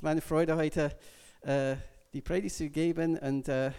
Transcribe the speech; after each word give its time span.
ist 0.00 0.04
meine 0.04 0.22
Freude 0.22 0.56
heute, 0.56 0.96
äh, 1.42 1.76
die 2.14 2.22
Predigt 2.22 2.56
zu 2.56 2.70
geben. 2.70 3.18
Und 3.18 3.48
äh, 3.48 3.70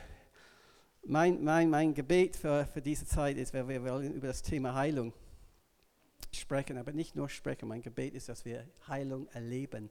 mein, 1.01 1.43
mein, 1.43 1.67
mein 1.67 1.95
Gebet 1.95 2.35
für, 2.35 2.67
für 2.67 2.79
diese 2.79 3.07
Zeit 3.07 3.37
ist, 3.37 3.53
wir, 3.53 3.67
wollen 3.67 4.13
über 4.13 4.27
das 4.27 4.43
Thema 4.43 4.75
Heilung 4.75 5.13
sprechen, 6.31 6.77
aber 6.77 6.91
nicht 6.91 7.15
nur 7.15 7.27
sprechen. 7.27 7.67
Mein 7.67 7.81
Gebet 7.81 8.13
ist, 8.13 8.29
dass 8.29 8.45
wir 8.45 8.67
Heilung 8.87 9.29
erleben, 9.29 9.89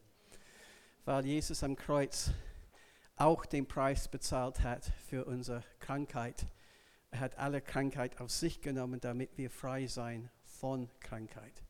weil 1.04 1.26
Jesus 1.26 1.64
am 1.64 1.74
Kreuz 1.74 2.30
auch 3.16 3.44
den 3.44 3.66
Preis 3.66 4.06
bezahlt 4.06 4.62
hat 4.62 4.88
für 5.08 5.24
unsere 5.24 5.64
Krankheit. 5.80 6.46
Er 7.10 7.18
hat 7.18 7.38
alle 7.38 7.60
Krankheit 7.60 8.20
auf 8.20 8.30
sich 8.30 8.60
genommen, 8.60 9.00
damit 9.00 9.36
wir 9.36 9.50
frei 9.50 9.88
sein 9.88 10.30
von 10.44 10.88
Krankheit. 11.00 11.64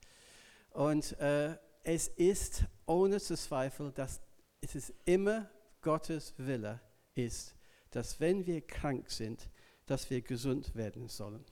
Und 0.73 1.19
äh, 1.19 1.57
es 1.83 2.09
ist 2.09 2.65
ohne 2.85 3.21
zu 3.21 3.39
zweifeln, 3.39 3.95
dass 3.95 4.21
es 4.61 4.75
ist 4.75 4.93
immer 5.05 5.49
Gottes 5.83 6.35
Wille 6.37 6.81
ist, 7.15 7.55
dass 7.91 8.21
wenn 8.21 8.47
wir 8.47 8.61
krank 8.61 9.11
sind, 9.11 9.49
dass 9.87 10.11
wir 10.11 10.21
gesund 10.21 10.75
werden 10.75 11.09
sollen. 11.09 11.45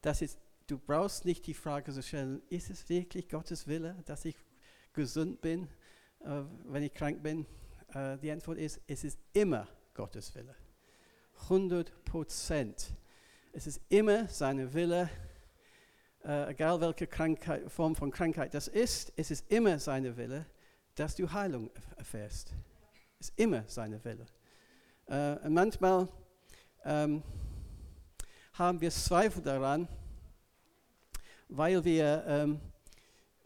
Das 0.00 0.22
ist, 0.22 0.38
du 0.66 0.78
brauchst 0.78 1.24
nicht 1.24 1.46
die 1.46 1.54
Frage 1.54 1.92
zu 1.92 2.02
stellen, 2.02 2.42
ist 2.48 2.70
es 2.70 2.88
wirklich 2.88 3.28
Gottes 3.28 3.66
Wille, 3.66 4.02
dass 4.06 4.24
ich 4.24 4.36
gesund 4.92 5.40
bin, 5.40 5.68
äh, 6.20 6.42
wenn 6.64 6.82
ich 6.82 6.92
krank 6.92 7.22
bin? 7.22 7.46
Äh, 7.94 8.18
die 8.18 8.30
Antwort 8.30 8.58
ist, 8.58 8.80
es 8.86 9.04
ist 9.04 9.18
immer 9.32 9.68
Gottes 9.94 10.34
Wille. 10.34 10.54
100 11.44 12.04
Prozent. 12.04 12.94
Es 13.52 13.66
ist 13.66 13.80
immer 13.88 14.28
seine 14.28 14.72
Wille, 14.72 15.10
äh, 16.24 16.50
egal 16.50 16.80
welche 16.80 17.06
Krankheit, 17.06 17.70
Form 17.70 17.94
von 17.94 18.10
Krankheit 18.10 18.54
das 18.54 18.68
ist, 18.68 19.12
es 19.16 19.30
ist 19.30 19.50
immer 19.50 19.78
seine 19.78 20.16
Wille, 20.16 20.46
dass 20.94 21.16
du 21.16 21.30
Heilung 21.32 21.70
erfährst. 21.96 22.52
Ist 23.18 23.32
immer 23.36 23.64
seine 23.66 24.04
Wille. 24.04 24.26
Äh, 25.08 25.48
manchmal 25.48 26.08
ähm, 26.84 27.22
haben 28.54 28.80
wir 28.80 28.90
Zweifel 28.90 29.42
daran, 29.42 29.88
weil 31.48 31.84
wir, 31.84 32.24
ähm, 32.26 32.60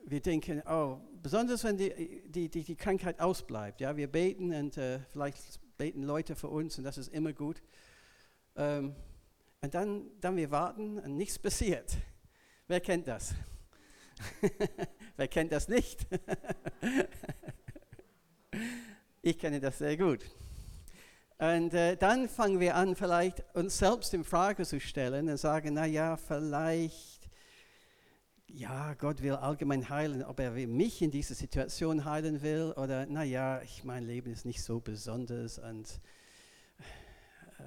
wir 0.04 0.20
denken, 0.20 0.62
oh, 0.68 0.98
besonders 1.22 1.64
wenn 1.64 1.76
die, 1.76 2.22
die, 2.26 2.48
die, 2.48 2.62
die 2.62 2.76
Krankheit 2.76 3.20
ausbleibt. 3.20 3.80
Ja, 3.80 3.96
wir 3.96 4.10
beten 4.10 4.52
und 4.52 4.76
äh, 4.76 5.00
vielleicht 5.10 5.38
beten 5.76 6.02
Leute 6.02 6.34
für 6.34 6.48
uns 6.48 6.78
und 6.78 6.84
das 6.84 6.98
ist 6.98 7.12
immer 7.12 7.32
gut. 7.32 7.62
Ähm, 8.56 8.94
und 9.60 9.74
dann, 9.74 10.10
dann 10.20 10.36
wir 10.36 10.50
warten 10.50 10.98
und 10.98 11.16
nichts 11.16 11.38
passiert. 11.40 11.96
Wer 12.68 12.80
kennt 12.80 13.06
das? 13.08 13.34
Wer 15.16 15.28
kennt 15.28 15.52
das 15.52 15.68
nicht? 15.68 16.06
ich 19.22 19.38
kenne 19.38 19.60
das 19.60 19.78
sehr 19.78 19.96
gut. 19.96 20.20
Und 21.38 21.72
äh, 21.74 21.96
dann 21.96 22.28
fangen 22.28 22.60
wir 22.60 22.76
an, 22.76 22.96
vielleicht 22.96 23.44
uns 23.54 23.78
selbst 23.78 24.12
in 24.12 24.24
Frage 24.24 24.64
zu 24.64 24.80
stellen 24.80 25.28
und 25.28 25.36
sagen, 25.38 25.74
na 25.74 25.86
ja, 25.86 26.16
vielleicht, 26.16 27.30
ja, 28.46 28.94
Gott 28.94 29.22
will 29.22 29.32
allgemein 29.32 29.88
heilen, 29.88 30.22
ob 30.22 30.40
er 30.40 30.50
mich 30.52 31.00
in 31.00 31.10
dieser 31.10 31.34
Situation 31.34 32.04
heilen 32.04 32.42
will 32.42 32.72
oder, 32.76 33.06
na 33.06 33.22
ja, 33.22 33.60
ich, 33.62 33.84
mein 33.84 34.04
Leben 34.04 34.32
ist 34.32 34.46
nicht 34.46 34.62
so 34.62 34.80
besonders 34.80 35.58
und 35.58 36.00
äh, 37.58 37.62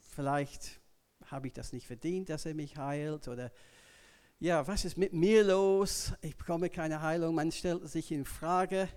vielleicht 0.00 0.80
habe 1.26 1.46
ich 1.46 1.52
das 1.52 1.72
nicht 1.72 1.86
verdient, 1.86 2.28
dass 2.28 2.46
er 2.46 2.54
mich 2.54 2.76
heilt 2.76 3.28
oder 3.28 3.52
ja, 4.40 4.66
was 4.66 4.86
ist 4.86 4.96
mit 4.96 5.12
mir 5.12 5.44
los? 5.44 6.14
Ich 6.22 6.34
bekomme 6.34 6.70
keine 6.70 7.02
Heilung. 7.02 7.34
Man 7.34 7.52
stellt 7.52 7.86
sich 7.86 8.10
in 8.10 8.24
Frage. 8.24 8.88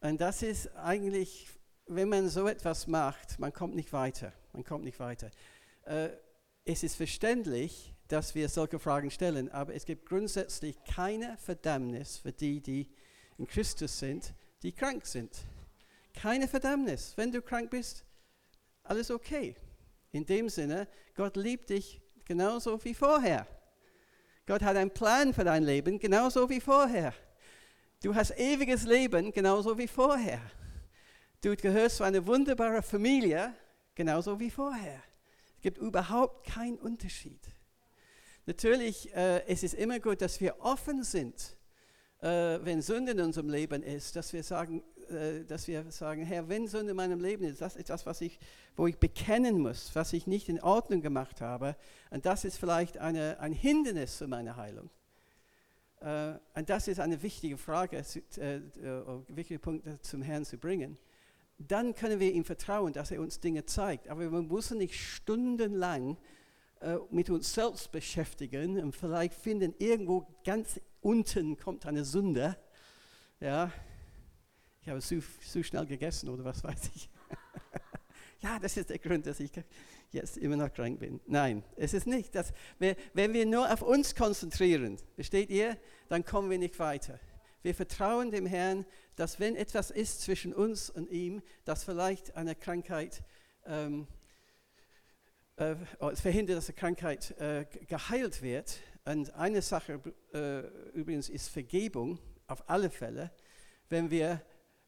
Und 0.00 0.20
das 0.20 0.42
ist 0.42 0.68
eigentlich, 0.76 1.48
wenn 1.86 2.08
man 2.08 2.28
so 2.28 2.46
etwas 2.46 2.86
macht, 2.86 3.40
man 3.40 3.52
kommt 3.52 3.74
nicht 3.74 3.92
weiter. 3.92 4.32
Man 4.52 4.62
kommt 4.62 4.84
nicht 4.84 5.00
weiter. 5.00 5.32
Äh, 5.84 6.10
es 6.64 6.84
ist 6.84 6.94
verständlich, 6.94 7.92
dass 8.06 8.36
wir 8.36 8.48
solche 8.48 8.78
Fragen 8.78 9.10
stellen, 9.10 9.50
aber 9.50 9.74
es 9.74 9.84
gibt 9.84 10.06
grundsätzlich 10.08 10.76
keine 10.84 11.36
Verdammnis 11.38 12.18
für 12.18 12.30
die, 12.30 12.60
die 12.60 12.88
in 13.38 13.48
Christus 13.48 13.98
sind, 13.98 14.32
die 14.62 14.70
krank 14.70 15.06
sind. 15.06 15.36
Keine 16.14 16.46
Verdammnis. 16.46 17.14
Wenn 17.16 17.32
du 17.32 17.42
krank 17.42 17.70
bist, 17.70 18.04
alles 18.84 19.10
okay. 19.10 19.56
In 20.12 20.24
dem 20.24 20.48
Sinne, 20.48 20.86
Gott 21.16 21.36
liebt 21.36 21.70
dich 21.70 22.00
genauso 22.24 22.84
wie 22.84 22.94
vorher. 22.94 23.44
Gott 24.46 24.62
hat 24.62 24.76
einen 24.76 24.90
Plan 24.90 25.32
für 25.32 25.44
dein 25.44 25.62
Leben, 25.62 25.98
genauso 26.00 26.48
wie 26.50 26.60
vorher. 26.60 27.14
Du 28.02 28.14
hast 28.14 28.32
ewiges 28.32 28.84
Leben, 28.84 29.30
genauso 29.30 29.78
wie 29.78 29.86
vorher. 29.86 30.40
Du 31.40 31.54
gehörst 31.54 31.98
zu 31.98 32.04
einer 32.04 32.26
wunderbaren 32.26 32.82
Familie, 32.82 33.54
genauso 33.94 34.40
wie 34.40 34.50
vorher. 34.50 35.00
Es 35.56 35.62
gibt 35.62 35.78
überhaupt 35.78 36.44
keinen 36.44 36.78
Unterschied. 36.78 37.40
Natürlich, 38.46 39.14
äh, 39.14 39.46
es 39.46 39.62
ist 39.62 39.74
immer 39.74 40.00
gut, 40.00 40.20
dass 40.20 40.40
wir 40.40 40.58
offen 40.58 41.04
sind, 41.04 41.56
äh, 42.20 42.58
wenn 42.62 42.82
Sünde 42.82 43.12
in 43.12 43.20
unserem 43.20 43.48
Leben 43.48 43.84
ist, 43.84 44.16
dass 44.16 44.32
wir 44.32 44.42
sagen, 44.42 44.82
dass 45.46 45.68
wir 45.68 45.90
sagen, 45.90 46.24
Herr, 46.24 46.48
wenn 46.48 46.66
Sünde 46.66 46.90
in 46.90 46.96
meinem 46.96 47.20
Leben 47.20 47.44
ist, 47.44 47.60
das 47.60 47.76
ist 47.76 47.82
etwas, 47.82 48.06
was 48.06 48.20
ich, 48.20 48.38
wo 48.76 48.86
ich 48.86 48.98
bekennen 48.98 49.60
muss, 49.60 49.94
was 49.94 50.12
ich 50.12 50.26
nicht 50.26 50.48
in 50.48 50.60
Ordnung 50.60 51.02
gemacht 51.02 51.40
habe. 51.40 51.76
Und 52.10 52.26
das 52.26 52.44
ist 52.44 52.56
vielleicht 52.56 52.98
eine, 52.98 53.38
ein 53.40 53.52
Hindernis 53.52 54.18
zu 54.18 54.28
meiner 54.28 54.56
Heilung. 54.56 54.90
Uh, 56.04 56.36
und 56.56 56.68
das 56.68 56.88
ist 56.88 56.98
eine 56.98 57.22
wichtige 57.22 57.56
Frage, 57.56 58.04
äh, 58.36 58.60
uh, 58.84 59.22
wichtige 59.28 59.60
Punkt 59.60 60.04
zum 60.04 60.20
Herrn 60.20 60.44
zu 60.44 60.58
bringen. 60.58 60.98
Dann 61.58 61.94
können 61.94 62.18
wir 62.18 62.32
ihm 62.32 62.44
vertrauen, 62.44 62.92
dass 62.92 63.12
er 63.12 63.20
uns 63.20 63.38
Dinge 63.38 63.66
zeigt. 63.66 64.08
Aber 64.08 64.20
wir 64.20 64.42
müssen 64.42 64.78
nicht 64.78 64.94
stundenlang 64.94 66.16
mit 67.10 67.30
uns 67.30 67.54
selbst 67.54 67.92
beschäftigen 67.92 68.80
und 68.80 68.96
vielleicht 68.96 69.34
finden, 69.34 69.72
irgendwo 69.78 70.26
ganz 70.44 70.80
unten 71.00 71.56
kommt 71.56 71.86
eine 71.86 72.04
Sünde. 72.04 72.56
Ja, 73.38 73.70
ich 74.82 74.88
habe 74.88 75.00
zu, 75.00 75.20
zu 75.20 75.62
schnell 75.62 75.86
gegessen 75.86 76.28
oder 76.28 76.44
was 76.44 76.64
weiß 76.64 76.90
ich. 76.94 77.08
ja, 78.40 78.58
das 78.58 78.76
ist 78.76 78.90
der 78.90 78.98
Grund, 78.98 79.26
dass 79.26 79.38
ich 79.38 79.52
jetzt 80.10 80.36
immer 80.36 80.56
noch 80.56 80.72
krank 80.72 80.98
bin. 80.98 81.20
Nein, 81.26 81.62
es 81.76 81.94
ist 81.94 82.06
nicht. 82.06 82.34
Das, 82.34 82.52
wenn 82.78 83.32
wir 83.32 83.46
nur 83.46 83.72
auf 83.72 83.82
uns 83.82 84.14
konzentrieren, 84.14 84.98
versteht 85.14 85.50
ihr, 85.50 85.78
dann 86.08 86.24
kommen 86.24 86.50
wir 86.50 86.58
nicht 86.58 86.78
weiter. 86.80 87.20
Wir 87.62 87.76
vertrauen 87.76 88.32
dem 88.32 88.44
Herrn, 88.44 88.84
dass 89.14 89.38
wenn 89.38 89.54
etwas 89.54 89.92
ist 89.92 90.20
zwischen 90.22 90.52
uns 90.52 90.90
und 90.90 91.08
ihm, 91.10 91.42
dass 91.64 91.84
vielleicht 91.84 92.34
eine 92.34 92.56
Krankheit 92.56 93.22
ähm, 93.64 94.08
äh, 95.56 95.76
verhindert, 96.16 96.56
dass 96.56 96.68
eine 96.68 96.76
Krankheit 96.76 97.38
äh, 97.38 97.66
geheilt 97.86 98.42
wird. 98.42 98.80
Und 99.04 99.32
eine 99.34 99.62
Sache 99.62 100.00
äh, 100.34 100.66
übrigens 100.92 101.28
ist 101.28 101.50
Vergebung, 101.50 102.18
auf 102.48 102.68
alle 102.68 102.90
Fälle. 102.90 103.30
Wenn 103.88 104.10
wir 104.10 104.42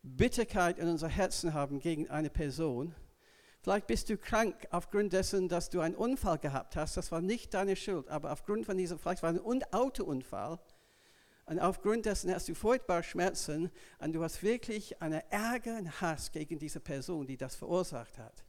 Bitterkeit 0.07 0.79
in 0.79 0.87
unser 0.87 1.09
Herzen 1.09 1.55
haben 1.55 1.81
gegen 1.81 2.11
eine 2.11 2.29
Person. 2.29 2.95
Vielleicht 3.63 3.87
bist 3.87 4.11
du 4.11 4.19
krank 4.19 4.69
aufgrund 4.71 5.15
dessen, 5.15 5.49
dass 5.49 5.71
du 5.71 5.81
einen 5.81 5.95
Unfall 5.95 6.37
gehabt 6.37 6.77
hast. 6.77 6.99
Das 6.99 7.11
war 7.11 7.23
nicht 7.23 7.55
deine 7.55 7.75
Schuld, 7.75 8.09
aber 8.09 8.31
aufgrund 8.31 8.67
von 8.67 8.77
diesem, 8.77 8.99
vielleicht 8.99 9.23
war 9.23 9.35
es 9.35 9.41
ein 9.41 9.65
Autounfall. 9.73 10.59
Und 11.47 11.59
aufgrund 11.59 12.05
dessen 12.05 12.35
hast 12.35 12.49
du 12.49 12.55
furchtbare 12.55 13.03
Schmerzen 13.03 13.71
und 13.99 14.13
du 14.13 14.23
hast 14.23 14.43
wirklich 14.43 15.01
einen 15.01 15.23
Ärger 15.31 15.79
und 15.79 16.03
Hass 16.03 16.33
gegen 16.33 16.59
diese 16.59 16.81
Person, 16.81 17.27
die 17.27 17.39
das 17.39 17.57
verursacht 17.57 18.19
hat. 18.19 18.45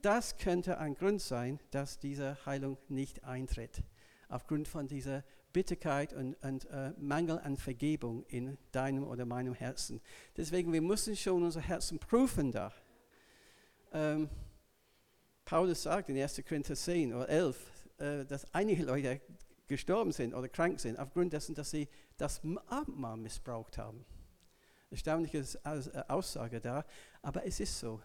Das 0.00 0.38
könnte 0.38 0.78
ein 0.78 0.94
Grund 0.94 1.20
sein, 1.20 1.60
dass 1.72 1.98
diese 1.98 2.38
Heilung 2.46 2.78
nicht 2.88 3.22
eintritt. 3.24 3.82
Aufgrund 4.30 4.66
von 4.66 4.88
dieser 4.88 5.24
Bitterkeit 5.56 6.12
und, 6.12 6.34
und 6.42 6.66
äh, 6.66 6.92
Mangel 6.98 7.38
an 7.38 7.56
Vergebung 7.56 8.26
in 8.28 8.58
deinem 8.72 9.04
oder 9.04 9.24
meinem 9.24 9.54
Herzen. 9.54 10.02
Deswegen, 10.36 10.70
wir 10.70 10.82
müssen 10.82 11.16
schon 11.16 11.42
unser 11.42 11.62
Herzen 11.62 11.98
prüfen 11.98 12.52
da. 12.52 12.74
Ähm, 13.90 14.28
Paulus 15.46 15.84
sagt 15.84 16.10
in 16.10 16.18
1. 16.18 16.42
Korinther 16.46 16.76
10 16.76 17.14
oder 17.14 17.26
11, 17.30 17.72
äh, 17.96 18.26
dass 18.26 18.52
einige 18.52 18.82
Leute 18.82 19.22
gestorben 19.66 20.12
sind 20.12 20.34
oder 20.34 20.46
krank 20.46 20.78
sind, 20.78 20.98
aufgrund 20.98 21.32
dessen, 21.32 21.54
dass 21.54 21.70
sie 21.70 21.88
das 22.18 22.42
Abendmahl 22.66 23.16
missbraucht 23.16 23.78
haben. 23.78 24.04
Erstaunliche 24.90 25.38
äh, 25.64 26.02
Aussage 26.08 26.60
da, 26.60 26.84
aber 27.22 27.46
es 27.46 27.60
ist 27.60 27.80
so. 27.80 28.02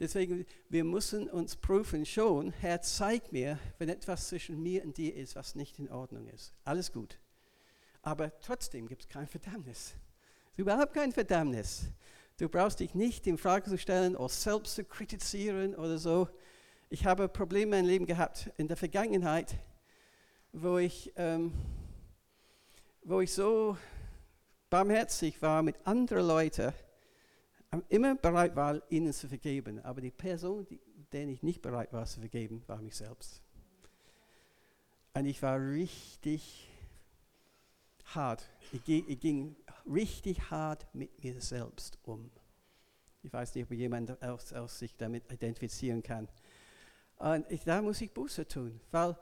Deswegen, 0.00 0.46
wir 0.70 0.82
müssen 0.82 1.28
uns 1.28 1.56
prüfen 1.56 2.06
schon, 2.06 2.52
Herr, 2.52 2.80
zeig 2.80 3.32
mir, 3.32 3.58
wenn 3.78 3.90
etwas 3.90 4.28
zwischen 4.28 4.62
mir 4.62 4.82
und 4.82 4.96
dir 4.96 5.14
ist, 5.14 5.36
was 5.36 5.54
nicht 5.54 5.78
in 5.78 5.90
Ordnung 5.90 6.26
ist. 6.28 6.54
Alles 6.64 6.90
gut. 6.90 7.18
Aber 8.00 8.32
trotzdem 8.40 8.88
gibt 8.88 9.02
es 9.02 9.08
kein 9.10 9.26
Verdammnis. 9.26 9.92
Überhaupt 10.56 10.94
kein 10.94 11.12
Verdammnis. 11.12 11.82
Du 12.38 12.48
brauchst 12.48 12.80
dich 12.80 12.94
nicht 12.94 13.26
in 13.26 13.36
Frage 13.36 13.68
zu 13.68 13.76
stellen 13.76 14.16
oder 14.16 14.30
selbst 14.30 14.74
zu 14.74 14.84
kritisieren 14.84 15.74
oder 15.74 15.98
so. 15.98 16.30
Ich 16.88 17.04
habe 17.04 17.28
Probleme 17.28 17.78
in 17.78 17.84
meinem 17.84 17.86
Leben 17.86 18.06
gehabt 18.06 18.50
in 18.56 18.68
der 18.68 18.78
Vergangenheit, 18.78 19.54
wo 20.52 20.78
ich, 20.78 21.12
ähm, 21.16 21.52
wo 23.04 23.20
ich 23.20 23.34
so 23.34 23.76
barmherzig 24.70 25.42
war 25.42 25.62
mit 25.62 25.76
anderen 25.84 26.26
Leuten 26.26 26.72
immer 27.88 28.16
bereit 28.16 28.56
war, 28.56 28.82
ihnen 28.90 29.12
zu 29.12 29.28
vergeben. 29.28 29.80
Aber 29.84 30.00
die 30.00 30.10
Person, 30.10 30.66
die, 30.66 30.80
der 31.12 31.28
ich 31.28 31.42
nicht 31.42 31.62
bereit 31.62 31.92
war 31.92 32.04
zu 32.06 32.20
vergeben, 32.20 32.62
war 32.66 32.80
mich 32.82 32.96
selbst. 32.96 33.42
Und 35.14 35.26
ich 35.26 35.42
war 35.42 35.58
richtig 35.58 36.68
hart. 38.14 38.48
Ich, 38.72 38.88
ich 38.88 39.20
ging 39.20 39.56
richtig 39.86 40.50
hart 40.50 40.86
mit 40.94 41.22
mir 41.22 41.40
selbst 41.40 41.98
um. 42.04 42.30
Ich 43.22 43.32
weiß 43.32 43.54
nicht, 43.54 43.64
ob 43.64 43.72
jemand 43.72 44.22
aus, 44.22 44.52
aus 44.52 44.78
sich 44.78 44.96
damit 44.96 45.30
identifizieren 45.30 46.02
kann. 46.02 46.28
Und 47.16 47.44
ich, 47.50 47.64
da 47.64 47.82
muss 47.82 48.00
ich 48.00 48.12
Buße 48.12 48.48
tun, 48.48 48.80
weil 48.90 49.16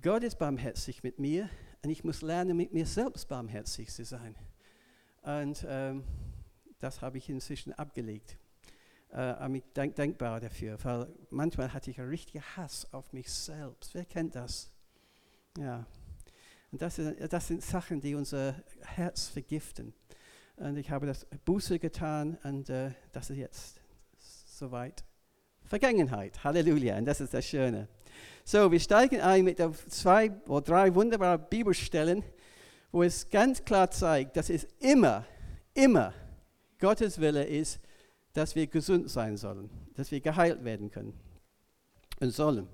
Gott 0.00 0.22
ist 0.22 0.38
barmherzig 0.38 1.02
mit 1.02 1.18
mir 1.18 1.50
und 1.84 1.90
ich 1.90 2.02
muss 2.02 2.22
lernen, 2.22 2.56
mit 2.56 2.72
mir 2.72 2.86
selbst 2.86 3.28
barmherzig 3.28 3.90
zu 3.90 4.04
sein. 4.04 4.34
Und 5.22 5.66
ähm, 5.68 6.04
das 6.80 7.02
habe 7.02 7.18
ich 7.18 7.28
inzwischen 7.28 7.72
abgelegt. 7.72 8.36
Äh, 9.12 9.56
ich 9.56 9.64
denk, 9.74 9.96
dankbar 9.96 10.40
dafür, 10.40 10.78
weil 10.84 11.08
manchmal 11.30 11.72
hatte 11.72 11.90
ich 11.90 12.00
einen 12.00 12.10
richtigen 12.10 12.42
Hass 12.56 12.92
auf 12.92 13.12
mich 13.12 13.30
selbst. 13.30 13.94
Wer 13.94 14.04
kennt 14.04 14.34
das? 14.34 14.70
Ja. 15.58 15.86
Und 16.70 16.82
das, 16.82 16.98
ist, 16.98 17.32
das 17.32 17.48
sind 17.48 17.62
Sachen, 17.62 18.00
die 18.00 18.14
unser 18.14 18.54
Herz 18.82 19.28
vergiften. 19.28 19.94
Und 20.56 20.76
ich 20.76 20.90
habe 20.90 21.06
das 21.06 21.26
Buße 21.44 21.78
getan 21.78 22.36
und 22.42 22.68
äh, 22.68 22.90
das 23.12 23.30
ist 23.30 23.38
jetzt 23.38 23.80
soweit 24.14 25.04
Vergangenheit. 25.64 26.42
Halleluja. 26.42 26.98
Und 26.98 27.04
das 27.04 27.20
ist 27.20 27.32
das 27.32 27.46
Schöne. 27.46 27.88
So, 28.44 28.70
wir 28.70 28.80
steigen 28.80 29.20
ein 29.20 29.44
mit 29.44 29.62
zwei 29.90 30.30
oder 30.46 30.62
drei 30.62 30.94
wunderbaren 30.94 31.44
Bibelstellen, 31.48 32.24
wo 32.90 33.02
es 33.02 33.28
ganz 33.28 33.64
klar 33.64 33.90
zeigt, 33.90 34.36
dass 34.36 34.50
es 34.50 34.64
immer, 34.80 35.24
immer 35.74 36.12
Gottes 36.78 37.20
Wille 37.20 37.44
ist, 37.44 37.80
dass 38.32 38.54
wir 38.54 38.66
gesund 38.66 39.10
sein 39.10 39.36
sollen, 39.36 39.70
dass 39.94 40.10
wir 40.10 40.20
geheilt 40.20 40.64
werden 40.64 40.90
können 40.90 41.18
und 42.20 42.30
sollen. 42.30 42.68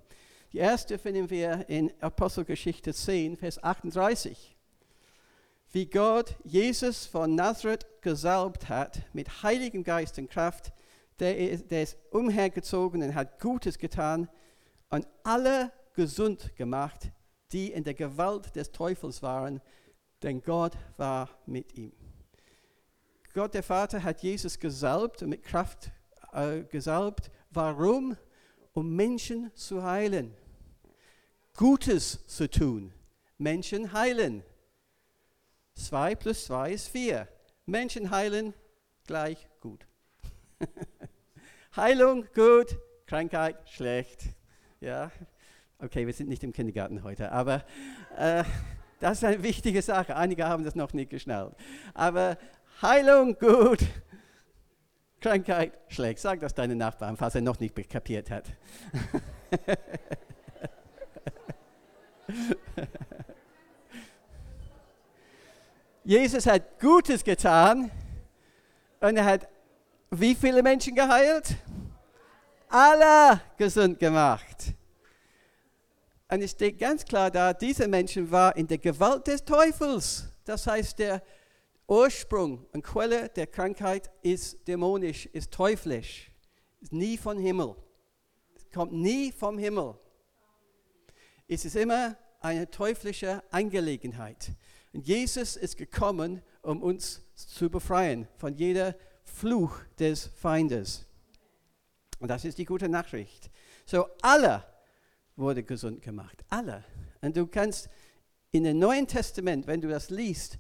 Die 0.53 0.59
erste 0.59 0.99
finden 0.99 1.31
wir 1.31 1.69
in 1.69 1.93
Apostelgeschichte 2.01 2.93
10, 2.93 3.37
Vers 3.37 3.63
38. 3.63 4.57
Wie 5.73 5.87
Gott 5.87 6.37
Jesus 6.45 7.07
von 7.07 7.35
Nazareth 7.35 7.87
gesalbt 8.03 8.69
hat 8.69 9.03
mit 9.13 9.43
Heiligem 9.43 9.83
Geist 9.83 10.19
und 10.19 10.31
Kraft, 10.31 10.73
der 11.19 11.37
ist, 11.37 11.71
der 11.71 11.83
ist 11.83 11.97
umhergezogen 12.11 13.03
und 13.03 13.15
hat 13.15 13.41
Gutes 13.41 13.79
getan 13.79 14.29
und 14.91 15.09
alle 15.23 15.73
gesund 15.95 16.55
gemacht, 16.57 17.11
die 17.53 17.73
in 17.73 17.85
der 17.85 17.95
Gewalt 17.95 18.55
des 18.55 18.71
Teufels 18.71 19.23
waren, 19.23 19.61
denn 20.23 20.43
Gott 20.43 20.73
war 20.97 21.29
mit 21.47 21.77
ihm. 21.77 21.93
Gott 23.35 23.53
der 23.53 23.65
Vater 23.65 24.05
hat 24.05 24.23
Jesus 24.23 24.61
gesalbt 24.61 25.21
und 25.23 25.29
mit 25.29 25.43
Kraft 25.43 25.91
äh, 26.33 26.61
gesalbt. 26.63 27.33
Warum? 27.51 28.17
Um 28.75 28.95
Menschen 28.95 29.51
zu 29.57 29.83
heilen. 29.83 30.33
Gutes 31.57 32.25
zu 32.29 32.49
tun. 32.49 32.93
Menschen 33.37 33.93
heilen. 33.93 34.45
2 35.75 36.15
plus 36.15 36.45
2 36.45 36.73
ist 36.75 36.89
4. 36.91 37.27
Menschen 37.67 38.13
heilen 38.13 38.55
gleich 39.05 39.49
gut. 39.61 39.85
Heilung 41.77 42.27
gut, 42.37 42.79
Krankheit 43.07 43.69
schlecht. 43.69 44.23
Ja, 44.81 45.11
okay, 45.81 46.07
wir 46.07 46.13
sind 46.13 46.29
nicht 46.29 46.45
im 46.45 46.53
Kindergarten 46.53 47.03
heute, 47.03 47.33
aber 47.33 47.65
äh, 48.17 48.45
das 49.01 49.19
ist 49.19 49.25
eine 49.25 49.43
wichtige 49.43 49.83
Sache. 49.83 50.15
Einige 50.15 50.47
haben 50.47 50.63
das 50.63 50.77
noch 50.77 50.93
nicht 50.93 51.11
geschnallt. 51.11 51.57
Aber 51.95 52.39
Heilung 52.85 53.37
gut, 53.39 53.79
Krankheit 55.19 55.73
schlecht. 55.89 56.19
Sag 56.19 56.41
das 56.41 56.53
deinen 56.53 56.77
Nachbarn, 56.77 57.17
falls 57.17 57.35
er 57.35 57.41
noch 57.41 57.59
nicht 57.59 57.75
kapiert 57.89 58.31
hat. 58.31 58.45
Jesus 66.05 66.45
hat 66.47 66.79
Gutes 66.79 67.25
getan 67.25 67.91
und 69.01 69.17
er 69.17 69.25
hat 69.25 69.49
wie 70.11 70.35
viele 70.35 70.63
Menschen 70.63 70.95
geheilt? 70.95 71.57
Alle 72.69 73.41
gesund 73.57 73.99
gemacht. 73.99 74.75
Und 76.29 76.43
es 76.43 76.51
steht 76.51 76.79
ganz 76.79 77.03
klar 77.03 77.31
da, 77.31 77.55
diese 77.55 77.89
Menschen 77.89 78.31
waren 78.31 78.59
in 78.59 78.67
der 78.67 78.77
Gewalt 78.77 79.27
des 79.27 79.43
Teufels. 79.43 80.29
Das 80.45 80.67
heißt, 80.67 80.99
der 80.99 81.23
Ursprung 81.87 82.67
und 82.73 82.83
Quelle 82.83 83.29
der 83.29 83.47
Krankheit 83.47 84.11
ist 84.23 84.67
dämonisch, 84.67 85.27
ist 85.27 85.53
teuflisch, 85.53 86.31
ist 86.81 86.93
nie 86.93 87.19
vom 87.19 87.39
Himmel. 87.39 87.77
Es 88.57 88.71
kommt 88.71 88.93
nie 88.93 89.33
vom 89.33 89.59
Himmel. 89.59 89.95
Es 91.47 91.65
ist 91.65 91.77
immer 91.77 92.17
eine 92.41 92.71
teuflische 92.71 93.43
Angelegenheit. 93.51 94.53
Und 94.93 95.07
Jesus 95.07 95.57
ist 95.57 95.77
gekommen, 95.77 96.43
um 96.63 96.83
uns 96.83 97.23
zu 97.35 97.69
befreien 97.69 98.29
von 98.37 98.55
jeder 98.55 98.95
Fluch 99.25 99.79
des 99.99 100.27
Feindes. 100.27 101.07
Und 102.19 102.29
das 102.29 102.45
ist 102.45 102.59
die 102.59 102.65
gute 102.65 102.89
Nachricht. 102.89 103.51
So, 103.85 104.07
alle 104.23 104.65
wurde 105.37 105.63
gesund 105.63 106.01
gemacht. 106.01 106.45
Alle. 106.49 106.85
Und 107.21 107.37
du 107.37 107.47
kannst 107.47 107.89
in 108.53 108.65
dem 108.65 108.79
Neuen 108.79 109.07
Testament, 109.07 109.67
wenn 109.67 109.81
du 109.81 109.89
das 109.89 110.11
liest, 110.11 110.59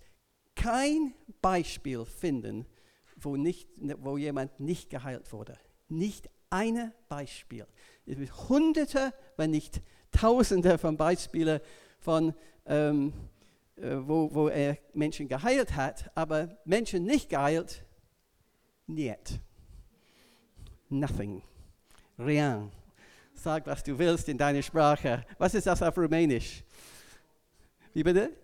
kein 0.54 1.14
Beispiel 1.40 2.04
finden, 2.04 2.66
wo, 3.16 3.36
nicht, 3.36 3.68
wo 3.98 4.16
jemand 4.16 4.58
nicht 4.60 4.90
geheilt 4.90 5.32
wurde. 5.32 5.58
Nicht 5.88 6.28
ein 6.50 6.92
Beispiel. 7.08 7.66
Es 8.06 8.16
gibt 8.16 8.48
hunderte, 8.48 9.12
wenn 9.36 9.50
nicht 9.50 9.82
tausende 10.10 10.78
von 10.78 10.96
Beispielen 10.96 11.60
von, 11.98 12.34
ähm, 12.66 13.12
äh, 13.76 13.96
wo, 13.96 14.32
wo 14.32 14.48
er 14.48 14.78
Menschen 14.92 15.28
geheilt 15.28 15.74
hat, 15.74 16.10
aber 16.14 16.56
Menschen 16.64 17.04
nicht 17.04 17.28
geheilt, 17.28 17.84
niet. 18.86 19.40
Nothing. 20.88 21.42
Rien. 22.18 22.70
Sag, 23.34 23.67
was 23.67 23.82
du 23.82 23.98
willst 23.98 24.29
in 24.29 24.38
deiner 24.38 24.62
Sprache. 24.62 25.24
Was 25.38 25.55
ist 25.55 25.67
das 25.67 25.82
auf 25.82 25.96
Rumänisch? 25.96 26.62
Wie 27.93 28.02
bitte? 28.02 28.44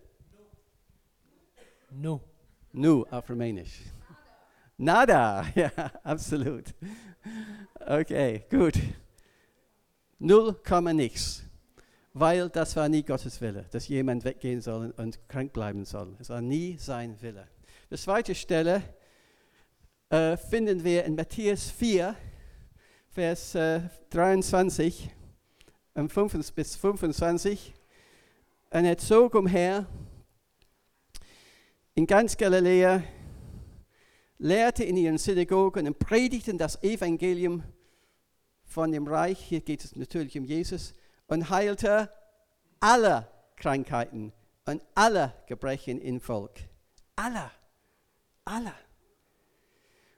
No. 1.91 2.21
Nu 2.71 3.05
auf 3.11 3.29
Rumänisch. 3.29 3.81
Nada, 4.77 5.45
ja, 5.55 5.71
absolut. 6.03 6.73
Okay, 7.85 8.45
gut. 8.49 8.73
Null 10.17 10.53
Komma 10.63 10.93
nichts. 10.93 11.43
Weil 12.13 12.49
das 12.49 12.75
war 12.75 12.89
nie 12.89 13.03
Gottes 13.03 13.39
Wille, 13.41 13.65
dass 13.71 13.87
jemand 13.87 14.23
weggehen 14.23 14.61
soll 14.61 14.93
und 14.97 15.19
krank 15.27 15.53
bleiben 15.53 15.85
soll. 15.85 16.15
Es 16.19 16.29
war 16.29 16.41
nie 16.41 16.77
sein 16.77 17.21
Wille. 17.21 17.47
Die 17.89 17.95
zweite 17.95 18.35
Stelle 18.35 18.81
äh, 20.09 20.35
finden 20.37 20.83
wir 20.83 21.05
in 21.05 21.15
Matthäus 21.15 21.69
4, 21.71 22.15
Vers 23.09 23.55
äh, 23.55 23.81
23 24.09 25.09
und 25.95 26.11
5 26.11 26.53
bis 26.53 26.75
25. 26.75 27.73
Und 28.71 28.85
er 28.85 28.97
zog 28.97 29.35
umher 29.35 29.85
in 32.01 32.07
ganz 32.07 32.35
Galiläa, 32.35 33.03
lehrte 34.39 34.83
in 34.83 34.97
ihren 34.97 35.19
Synagogen 35.19 35.85
und 35.85 35.99
predigten 35.99 36.57
das 36.57 36.81
Evangelium 36.81 37.61
von 38.63 38.91
dem 38.91 39.05
Reich, 39.05 39.37
hier 39.37 39.61
geht 39.61 39.83
es 39.83 39.95
natürlich 39.95 40.35
um 40.35 40.43
Jesus, 40.43 40.95
und 41.27 41.51
heilte 41.51 42.11
alle 42.79 43.27
Krankheiten 43.55 44.33
und 44.65 44.81
alle 44.95 45.35
Gebrechen 45.45 46.01
im 46.01 46.19
Volk. 46.19 46.61
Alle, 47.15 47.51
alle. 48.45 48.73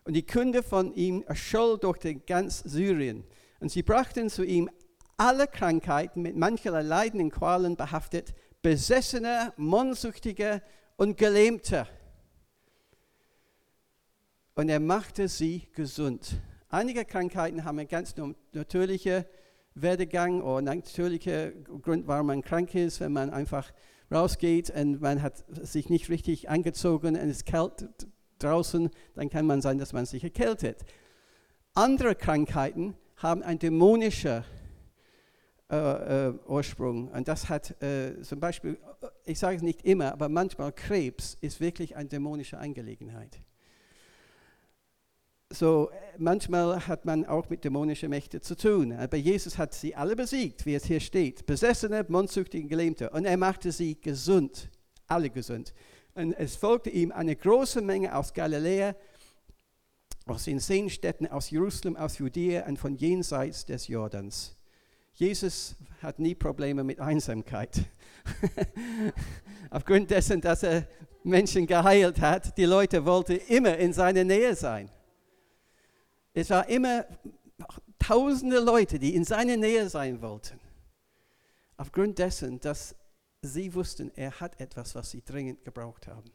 Und 0.06 0.14
die 0.14 0.26
Kunde 0.26 0.64
von 0.64 0.94
ihm 0.94 1.26
erscholl 1.28 1.78
durch 1.78 1.98
den 1.98 2.26
ganz 2.26 2.60
Syrien. 2.60 3.26
Und 3.60 3.74
sie 3.74 3.84
brachten 3.84 4.30
zu 4.30 4.46
ihm 4.46 4.70
alle 5.18 5.48
Krankheiten 5.48 6.22
mit 6.22 6.38
mancherlei 6.38 6.82
Leiden 6.82 7.20
und 7.20 7.32
Qualen 7.32 7.76
behaftet, 7.76 8.34
Besessene, 8.62 9.52
Mondsüchtige 9.58 10.62
und 10.96 11.18
Gelähmte. 11.18 11.88
Und 14.56 14.70
er 14.70 14.80
machte 14.80 15.28
sie 15.28 15.68
gesund. 15.74 16.40
Einige 16.70 17.06
Krankheiten 17.06 17.66
haben 17.66 17.80
einen 17.80 17.88
ganz 17.88 18.16
natürlichen 18.52 19.26
Werdegang 19.76 20.42
oder 20.42 20.62
natürlichen 20.62 21.64
Grund, 21.82 22.08
warum 22.08 22.28
man 22.28 22.42
krank 22.42 22.76
ist, 22.76 23.00
wenn 23.00 23.14
man 23.14 23.32
einfach 23.32 23.72
rausgeht 24.12 24.70
und 24.70 25.02
man 25.02 25.22
hat 25.22 25.44
sich 25.62 25.90
nicht 25.90 26.10
richtig 26.10 26.50
angezogen 26.50 27.16
und 27.16 27.30
es 27.30 27.46
kalt 27.46 27.88
draußen, 28.40 28.90
dann 29.16 29.30
kann 29.30 29.46
man 29.46 29.62
sein, 29.62 29.78
dass 29.78 29.94
man 29.94 30.06
sich 30.06 30.24
erkältet. 30.24 30.82
Andere 31.74 32.14
Krankheiten 32.14 32.96
haben 33.18 33.42
einen 33.42 33.60
dämonischen 33.60 34.44
äh, 35.72 36.28
äh, 36.28 36.34
Ursprung. 36.46 37.08
Und 37.10 37.28
das 37.28 37.50
hat 37.50 37.82
äh, 37.82 38.22
zum 38.22 38.40
Beispiel, 38.40 38.78
ich 39.26 39.40
sage 39.40 39.56
es 39.56 39.62
nicht 39.62 39.86
immer, 39.86 40.12
aber 40.12 40.30
manchmal 40.30 40.72
Krebs 40.72 41.38
ist 41.42 41.62
wirklich 41.62 41.96
eine 41.96 42.10
dämonische 42.10 42.58
Angelegenheit. 42.58 43.40
so 45.50 45.90
manchmal 46.18 46.86
hat 46.88 47.06
man 47.06 47.26
auch 47.26 47.50
mit 47.50 47.64
dämonischen 47.64 48.10
Mächten 48.10 48.42
zu 48.42 48.56
tun. 48.56 48.92
Aber 48.92 49.18
Jesus 49.18 49.58
hat 49.58 49.74
sie 49.74 49.96
alle 49.96 50.16
besiegt, 50.16 50.66
wie 50.66 50.76
es 50.76 50.86
hier 50.86 51.00
steht. 51.00 51.46
Besessene, 51.46 52.06
mondsüchtige, 52.08 52.68
Gelähmte. 52.68 53.10
Und 53.12 53.26
er 53.26 53.38
machte 53.38 53.72
sie 53.72 54.00
gesund, 54.00 54.70
alle 55.08 55.30
gesund. 55.30 55.74
Und 56.14 56.34
es 56.34 56.56
folgte 56.56 56.90
ihm 56.90 57.12
eine 57.12 57.36
große 57.36 57.82
Menge 57.82 58.16
aus 58.16 58.34
Galiläa, 58.34 58.96
aus 60.26 60.44
den 60.44 60.60
Seenstädten, 60.60 61.28
aus 61.28 61.50
Jerusalem, 61.50 61.96
aus 61.96 62.18
Judäa 62.18 62.68
und 62.68 62.78
von 62.78 62.96
jenseits 62.96 63.66
des 63.66 63.88
Jordans. 63.88 64.56
Jesus 65.14 65.76
hat 66.02 66.20
nie 66.20 66.36
Probleme 66.36 66.84
mit 66.84 67.00
Einsamkeit. 67.00 67.86
Aufgrund 69.70 70.10
dessen, 70.10 70.42
dass 70.42 70.64
er 70.64 70.88
Menschen 71.24 71.68
geheilt 71.68 72.20
hat, 72.20 72.58
die 72.58 72.66
Leute 72.66 73.06
wollten 73.06 73.38
immer 73.48 73.78
in 73.78 73.94
seiner 73.94 74.24
Nähe 74.24 74.56
sein. 74.56 74.90
Es 76.34 76.50
war 76.50 76.68
immer 76.68 77.06
tausende 78.00 78.60
Leute, 78.60 79.00
die 79.00 79.16
in 79.16 79.24
seiner 79.24 79.56
Nähe 79.56 79.88
sein 79.88 80.22
wollten. 80.22 80.60
Aufgrund 81.78 82.20
dessen, 82.20 82.60
dass 82.60 82.96
sie 83.42 83.74
wussten, 83.74 84.12
er 84.16 84.40
hat 84.40 84.60
etwas, 84.60 84.96
was 84.96 85.12
sie 85.12 85.24
dringend 85.24 85.64
gebraucht 85.64 86.08
haben. 86.08 86.32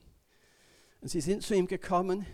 Und 1.00 1.08
sie 1.08 1.20
sind 1.20 1.42
zu 1.42 1.54
ihm 1.54 1.66
gekommen 1.66 2.26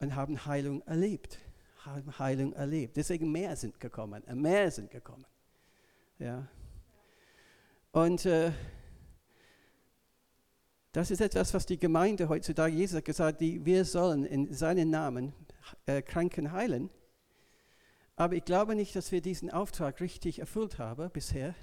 und 0.00 0.14
haben 0.14 0.44
Heilung 0.46 0.82
erlebt. 0.82 1.38
Haben 1.84 2.18
Heilung 2.18 2.52
erlebt. 2.52 2.96
Deswegen 2.96 3.30
mehr 3.30 3.56
sind 3.56 3.80
gekommen. 3.80 4.22
Mehr 4.34 4.70
sind 4.70 4.90
gekommen. 4.90 5.26
Ja. 6.18 6.48
Und 7.92 8.24
äh, 8.26 8.52
das 10.92 11.10
ist 11.10 11.20
etwas, 11.20 11.52
was 11.52 11.66
die 11.66 11.78
Gemeinde 11.78 12.28
heutzutage, 12.28 12.74
Jesus 12.74 12.96
hat 12.96 13.04
gesagt, 13.04 13.40
die, 13.42 13.64
wir 13.66 13.84
sollen 13.84 14.24
in 14.24 14.54
seinen 14.54 14.88
Namen 14.88 15.34
äh, 15.84 16.00
Kranken 16.00 16.52
heilen. 16.52 16.88
Aber 18.16 18.34
ich 18.34 18.46
glaube 18.46 18.74
nicht, 18.74 18.96
dass 18.96 19.12
wir 19.12 19.20
diesen 19.20 19.50
Auftrag 19.50 20.00
richtig 20.00 20.38
erfüllt 20.38 20.78
haben 20.78 21.10
bisher, 21.10 21.54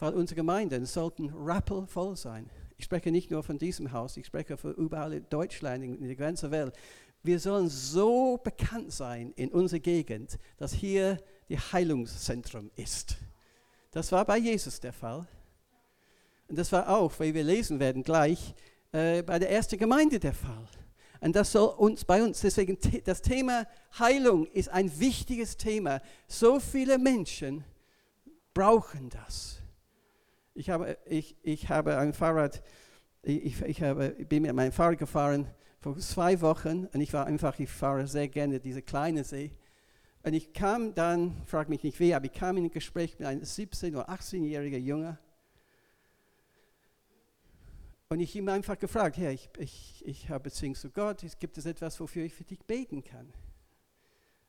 weil 0.00 0.14
unsere 0.14 0.34
Gemeinden 0.34 0.84
sollten 0.84 1.30
rappelvoll 1.30 2.16
sein. 2.16 2.50
Ich 2.76 2.86
spreche 2.86 3.12
nicht 3.12 3.30
nur 3.30 3.44
von 3.44 3.56
diesem 3.56 3.92
Haus, 3.92 4.16
ich 4.16 4.26
spreche 4.26 4.56
von 4.56 4.74
überall 4.74 5.12
in 5.12 5.26
Deutschland, 5.28 5.84
in 5.84 6.02
der 6.08 6.16
ganzen 6.16 6.50
Welt. 6.50 6.74
Wir 7.22 7.38
sollen 7.38 7.68
so 7.68 8.38
bekannt 8.38 8.92
sein 8.92 9.32
in 9.36 9.50
unserer 9.50 9.80
Gegend, 9.80 10.40
dass 10.56 10.72
hier 10.72 11.18
die 11.48 11.58
Heilungszentrum 11.58 12.72
ist. 12.74 13.18
Das 13.90 14.12
war 14.12 14.24
bei 14.24 14.38
Jesus 14.38 14.80
der 14.80 14.92
Fall. 14.92 15.26
Und 16.48 16.58
das 16.58 16.70
war 16.72 16.88
auch, 16.88 17.18
wie 17.20 17.34
wir 17.34 17.44
lesen 17.44 17.80
werden 17.80 18.02
gleich, 18.02 18.54
äh, 18.92 19.22
bei 19.22 19.38
der 19.38 19.50
ersten 19.50 19.78
Gemeinde 19.78 20.18
der 20.18 20.34
Fall. 20.34 20.66
Und 21.20 21.36
das 21.36 21.52
soll 21.52 21.68
uns 21.76 22.04
bei 22.04 22.22
uns, 22.22 22.40
deswegen 22.40 22.78
das 23.04 23.20
Thema 23.20 23.66
Heilung 23.98 24.46
ist 24.46 24.68
ein 24.68 24.98
wichtiges 24.98 25.56
Thema. 25.56 26.00
So 26.26 26.60
viele 26.60 26.98
Menschen 26.98 27.64
brauchen 28.54 29.10
das. 29.10 29.60
Ich 30.54 30.70
habe, 30.70 30.98
ich, 31.04 31.36
ich 31.42 31.68
habe 31.68 31.98
ein 31.98 32.12
Fahrrad, 32.12 32.62
ich, 33.22 33.60
ich 33.62 33.82
habe, 33.82 34.10
bin 34.10 34.42
mit 34.42 34.54
meinem 34.54 34.72
Fahrrad 34.72 34.98
gefahren 34.98 35.46
vor 35.78 35.96
zwei 35.98 36.40
Wochen 36.40 36.86
und 36.86 37.00
ich 37.00 37.12
war 37.12 37.26
einfach, 37.26 37.58
ich 37.58 37.70
fahre 37.70 38.06
sehr 38.06 38.28
gerne 38.28 38.60
diese 38.60 38.82
kleine 38.82 39.24
See. 39.24 39.52
Und 40.22 40.34
ich 40.34 40.52
kam 40.52 40.94
dann, 40.94 41.34
frag 41.46 41.68
mich 41.68 41.82
nicht 41.82 41.98
wie, 41.98 42.14
aber 42.14 42.26
ich 42.26 42.32
kam 42.32 42.56
in 42.56 42.64
ein 42.64 42.70
Gespräch 42.70 43.18
mit 43.18 43.26
einem 43.26 43.42
17- 43.42 43.90
oder 43.90 44.10
18-jährigen 44.10 44.84
Junge 44.84 45.18
und 48.12 48.18
ich 48.18 48.34
ihm 48.34 48.48
einfach 48.48 48.76
gefragt, 48.76 49.18
Herr, 49.18 49.30
ich, 49.30 49.48
ich, 49.56 50.04
ich 50.04 50.28
habe 50.28 50.44
Beziehung 50.44 50.74
zu 50.74 50.90
Gott, 50.90 51.24
gibt 51.38 51.56
es 51.58 51.64
etwas, 51.64 52.00
wofür 52.00 52.24
ich 52.24 52.34
für 52.34 52.42
dich 52.42 52.58
beten 52.58 53.04
kann? 53.04 53.32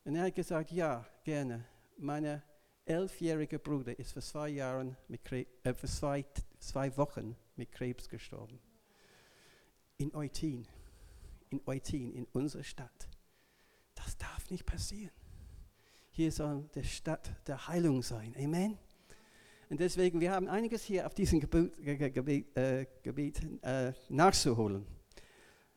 Und 0.04 0.16
er 0.16 0.24
hat 0.24 0.34
gesagt, 0.34 0.72
ja, 0.72 1.06
gerne. 1.22 1.64
Mein 1.96 2.42
elfjähriger 2.84 3.58
Bruder 3.58 3.96
ist 3.96 4.14
vor 4.14 4.22
zwei, 4.22 4.48
Jahren 4.48 4.96
mit 5.06 5.22
Krebs, 5.22 5.48
äh, 5.62 5.72
für 5.74 5.86
zwei, 5.86 6.24
zwei 6.58 6.96
Wochen 6.96 7.36
mit 7.54 7.70
Krebs 7.70 8.08
gestorben. 8.08 8.58
In 9.96 10.12
Eutin, 10.12 10.66
in 11.50 11.60
Eutin, 11.64 12.12
in 12.14 12.24
unserer 12.32 12.64
Stadt. 12.64 13.08
Das 13.94 14.18
darf 14.18 14.50
nicht 14.50 14.66
passieren. 14.66 15.12
Hier 16.14 16.30
soll 16.30 16.68
der 16.74 16.82
Stadt 16.82 17.30
der 17.46 17.68
Heilung 17.68 18.02
sein. 18.02 18.34
Amen. 18.38 18.76
Und 19.70 19.80
deswegen, 19.80 20.20
wir 20.20 20.30
haben 20.30 20.46
einiges 20.46 20.82
hier 20.82 21.06
auf 21.06 21.14
diesem 21.14 21.40
Gebiet, 21.40 21.72
Gebiet, 22.12 22.54
äh, 22.54 22.84
Gebiet 23.02 23.40
äh, 23.62 23.94
nachzuholen. 24.10 24.84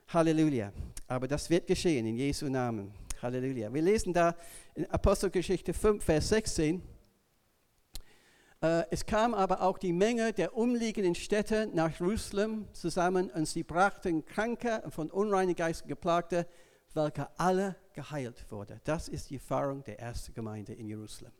Halleluja. 0.10 0.74
Aber 1.08 1.30
das 1.30 1.50
wird 1.50 1.65
geschehen 1.65 2.06
in 2.06 2.18
Jesu 2.18 2.50
Namen. 2.50 2.92
Halleluja. 3.22 3.74
Wir 3.74 3.82
lesen 3.82 4.12
da 4.12 4.36
in 4.74 4.86
Apostelgeschichte 4.92 5.74
5, 5.74 6.04
Vers 6.04 6.27
16. 6.27 6.82
Äh, 8.62 8.84
es 8.92 9.06
kam 9.06 9.34
aber 9.34 9.62
auch 9.62 9.77
die 9.77 9.94
Menge 9.94 10.34
der 10.34 10.58
umliegenden 10.58 11.15
Städte 11.15 11.70
nach 11.74 11.98
Jerusalem 11.98 12.68
zusammen 12.74 13.30
und 13.30 13.48
sie 13.48 13.63
brachten 13.63 14.25
Kranke 14.25 14.82
und 14.84 14.94
von 14.94 15.10
unreinen 15.12 15.56
Geistern 15.56 15.88
Geplagte, 15.88 16.46
welche 16.96 17.28
alle 17.40 17.75
geheilt 17.94 18.46
wurden. 18.50 18.80
Das 18.84 19.08
ist 19.08 19.30
die 19.30 19.36
Erfahrung 19.36 19.84
der 19.84 20.00
ersten 20.00 20.34
Gemeinde 20.34 20.74
in 20.74 20.88
Jerusalem. 20.88 21.34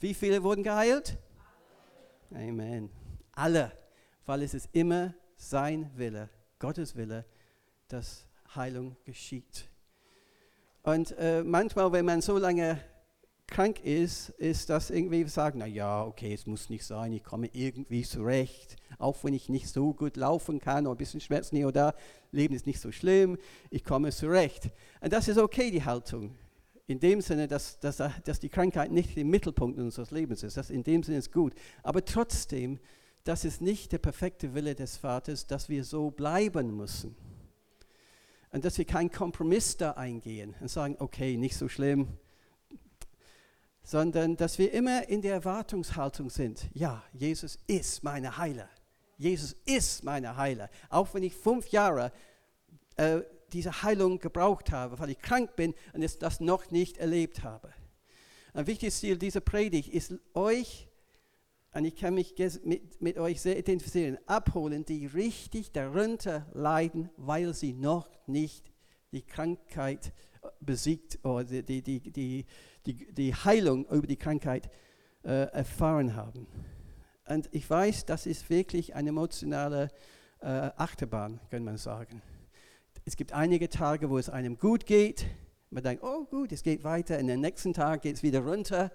Wie 0.00 0.14
viele 0.14 0.42
wurden 0.42 0.62
geheilt? 0.62 1.16
Amen. 2.30 2.90
Alle, 3.32 3.72
weil 4.26 4.42
es 4.42 4.54
ist 4.54 4.68
immer 4.72 5.14
sein 5.36 5.90
Wille, 5.96 6.28
Gottes 6.58 6.96
Wille, 6.96 7.24
dass 7.88 8.26
Heilung 8.54 8.96
geschieht. 9.04 9.68
Und 10.82 11.16
äh, 11.18 11.42
manchmal, 11.42 11.90
wenn 11.92 12.04
man 12.04 12.20
so 12.20 12.38
lange 12.38 12.78
krank 13.46 13.80
ist, 13.84 14.30
ist 14.30 14.70
das 14.70 14.90
irgendwie 14.90 15.26
sagen, 15.28 15.58
na 15.58 15.66
ja, 15.66 16.04
okay, 16.04 16.34
es 16.34 16.46
muss 16.46 16.68
nicht 16.70 16.84
sein, 16.84 17.12
ich 17.12 17.24
komme 17.24 17.48
irgendwie 17.52 18.02
zurecht, 18.02 18.76
auch 18.98 19.22
wenn 19.24 19.34
ich 19.34 19.48
nicht 19.48 19.68
so 19.68 19.94
gut 19.94 20.16
laufen 20.16 20.60
kann 20.60 20.86
oder 20.86 20.94
ein 20.94 20.98
bisschen 20.98 21.20
Schmerzen 21.20 21.56
hier 21.56 21.68
oder 21.68 21.92
da, 21.92 21.98
Leben 22.32 22.54
ist 22.54 22.66
nicht 22.66 22.80
so 22.80 22.92
schlimm, 22.92 23.38
ich 23.70 23.84
komme 23.84 24.10
zurecht. 24.10 24.70
Und 25.00 25.12
das 25.12 25.28
ist 25.28 25.38
okay, 25.38 25.70
die 25.70 25.84
Haltung 25.84 26.34
in 26.86 27.00
dem 27.00 27.20
Sinne, 27.20 27.48
dass, 27.48 27.80
dass, 27.80 28.02
dass 28.24 28.40
die 28.40 28.48
Krankheit 28.48 28.90
nicht 28.92 29.16
im 29.16 29.30
Mittelpunkt 29.30 29.78
unseres 29.78 30.10
Lebens 30.10 30.42
ist. 30.42 30.56
Das 30.56 30.70
in 30.70 30.82
dem 30.82 31.02
Sinne 31.02 31.18
ist 31.18 31.32
gut. 31.32 31.54
Aber 31.82 32.04
trotzdem, 32.04 32.78
das 33.24 33.44
ist 33.44 33.62
nicht 33.62 33.92
der 33.92 33.98
perfekte 33.98 34.54
Wille 34.54 34.74
des 34.74 34.98
Vaters, 34.98 35.46
dass 35.46 35.68
wir 35.68 35.84
so 35.84 36.10
bleiben 36.10 36.76
müssen. 36.76 37.16
Und 38.50 38.64
dass 38.64 38.78
wir 38.78 38.84
keinen 38.84 39.10
Kompromiss 39.10 39.76
da 39.76 39.92
eingehen 39.92 40.54
und 40.60 40.68
sagen, 40.68 40.96
okay, 40.98 41.36
nicht 41.36 41.56
so 41.56 41.68
schlimm, 41.68 42.08
sondern 43.82 44.36
dass 44.36 44.58
wir 44.58 44.72
immer 44.72 45.08
in 45.08 45.22
der 45.22 45.34
Erwartungshaltung 45.34 46.30
sind, 46.30 46.68
ja, 46.72 47.02
Jesus 47.12 47.58
ist 47.66 48.04
meine 48.04 48.38
Heiler. 48.38 48.68
Jesus 49.24 49.56
ist 49.64 50.04
meine 50.04 50.36
Heiler. 50.36 50.68
Auch 50.90 51.14
wenn 51.14 51.22
ich 51.22 51.34
fünf 51.34 51.68
Jahre 51.68 52.12
äh, 52.96 53.20
diese 53.54 53.82
Heilung 53.82 54.18
gebraucht 54.18 54.70
habe, 54.70 54.98
weil 54.98 55.10
ich 55.10 55.18
krank 55.18 55.56
bin 55.56 55.74
und 55.94 56.02
es 56.02 56.18
das 56.18 56.40
noch 56.40 56.70
nicht 56.70 56.98
erlebt 56.98 57.42
habe. 57.42 57.72
Ein 58.52 58.66
wichtiges 58.66 59.00
Ziel 59.00 59.16
dieser 59.16 59.40
Predigt 59.40 59.88
ist 59.88 60.14
euch, 60.34 60.88
und 61.72 61.86
ich 61.86 61.96
kann 61.96 62.14
mich 62.14 62.34
mit, 62.64 63.00
mit 63.00 63.18
euch 63.18 63.40
sehr 63.40 63.58
identifizieren, 63.58 64.18
abholen, 64.26 64.84
die 64.84 65.06
richtig 65.06 65.72
darunter 65.72 66.46
leiden, 66.52 67.08
weil 67.16 67.54
sie 67.54 67.72
noch 67.72 68.08
nicht 68.26 68.70
die 69.10 69.22
Krankheit 69.22 70.12
besiegt 70.60 71.18
oder 71.24 71.44
die, 71.44 71.82
die, 71.82 72.00
die, 72.00 72.44
die, 72.84 73.12
die 73.12 73.34
Heilung 73.34 73.86
über 73.86 74.06
die 74.06 74.18
Krankheit 74.18 74.70
äh, 75.24 75.46
erfahren 75.52 76.14
haben. 76.14 76.46
Und 77.26 77.48
ich 77.52 77.68
weiß, 77.68 78.04
das 78.04 78.26
ist 78.26 78.50
wirklich 78.50 78.94
eine 78.94 79.08
emotionale 79.10 79.90
äh, 80.40 80.46
Achterbahn, 80.76 81.40
kann 81.50 81.64
man 81.64 81.78
sagen. 81.78 82.20
Es 83.06 83.16
gibt 83.16 83.32
einige 83.32 83.68
Tage, 83.68 84.10
wo 84.10 84.18
es 84.18 84.28
einem 84.28 84.58
gut 84.58 84.86
geht. 84.86 85.26
Man 85.70 85.82
denkt, 85.82 86.02
oh 86.02 86.24
gut, 86.24 86.52
es 86.52 86.62
geht 86.62 86.84
weiter. 86.84 87.18
Und 87.18 87.30
am 87.30 87.40
nächsten 87.40 87.72
Tag 87.72 88.02
geht 88.02 88.16
es 88.16 88.22
wieder 88.22 88.40
runter. 88.40 88.92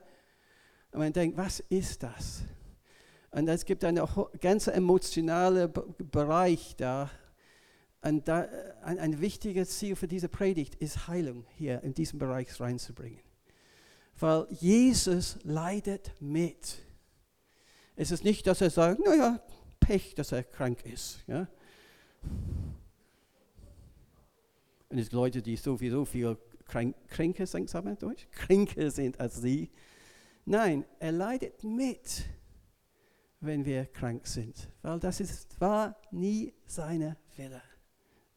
Und 0.91 1.00
man 1.00 1.13
denkt, 1.13 1.38
was 1.38 1.59
ist 1.59 2.03
das? 2.03 2.43
Und 3.31 3.48
es 3.48 3.65
gibt 3.65 3.83
einen 3.83 4.07
ganz 4.39 4.67
emotionalen 4.67 5.71
Bereich 6.12 6.75
da. 6.77 7.09
Und 8.01 8.27
da, 8.27 8.48
ein, 8.81 8.98
ein 8.98 9.21
wichtiges 9.21 9.77
Ziel 9.77 9.95
für 9.95 10.07
diese 10.07 10.29
Predigt 10.29 10.75
ist 10.75 11.07
Heilung 11.07 11.45
hier 11.57 11.83
in 11.83 11.93
diesen 11.93 12.17
Bereich 12.17 12.59
reinzubringen. 12.59 13.19
Weil 14.19 14.48
Jesus 14.51 15.38
leidet 15.43 16.13
mit. 16.19 16.79
Es 18.00 18.12
ist 18.12 18.24
nicht, 18.24 18.48
dass 18.48 18.62
er 18.62 18.70
sagt, 18.70 19.06
naja, 19.06 19.41
Pech, 19.82 20.15
dass 20.15 20.32
er 20.32 20.41
krank 20.44 20.86
ist. 20.86 21.20
Ja? 21.27 21.50
Und 24.88 24.98
es 24.98 25.08
gibt 25.08 25.13
Leute, 25.13 25.41
die 25.41 25.58
sowieso 25.58 26.06
viel 26.06 26.38
kränker 27.10 27.46
sind, 27.46 27.70
sagen 27.70 27.88
wir 27.88 27.96
Deutsch, 27.98 28.25
kränker 28.32 28.89
sind 28.89 29.20
als 29.20 29.41
sie. 29.41 29.70
Nein, 30.46 30.86
er 31.00 31.12
leidet 31.12 31.62
mit, 31.65 32.24
wenn 33.41 33.65
wir 33.65 33.86
krank 33.88 34.25
sind, 34.27 34.70
weil 34.82 34.98
das 35.01 35.20
ist, 35.20 35.60
war 35.60 35.98
nie 36.10 36.53
seine 36.68 37.18
Wille. 37.36 37.62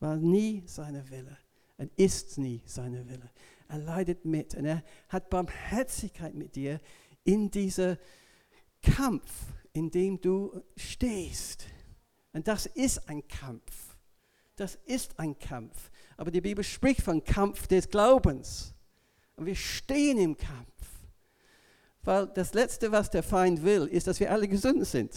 War 0.00 0.16
nie 0.16 0.64
seine 0.66 1.08
Wille 1.08 1.38
und 1.76 1.92
ist 1.96 2.36
nie 2.36 2.62
seine 2.64 3.08
Wille. 3.08 3.30
Er 3.68 3.78
leidet 3.78 4.24
mit 4.24 4.56
und 4.56 4.64
er 4.64 4.82
hat 5.08 5.30
Barmherzigkeit 5.30 6.34
mit 6.34 6.56
dir 6.56 6.80
in 7.22 7.48
diesem 7.48 7.96
Kampf, 8.82 9.30
in 9.72 9.90
dem 9.90 10.20
du 10.20 10.62
stehst. 10.76 11.66
Und 12.32 12.48
das 12.48 12.66
ist 12.66 13.08
ein 13.08 13.26
Kampf. 13.28 13.96
Das 14.56 14.78
ist 14.86 15.18
ein 15.18 15.38
Kampf. 15.38 15.90
Aber 16.16 16.30
die 16.30 16.40
Bibel 16.40 16.62
spricht 16.62 17.02
von 17.02 17.24
Kampf 17.24 17.66
des 17.66 17.88
Glaubens. 17.88 18.74
Und 19.36 19.46
wir 19.46 19.56
stehen 19.56 20.18
im 20.18 20.36
Kampf. 20.36 20.66
Weil 22.04 22.26
das 22.28 22.52
Letzte, 22.52 22.90
was 22.90 23.10
der 23.10 23.22
Feind 23.22 23.62
will, 23.62 23.86
ist, 23.86 24.08
dass 24.08 24.18
wir 24.18 24.30
alle 24.32 24.48
gesund 24.48 24.86
sind. 24.86 25.12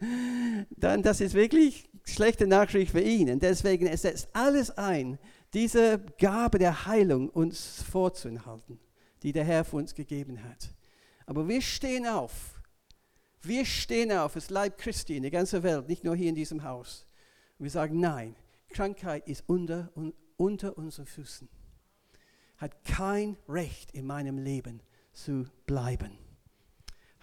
Dann, 0.76 1.02
das 1.02 1.20
ist 1.20 1.34
wirklich 1.34 1.88
schlechte 2.04 2.46
Nachricht 2.46 2.90
für 2.90 3.00
ihn. 3.00 3.30
Und 3.30 3.42
deswegen, 3.42 3.86
er 3.86 3.96
setzt 3.96 4.28
alles 4.32 4.70
ein, 4.76 5.18
diese 5.54 6.00
Gabe 6.18 6.58
der 6.58 6.86
Heilung 6.86 7.28
uns 7.28 7.82
vorzuhalten, 7.82 8.80
die 9.22 9.32
der 9.32 9.44
Herr 9.44 9.64
für 9.64 9.76
uns 9.76 9.94
gegeben 9.94 10.42
hat. 10.42 10.74
Aber 11.26 11.46
wir 11.46 11.62
stehen 11.62 12.06
auf. 12.06 12.51
Wir 13.44 13.64
stehen 13.64 14.12
auf, 14.12 14.36
es 14.36 14.50
Leib 14.50 14.78
Christi 14.78 15.16
in 15.16 15.22
der 15.22 15.32
ganzen 15.32 15.64
Welt, 15.64 15.88
nicht 15.88 16.04
nur 16.04 16.14
hier 16.14 16.28
in 16.28 16.36
diesem 16.36 16.62
Haus. 16.62 17.06
Und 17.58 17.64
wir 17.64 17.70
sagen, 17.70 17.98
nein, 17.98 18.36
Krankheit 18.68 19.26
ist 19.26 19.42
unter, 19.48 19.90
unter 20.36 20.78
unseren 20.78 21.06
Füßen. 21.06 21.48
Hat 22.58 22.84
kein 22.84 23.36
Recht 23.48 23.90
in 23.92 24.06
meinem 24.06 24.38
Leben 24.38 24.80
zu 25.12 25.46
bleiben. 25.66 26.16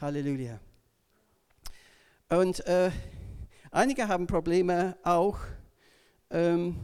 Halleluja. 0.01 0.59
Und 2.27 2.65
äh, 2.67 2.91
einige 3.71 4.09
haben 4.09 4.27
Probleme 4.27 4.97
auch 5.03 5.39
ähm, 6.31 6.75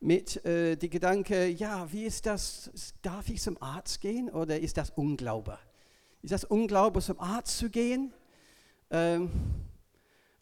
mit 0.00 0.44
äh, 0.46 0.76
dem 0.76 0.88
Gedanke, 0.88 1.46
ja, 1.46 1.92
wie 1.92 2.04
ist 2.04 2.24
das, 2.24 2.94
darf 3.02 3.28
ich 3.28 3.42
zum 3.42 3.60
Arzt 3.62 4.00
gehen 4.00 4.30
oder 4.30 4.58
ist 4.58 4.78
das 4.78 4.88
Unglaube? 4.88 5.58
Ist 6.22 6.32
das 6.32 6.44
Unglaube, 6.44 7.02
zum 7.02 7.20
Arzt 7.20 7.58
zu 7.58 7.68
gehen? 7.68 8.14
Ähm, 8.92 9.30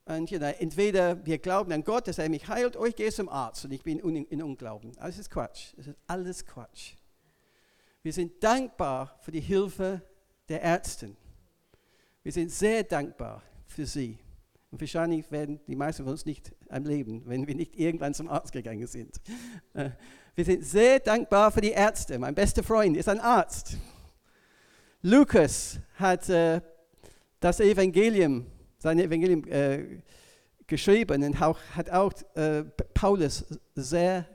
und 0.06 0.28
know, 0.28 0.44
entweder 0.58 1.24
wir 1.24 1.38
glauben 1.38 1.72
an 1.72 1.84
Gott, 1.84 2.08
dass 2.08 2.18
er 2.18 2.28
mich 2.28 2.48
heilt, 2.48 2.76
oder 2.76 2.88
ich 2.88 2.96
gehe 2.96 3.12
zum 3.12 3.28
Arzt 3.28 3.64
und 3.64 3.70
ich 3.70 3.84
bin 3.84 4.00
in, 4.00 4.24
in 4.26 4.42
Unglauben. 4.42 4.90
Alles 4.98 5.18
ist 5.18 5.30
Quatsch. 5.30 5.72
Das 5.76 5.86
ist 5.86 5.96
alles 6.08 6.44
Quatsch. 6.44 6.94
Wir 8.02 8.12
sind 8.12 8.42
dankbar 8.42 9.16
für 9.20 9.30
die 9.30 9.40
Hilfe 9.40 10.02
der 10.48 10.62
Ärzte. 10.62 11.14
Wir 12.24 12.32
sind 12.32 12.50
sehr 12.50 12.82
dankbar 12.82 13.40
für 13.66 13.86
sie. 13.86 14.18
Und 14.72 14.80
wahrscheinlich 14.80 15.30
werden 15.30 15.60
die 15.68 15.76
meisten 15.76 16.02
von 16.02 16.12
uns 16.12 16.26
nicht 16.26 16.52
am 16.68 16.84
Leben, 16.84 17.22
wenn 17.26 17.46
wir 17.46 17.54
nicht 17.54 17.76
irgendwann 17.76 18.14
zum 18.14 18.28
Arzt 18.28 18.52
gegangen 18.52 18.86
sind. 18.88 19.20
Äh, 19.74 19.90
wir 20.34 20.44
sind 20.44 20.64
sehr 20.64 20.98
dankbar 20.98 21.52
für 21.52 21.60
die 21.60 21.70
Ärzte. 21.70 22.18
Mein 22.18 22.34
bester 22.34 22.64
Freund 22.64 22.96
ist 22.96 23.08
ein 23.08 23.20
Arzt. 23.20 23.76
Lukas 25.02 25.78
hat 25.94 26.28
äh, 26.28 26.60
das 27.40 27.60
Evangelium, 27.60 28.46
sein 28.78 28.98
Evangelium 28.98 29.46
äh, 29.48 30.02
geschrieben 30.66 31.24
und 31.24 31.42
auch, 31.42 31.58
hat 31.74 31.90
auch 31.90 32.12
äh, 32.34 32.64
Paulus 32.94 33.44
sehr 33.74 34.26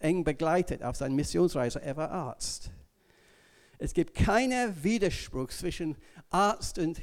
eng 0.00 0.24
begleitet 0.24 0.82
auf 0.82 0.96
seiner 0.96 1.14
Missionsreise. 1.14 1.80
Er 1.80 1.96
war 1.96 2.10
Arzt. 2.10 2.70
Es 3.78 3.94
gibt 3.94 4.14
keinen 4.14 4.82
Widerspruch 4.82 5.48
zwischen 5.48 5.96
Arzt 6.30 6.78
und 6.78 7.00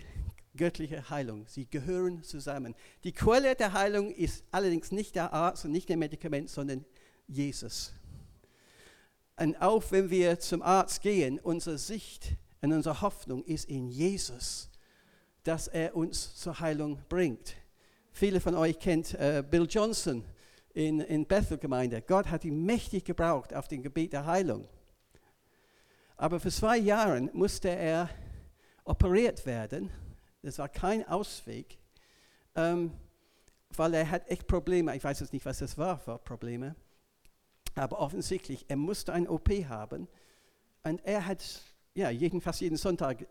göttlicher 0.55 1.09
Heilung. 1.09 1.45
Sie 1.47 1.67
gehören 1.69 2.23
zusammen. 2.23 2.75
Die 3.03 3.11
Quelle 3.11 3.55
der 3.55 3.73
Heilung 3.73 4.11
ist 4.11 4.43
allerdings 4.51 4.91
nicht 4.91 5.15
der 5.15 5.33
Arzt 5.33 5.65
und 5.65 5.71
nicht 5.71 5.89
der 5.89 5.97
Medikament, 5.97 6.49
sondern 6.49 6.85
Jesus. 7.27 7.93
Und 9.37 9.59
auch 9.61 9.83
wenn 9.91 10.09
wir 10.09 10.39
zum 10.39 10.61
Arzt 10.61 11.01
gehen, 11.01 11.39
unsere 11.39 11.77
Sicht 11.77 12.35
und 12.61 12.71
unsere 12.71 13.01
Hoffnung 13.01 13.43
ist 13.45 13.65
in 13.65 13.87
Jesus, 13.87 14.69
dass 15.43 15.67
er 15.67 15.95
uns 15.95 16.35
zur 16.35 16.59
Heilung 16.59 16.99
bringt. 17.09 17.55
Viele 18.11 18.39
von 18.39 18.55
euch 18.55 18.79
kennt 18.79 19.13
äh, 19.15 19.43
Bill 19.49 19.67
Johnson 19.69 20.23
in, 20.73 20.99
in 21.01 21.25
Bethel 21.25 21.57
Gemeinde. 21.57 22.01
Gott 22.01 22.29
hat 22.29 22.45
ihn 22.45 22.65
mächtig 22.65 23.05
gebraucht 23.05 23.53
auf 23.53 23.67
dem 23.67 23.81
Gebiet 23.81 24.13
der 24.13 24.25
Heilung. 24.25 24.67
Aber 26.17 26.39
für 26.39 26.51
zwei 26.51 26.77
Jahre 26.77 27.21
musste 27.33 27.69
er 27.69 28.09
operiert 28.85 29.45
werden. 29.45 29.89
Das 30.41 30.59
war 30.59 30.69
kein 30.69 31.07
Ausweg, 31.07 31.77
ähm, 32.55 32.91
weil 33.75 33.93
er 33.93 34.09
hat 34.09 34.29
echt 34.29 34.47
Probleme. 34.47 34.95
Ich 34.95 35.03
weiß 35.03 35.21
jetzt 35.21 35.33
nicht, 35.33 35.45
was 35.45 35.59
das 35.59 35.77
war 35.77 35.97
für 35.97 36.17
Probleme. 36.19 36.75
Aber 37.75 37.99
offensichtlich, 37.99 38.65
er 38.67 38.77
musste 38.77 39.13
ein 39.13 39.27
OP 39.27 39.49
haben. 39.67 40.07
Und 40.83 41.03
er 41.05 41.25
hat 41.25 41.43
ja, 41.95 42.09
jeden, 42.09 42.41
fast 42.41 42.61
jeden 42.61 42.77
Sonntag 42.77 43.25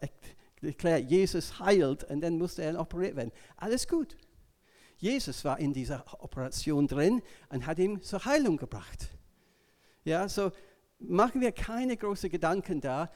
erklärt, 0.63 1.11
Jesus 1.11 1.59
heilt 1.59 2.05
und 2.05 2.21
dann 2.21 2.39
musste 2.39 2.63
er 2.63 2.79
operiert 2.81 3.17
werden. 3.17 3.33
Alles 3.57 3.87
gut. 3.87 4.17
Jesus 4.97 5.45
war 5.45 5.59
in 5.59 5.73
dieser 5.73 6.05
Operation 6.23 6.87
drin 6.87 7.23
und 7.49 7.67
hat 7.67 7.79
ihn 7.79 8.03
zur 8.03 8.25
Heilung 8.25 8.57
gebracht. 8.57 9.09
Ja, 10.05 10.29
so 10.29 10.53
machen 11.01 11.41
wir 11.41 11.53
keine 11.53 11.97
großen 11.97 12.31
Gedanken 12.31 12.81
da. 12.81 13.11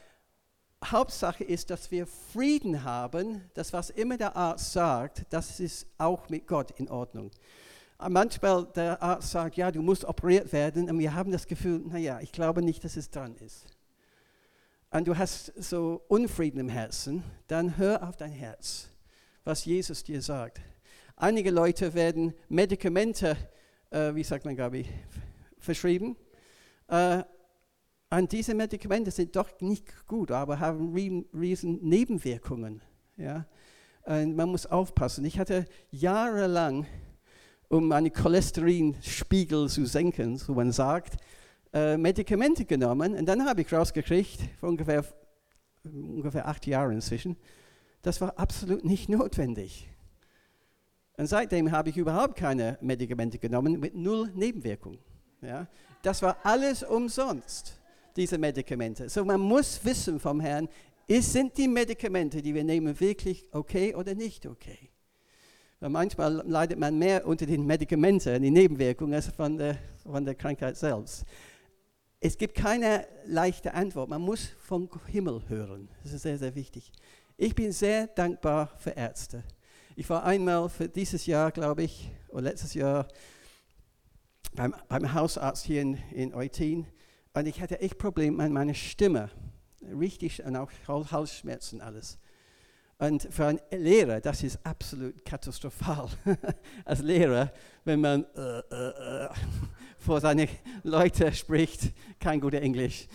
Hauptsache 0.83 1.43
ist, 1.43 1.69
dass 1.69 1.89
wir 1.89 2.05
Frieden 2.05 2.83
haben, 2.83 3.41
dass 3.53 3.73
was 3.73 3.89
immer 3.89 4.17
der 4.17 4.35
Arzt 4.35 4.73
sagt, 4.73 5.25
das 5.29 5.59
ist 5.59 5.87
auch 5.97 6.29
mit 6.29 6.45
Gott 6.45 6.71
in 6.71 6.89
Ordnung. 6.89 7.31
Manchmal 7.97 8.65
der 8.75 9.01
Arzt 9.01 9.31
sagt, 9.31 9.55
ja, 9.55 9.71
du 9.71 9.81
musst 9.81 10.05
operiert 10.05 10.51
werden 10.53 10.89
und 10.89 10.99
wir 10.99 11.15
haben 11.15 11.31
das 11.31 11.47
Gefühl, 11.47 11.79
naja, 11.87 12.19
ich 12.21 12.31
glaube 12.31 12.61
nicht, 12.61 12.83
dass 12.83 12.95
es 12.95 13.09
dran 13.09 13.35
ist. 13.37 13.65
Und 14.89 15.07
du 15.07 15.17
hast 15.17 15.51
so 15.61 16.01
Unfrieden 16.07 16.59
im 16.59 16.69
Herzen, 16.69 17.23
dann 17.47 17.77
hör 17.77 18.07
auf 18.07 18.15
dein 18.15 18.31
Herz, 18.31 18.87
was 19.43 19.65
Jesus 19.65 20.03
dir 20.03 20.21
sagt. 20.21 20.61
Einige 21.17 21.51
Leute 21.51 21.93
werden 21.93 22.33
Medikamente, 22.47 23.35
äh, 23.89 24.15
wie 24.15 24.23
sagt 24.23 24.45
man, 24.45 24.55
Gabi, 24.55 24.85
verschrieben. 25.59 26.15
Äh, 26.87 27.23
und 28.09 28.31
diese 28.31 28.53
Medikamente 28.53 29.11
sind 29.11 29.35
doch 29.35 29.49
nicht 29.59 30.07
gut, 30.07 30.31
aber 30.31 30.59
haben 30.59 30.93
riesen 31.33 31.83
Nebenwirkungen. 31.83 32.81
Ja? 33.17 33.45
Und 34.03 34.37
man 34.37 34.47
muss 34.47 34.65
aufpassen. 34.65 35.25
Ich 35.25 35.37
hatte 35.37 35.65
jahrelang, 35.91 36.85
um 37.67 37.89
meinen 37.89 38.13
Cholesterinspiegel 38.13 39.67
zu 39.67 39.85
senken, 39.85 40.37
so 40.37 40.53
man 40.53 40.71
sagt, 40.71 41.17
äh, 41.77 41.97
Medikamente 41.97 42.65
genommen. 42.65 43.15
Und 43.15 43.25
dann 43.25 43.45
habe 43.45 43.61
ich 43.61 43.71
rausgekriegt, 43.71 44.39
vor 44.59 44.69
ungefähr, 44.69 45.05
ungefähr 45.83 46.47
acht 46.47 46.65
Jahren 46.65 46.93
inzwischen, 46.93 47.37
das 48.01 48.19
war 48.21 48.37
absolut 48.37 48.83
nicht 48.83 49.09
notwendig. 49.09 49.87
Und 51.17 51.27
seitdem 51.27 51.71
habe 51.71 51.89
ich 51.89 51.97
überhaupt 51.97 52.35
keine 52.35 52.77
Medikamente 52.81 53.39
genommen 53.39 53.79
mit 53.79 53.95
null 53.95 54.31
Nebenwirkungen. 54.33 54.99
Ja? 55.41 55.67
Das 56.01 56.21
war 56.21 56.37
alles 56.43 56.83
umsonst 56.83 57.79
diese 58.15 58.37
Medikamente. 58.37 59.09
So 59.09 59.23
man 59.23 59.39
muss 59.39 59.83
wissen 59.83 60.19
vom 60.19 60.39
Herrn, 60.39 60.67
ist, 61.07 61.31
sind 61.31 61.57
die 61.57 61.67
Medikamente, 61.67 62.41
die 62.41 62.53
wir 62.53 62.63
nehmen, 62.63 62.99
wirklich 62.99 63.47
okay 63.51 63.95
oder 63.95 64.13
nicht 64.13 64.45
okay? 64.45 64.89
Weil 65.79 65.89
manchmal 65.89 66.43
leidet 66.47 66.79
man 66.79 66.97
mehr 66.97 67.25
unter 67.25 67.45
den 67.45 67.65
Medikamenten, 67.65 68.41
die 68.41 68.51
Nebenwirkungen, 68.51 69.13
als 69.13 69.27
von 69.27 69.57
der, 69.57 69.77
von 70.03 70.25
der 70.25 70.33
Krankheit 70.33 70.75
selbst. 70.75 71.23
Es 72.19 72.37
gibt 72.37 72.55
keine 72.55 73.07
leichte 73.25 73.73
Antwort. 73.73 74.09
Man 74.09 74.21
muss 74.21 74.49
vom 74.59 74.89
Himmel 75.05 75.43
hören. 75.47 75.89
Das 76.03 76.13
ist 76.13 76.23
sehr, 76.23 76.37
sehr 76.37 76.55
wichtig. 76.55 76.91
Ich 77.37 77.53
bin 77.53 77.71
sehr 77.71 78.07
dankbar 78.07 78.73
für 78.77 78.91
Ärzte. 78.91 79.43
Ich 79.95 80.09
war 80.09 80.23
einmal 80.23 80.69
für 80.69 80.89
dieses 80.89 81.25
Jahr, 81.25 81.51
glaube 81.51 81.83
ich, 81.83 82.11
oder 82.29 82.43
letztes 82.43 82.73
Jahr 82.73 83.07
beim, 84.53 84.75
beim 84.87 85.13
Hausarzt 85.13 85.65
hier 85.65 85.81
in, 85.81 85.95
in 86.11 86.33
Eutin 86.33 86.87
und 87.33 87.45
ich 87.45 87.61
hatte 87.61 87.79
echt 87.81 87.99
Probleme 87.99 88.43
mit 88.43 88.51
meiner 88.51 88.73
Stimme. 88.73 89.29
Richtig, 89.81 90.43
und 90.43 90.55
auch 90.55 90.71
Halsschmerzen, 90.87 91.81
alles. 91.81 92.17
Und 92.99 93.27
für 93.31 93.45
einen 93.45 93.59
Lehrer, 93.71 94.19
das 94.21 94.41
ist 94.41 94.59
absolut 94.65 95.23
katastrophal. 95.23 96.09
Als 96.85 97.01
Lehrer, 97.01 97.51
wenn 97.85 98.01
man 98.01 98.25
äh, 98.35 98.59
äh, 98.59 99.25
äh, 99.25 99.29
vor 99.99 100.19
seine 100.19 100.47
Leute 100.83 101.31
spricht, 101.31 101.93
kein 102.19 102.41
guter 102.41 102.59
Englisch. 102.59 103.07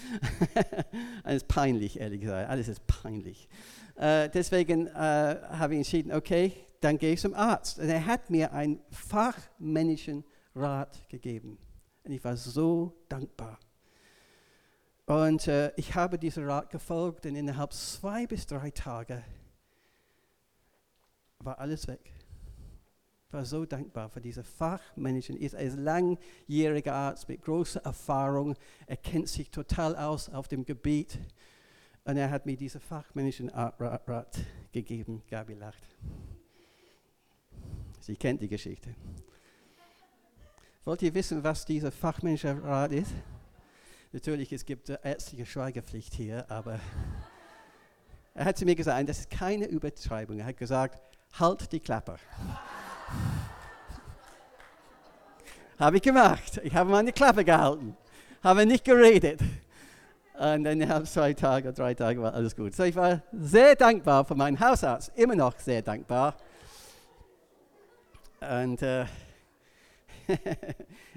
es 1.25 1.37
ist 1.37 1.49
peinlich, 1.49 1.99
ehrlich 1.99 2.21
gesagt. 2.21 2.49
Alles 2.49 2.69
ist 2.69 2.87
peinlich. 2.87 3.49
Äh, 3.97 4.29
deswegen 4.29 4.87
äh, 4.87 4.93
habe 4.95 5.75
ich 5.75 5.79
entschieden, 5.79 6.13
okay, 6.13 6.53
dann 6.81 6.97
gehe 6.97 7.15
ich 7.15 7.21
zum 7.21 7.35
Arzt. 7.35 7.81
Und 7.81 7.89
er 7.89 8.07
hat 8.07 8.31
mir 8.31 8.53
einen 8.53 8.81
fachmännischen 8.91 10.25
Rat 10.55 11.09
gegeben. 11.09 11.59
Und 12.05 12.13
ich 12.13 12.23
war 12.23 12.37
so 12.37 12.95
dankbar. 13.09 13.59
Und 15.07 15.49
äh, 15.49 15.73
ich 15.77 15.97
habe 15.97 16.19
diesem 16.19 16.45
Rat 16.45 16.71
gefolgt 16.71 17.27
und 17.27 17.35
innerhalb 17.35 17.73
zwei 17.73 18.29
bis 18.29 18.47
drei 18.47 18.71
Tage 18.71 19.25
war 21.45 21.59
alles 21.59 21.87
weg. 21.89 22.13
war 23.31 23.45
so 23.45 23.65
dankbar 23.65 24.11
für 24.11 24.21
diese 24.21 24.45
Fachmenschen. 24.45 25.37
Er 25.37 25.49
ist 25.49 25.55
ein 25.55 25.85
langjähriger 25.85 26.95
Arzt 26.95 27.29
mit 27.29 27.43
großer 27.43 27.81
Erfahrung. 27.81 28.57
Er 28.87 28.97
kennt 28.97 29.29
sich 29.29 29.51
total 29.51 29.97
aus 29.97 30.29
auf 30.29 30.49
dem 30.49 30.65
Gebiet. 30.65 31.19
Und 32.05 32.17
er 32.17 32.31
hat 32.31 32.47
mir 32.47 32.57
diese 32.57 32.81
fachmännischen 32.81 33.49
Rat 33.49 34.39
gegeben. 34.73 35.23
Gabi 35.31 35.55
lacht. 35.55 35.83
Sie 38.01 38.17
kennt 38.17 38.43
die 38.43 38.49
Geschichte. 38.49 38.95
Wollt 40.85 41.01
ihr 41.03 41.15
wissen, 41.15 41.45
was 41.45 41.65
dieser 41.65 41.93
fachmännische 41.93 42.61
Rat 42.63 42.93
ist? 42.93 43.13
Natürlich, 44.11 44.53
es 44.53 44.67
gibt 44.67 44.89
ärztliche 44.89 45.47
Schweigepflicht 45.47 46.13
hier, 46.13 46.51
aber 46.51 46.81
er 48.35 48.45
hat 48.47 48.59
zu 48.59 48.65
mir 48.65 48.75
gesagt, 48.75 49.09
das 49.09 49.21
ist 49.21 49.31
keine 49.31 49.67
Übertreibung. 49.67 50.39
Er 50.41 50.47
hat 50.47 50.57
gesagt, 50.57 50.99
halt 51.39 51.73
die 51.73 51.81
Klappe. 51.81 52.17
habe 55.79 55.97
ich 55.97 56.03
gemacht. 56.03 56.61
Ich 56.63 56.75
habe 56.75 56.91
meine 56.91 57.13
Klappe 57.13 57.45
gehalten, 57.45 57.97
habe 58.43 58.67
nicht 58.67 58.85
geredet. 58.85 59.41
Und 60.35 60.65
dann 60.65 60.81
innerhalb 60.81 61.07
zwei 61.07 61.35
Tage, 61.35 61.73
drei 61.73 61.95
Tage 61.95 62.23
war 62.23 62.35
alles 62.35 62.57
gut. 62.57 62.75
So, 62.75 62.85
ich 62.85 62.97
war 62.97 63.23
sehr 63.33 63.77
dankbar 63.77 64.25
für 64.25 64.35
meinen 64.35 64.59
Hausarzt, 64.59 65.13
immer 65.15 65.35
noch 65.35 65.59
sehr 65.59 65.83
dankbar. 65.83 66.37
Und 68.41 68.83
äh, 68.83 69.05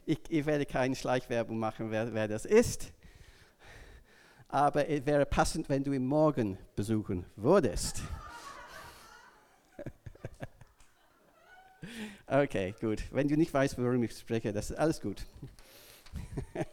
ich, 0.05 0.19
ich, 0.29 0.45
werde 0.45 0.65
keine 0.65 0.95
Schleichwerbung 0.95 1.57
machen, 1.57 1.89
wer, 1.89 2.13
wer, 2.13 2.27
das 2.27 2.45
ist. 2.45 2.91
Aber 4.47 4.87
es 4.87 5.05
wäre 5.05 5.25
passend, 5.25 5.69
wenn 5.69 5.83
du 5.83 5.93
ihn 5.93 6.05
morgen 6.05 6.57
besuchen 6.75 7.25
würdest. 7.35 8.03
Okay, 12.27 12.73
gut. 12.79 13.03
Wenn 13.11 13.27
du 13.27 13.35
nicht 13.35 13.53
weißt, 13.53 13.77
worum 13.77 14.03
ich 14.03 14.17
spreche, 14.17 14.51
das 14.53 14.71
ist 14.71 14.77
alles 14.77 15.01
gut. 15.01 15.25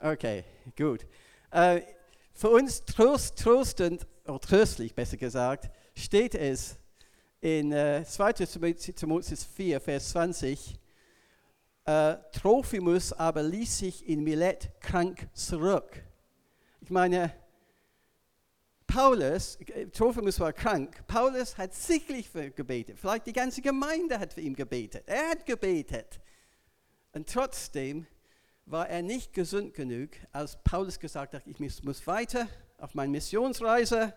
okay, 0.00 0.44
gut. 0.76 1.06
Äh, 1.50 1.82
für 2.32 2.50
uns 2.50 2.84
trost, 2.84 3.38
trostend, 3.38 4.06
oder 4.26 4.40
tröstlich 4.40 4.94
besser 4.94 5.16
gesagt, 5.16 5.70
steht 5.94 6.34
es, 6.34 6.76
in 7.40 7.72
äh, 7.72 8.04
2. 8.04 8.32
Timotheus 8.32 9.44
4, 9.44 9.80
Vers 9.80 10.10
20, 10.10 10.78
äh, 11.84 12.16
Trophimus 12.32 13.12
aber 13.12 13.42
ließ 13.42 13.78
sich 13.78 14.08
in 14.08 14.24
Milet 14.24 14.70
krank 14.80 15.28
zurück. 15.32 16.02
Ich 16.80 16.90
meine, 16.90 17.32
Paulus, 18.86 19.56
äh, 19.56 19.86
Trophimus 19.86 20.38
war 20.40 20.52
krank, 20.52 21.06
Paulus 21.06 21.58
hat 21.58 21.74
sicherlich 21.74 22.30
für 22.30 22.50
gebetet, 22.50 22.98
vielleicht 22.98 23.26
die 23.26 23.32
ganze 23.32 23.60
Gemeinde 23.62 24.18
hat 24.18 24.32
für 24.32 24.40
ihn 24.40 24.54
gebetet, 24.54 25.04
er 25.06 25.30
hat 25.30 25.46
gebetet. 25.46 26.20
Und 27.12 27.28
trotzdem 27.28 28.06
war 28.66 28.88
er 28.88 29.02
nicht 29.02 29.32
gesund 29.32 29.74
genug, 29.74 30.10
als 30.32 30.56
Paulus 30.62 30.98
gesagt 30.98 31.34
hat, 31.34 31.46
ich 31.46 31.58
muss 31.58 32.06
weiter 32.06 32.48
auf 32.78 32.94
meine 32.94 33.12
Missionsreise, 33.12 34.14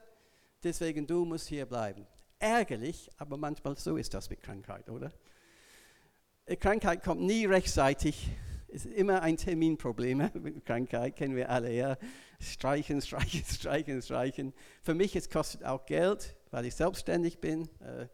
deswegen 0.64 1.08
du 1.08 1.26
musst 1.26 1.48
hier 1.48 1.66
bleiben 1.66 2.06
ärgerlich, 2.40 3.10
aber 3.18 3.38
manchmal 3.38 3.78
so 3.78 3.98
ist 3.98 4.14
das 4.14 4.30
mit 4.30 4.42
Krankheit, 4.42 4.90
oder? 4.90 5.12
Krankheit 6.60 7.04
kommt 7.04 7.22
nie 7.22 7.46
rechtzeitig. 7.46 8.30
Ist 8.70 8.86
immer 8.86 9.22
ein 9.22 9.38
Terminproblem 9.38 10.30
mit 10.34 10.66
Krankheit, 10.66 11.16
kennen 11.16 11.36
wir 11.36 11.50
alle, 11.50 11.72
ja. 11.74 11.98
Streichen, 12.40 13.02
streichen, 13.02 13.44
streichen, 13.50 14.02
streichen. 14.02 14.54
Für 14.82 14.94
mich, 14.94 15.16
es 15.16 15.30
kostet 15.30 15.64
auch 15.64 15.86
Geld, 15.86 16.36
weil 16.52 16.66
ich 16.66 16.76
selbstständig 16.76 17.40
bin. 17.40 17.70
Äh, 17.80 18.08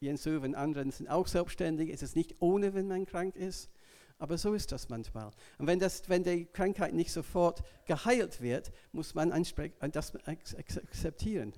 Jens 0.00 0.26
Uwe 0.26 0.46
und 0.46 0.54
andere 0.54 0.90
sind 0.90 1.08
auch 1.08 1.26
selbstständig. 1.26 1.90
Es 1.90 2.02
ist 2.02 2.16
nicht 2.16 2.36
ohne, 2.40 2.74
wenn 2.74 2.86
man 2.86 3.06
krank 3.06 3.36
ist. 3.36 3.70
Aber 4.18 4.38
so 4.38 4.54
ist 4.54 4.70
das 4.72 4.88
manchmal. 4.88 5.30
Und 5.58 5.66
wenn, 5.66 5.78
das, 5.78 6.08
wenn 6.08 6.22
die 6.22 6.46
Krankheit 6.46 6.94
nicht 6.94 7.12
sofort 7.12 7.62
geheilt 7.84 8.40
wird, 8.40 8.72
muss 8.92 9.14
man 9.14 9.30
das 9.92 10.12
akzeptieren. 10.24 11.52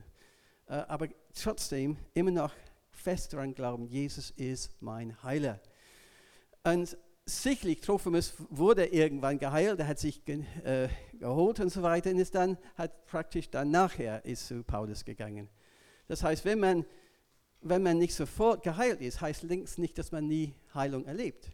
Äh, 0.67 0.75
aber 0.89 1.09
trotzdem 1.35 1.97
immer 2.15 2.31
noch 2.31 2.53
fest 2.91 3.33
daran 3.35 3.55
glauben, 3.55 3.87
Jesus 3.87 4.31
ist 4.31 4.71
mein 4.81 5.23
Heiler. 5.23 5.61
Und 6.65 6.97
sicherlich, 7.27 7.81
Trophimus 7.81 8.35
wurde 8.51 8.87
irgendwann 8.87 9.39
geheilt, 9.39 9.81
er 9.81 9.89
hat 9.89 9.99
sich 9.99 10.25
ge 10.25 10.45
äh, 10.65 10.89
geholt 11.19 11.61
und 11.61 11.71
so 11.71 11.83
weiter 11.83 12.11
und 12.11 12.19
ist 12.19 12.35
dann, 12.35 12.57
hat 12.77 13.07
praktisch 13.07 13.51
dann 13.51 13.71
nachher 13.71 14.25
ist 14.25 14.47
zu 14.47 14.63
Paulus 14.63 15.05
gegangen. 15.05 15.49
Das 16.09 16.23
heißt, 16.23 16.45
wenn 16.45 16.61
man, 16.61 16.85
wenn 17.61 17.83
man 17.83 17.99
nicht 17.99 18.15
sofort 18.15 18.63
geheilt 18.63 19.01
ist, 19.01 19.21
heißt 19.21 19.43
links 19.43 19.77
nicht, 19.77 19.99
dass 19.99 20.13
man 20.13 20.29
nie 20.29 20.55
Heilung 20.73 21.05
erlebt. 21.05 21.51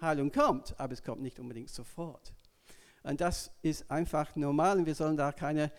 Heilung 0.00 0.30
kommt, 0.30 0.78
aber 0.78 0.92
es 0.92 1.02
kommt 1.02 1.22
nicht 1.22 1.40
unbedingt 1.40 1.70
sofort. 1.70 2.32
Und 3.02 3.20
das 3.20 3.50
ist 3.62 3.90
einfach 3.90 4.36
normal 4.36 4.78
und 4.78 4.86
wir 4.86 4.94
sollen 4.94 5.16
da 5.16 5.32
keine 5.32 5.72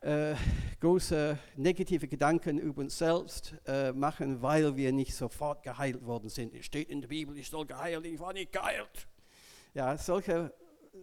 äh, 0.00 0.34
große 0.80 1.38
negative 1.56 2.06
Gedanken 2.06 2.58
über 2.58 2.82
uns 2.82 2.98
selbst 2.98 3.54
äh, 3.66 3.92
machen, 3.92 4.40
weil 4.42 4.76
wir 4.76 4.92
nicht 4.92 5.14
sofort 5.14 5.62
geheilt 5.62 6.04
worden 6.04 6.28
sind. 6.28 6.54
Es 6.54 6.66
steht 6.66 6.88
in 6.88 7.00
der 7.00 7.08
Bibel, 7.08 7.36
ich 7.36 7.48
soll 7.48 7.66
geheilt, 7.66 8.06
ich 8.06 8.18
war 8.18 8.32
nicht 8.32 8.52
geheilt. 8.52 9.08
Ja, 9.74 9.96
solche 9.96 10.52
äh, 10.92 10.98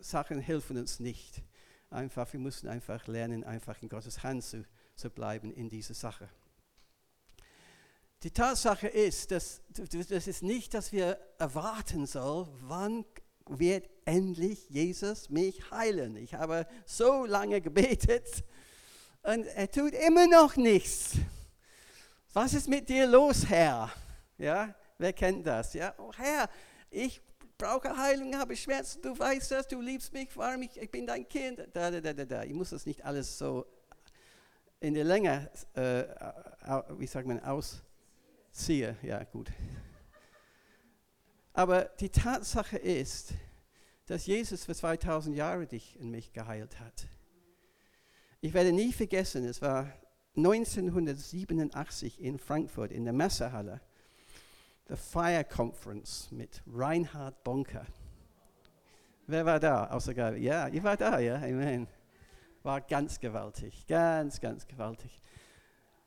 Sachen 0.00 0.40
helfen 0.40 0.78
uns 0.78 1.00
nicht. 1.00 1.42
Einfach, 1.90 2.32
wir 2.32 2.40
müssen 2.40 2.68
einfach 2.68 3.06
lernen, 3.08 3.44
einfach 3.44 3.80
in 3.82 3.88
Gottes 3.88 4.22
Hand 4.22 4.44
zu, 4.44 4.64
zu 4.94 5.10
bleiben 5.10 5.52
in 5.52 5.68
dieser 5.68 5.94
Sache. 5.94 6.28
Die 8.22 8.30
Tatsache 8.30 8.86
ist, 8.86 9.30
dass 9.30 9.62
das 9.68 10.26
ist 10.26 10.42
nicht, 10.42 10.74
dass 10.74 10.92
wir 10.92 11.18
erwarten 11.38 12.06
sollen, 12.06 12.48
wann 12.60 13.04
wird 13.58 13.88
endlich 14.04 14.68
Jesus 14.68 15.28
mich 15.30 15.70
heilen. 15.70 16.16
Ich 16.16 16.34
habe 16.34 16.66
so 16.86 17.24
lange 17.24 17.60
gebetet 17.60 18.44
und 19.22 19.44
er 19.46 19.70
tut 19.70 19.92
immer 19.92 20.26
noch 20.26 20.56
nichts. 20.56 21.12
Was 22.32 22.54
ist 22.54 22.68
mit 22.68 22.88
dir 22.88 23.06
los, 23.06 23.48
Herr? 23.48 23.90
Ja, 24.38 24.74
wer 24.98 25.12
kennt 25.12 25.46
das? 25.46 25.74
Ja, 25.74 25.94
oh 25.98 26.12
Herr, 26.16 26.48
ich 26.90 27.20
brauche 27.58 27.94
Heilung, 27.96 28.34
habe 28.36 28.56
Schmerzen, 28.56 29.02
du 29.02 29.18
weißt 29.18 29.50
das, 29.50 29.68
du 29.68 29.80
liebst 29.80 30.12
mich, 30.12 30.28
warum 30.36 30.62
ich, 30.62 30.76
ich 30.80 30.90
bin 30.90 31.06
dein 31.06 31.28
Kind. 31.28 31.58
Da, 31.72 31.90
da, 31.90 32.00
da, 32.00 32.12
da, 32.12 32.24
da. 32.24 32.44
Ich 32.44 32.54
muss 32.54 32.70
das 32.70 32.86
nicht 32.86 33.04
alles 33.04 33.36
so 33.36 33.66
in 34.80 34.94
der 34.94 35.04
Länge, 35.04 35.50
äh, 35.74 36.04
wie 36.98 37.06
sagt 37.06 37.26
man, 37.26 37.40
ausziehen. 37.40 38.96
Ja, 39.02 39.22
gut. 39.24 39.50
Aber 41.60 41.90
die 42.00 42.08
Tatsache 42.08 42.78
ist, 42.78 43.34
dass 44.06 44.24
Jesus 44.24 44.64
für 44.64 44.74
2000 44.74 45.36
Jahre 45.36 45.66
dich 45.66 45.98
und 46.00 46.10
mich 46.10 46.32
geheilt 46.32 46.80
hat. 46.80 47.06
Ich 48.40 48.54
werde 48.54 48.72
nie 48.72 48.94
vergessen, 48.94 49.44
es 49.44 49.60
war 49.60 49.92
1987 50.38 52.18
in 52.18 52.38
Frankfurt 52.38 52.92
in 52.92 53.04
der 53.04 53.12
Messehalle, 53.12 53.82
the 54.88 54.96
Fire 54.96 55.44
Conference 55.44 56.30
mit 56.30 56.62
Reinhard 56.66 57.44
Bonker. 57.44 57.84
Wer 59.26 59.44
war 59.44 59.60
da? 59.60 59.88
Außer 59.88 60.14
Gabi. 60.14 60.38
Ja, 60.38 60.66
ihr 60.66 60.82
war 60.82 60.96
da, 60.96 61.18
ja, 61.18 61.34
Amen. 61.34 61.86
War 62.62 62.80
ganz 62.80 63.20
gewaltig, 63.20 63.86
ganz, 63.86 64.40
ganz 64.40 64.66
gewaltig. 64.66 65.20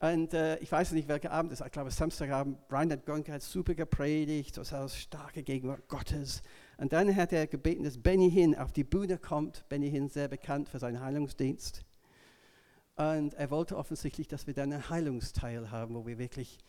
Und 0.04 0.34
äh, 0.34 0.58
ich 0.58 0.70
weiß 0.70 0.92
nicht, 0.92 1.08
welcher 1.08 1.32
Abend 1.32 1.54
es 1.54 1.62
ist. 1.62 1.66
Ich 1.66 1.72
glaube, 1.72 1.89
Samstagabend. 1.89 2.60
Reinhard 2.70 3.06
Bonker 3.06 3.32
hat 3.32 3.42
super 3.42 3.74
gepredigt, 3.74 4.58
das 4.58 4.74
war 4.74 4.89
starke 4.89 5.44
Gegenwart 5.44 5.88
Gottes. 5.88 6.44
Und 6.76 6.92
dann 6.92 7.16
hat 7.16 7.32
er 7.32 7.48
gebeten, 7.48 7.86
dass 7.86 7.98
Benny 7.98 8.30
Hinn 8.30 8.54
auf 8.54 8.74
die 8.74 8.84
Bühne 8.84 9.18
kommt. 9.18 9.63
Benny 9.70 9.89
Hinn 9.89 10.10
sehr 10.10 10.28
bekannt 10.28 10.68
für 10.68 10.78
seinen 10.78 11.00
Heilungsdienst. 11.00 11.86
Und 12.98 13.34
er 13.36 13.50
wollte 13.50 13.78
offensichtlich, 13.78 14.28
dass 14.28 14.46
wir 14.46 14.54
dann 14.54 14.74
einen 14.74 14.89
Heilungsteil 14.89 15.72
haben, 15.72 15.96
wo 15.96 16.06
wir 16.06 16.18
wirklich, 16.18 16.60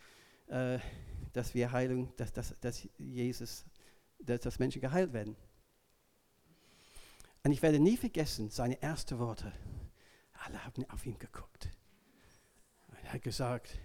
äh, 0.46 0.78
dass 1.32 1.56
wir 1.56 1.72
Heilung, 1.72 2.12
dass, 2.14 2.32
dass, 2.32 2.54
dass 2.60 2.86
Jesus, 2.98 3.64
dass, 4.20 4.42
dass 4.42 4.60
Menschen 4.60 4.80
geheilt 4.80 5.12
werden. 5.12 5.34
Und 7.42 7.50
ich 7.50 7.62
werde 7.62 7.80
nie 7.80 7.96
vergessen, 7.96 8.48
seine 8.48 8.80
ersten 8.80 9.18
Worte. 9.18 9.50
Alle 10.34 10.64
haben 10.64 10.88
auf 10.88 11.04
ihn 11.04 11.18
geguckt. 11.18 11.73
Hat 13.14 13.22
gesagt, 13.22 13.78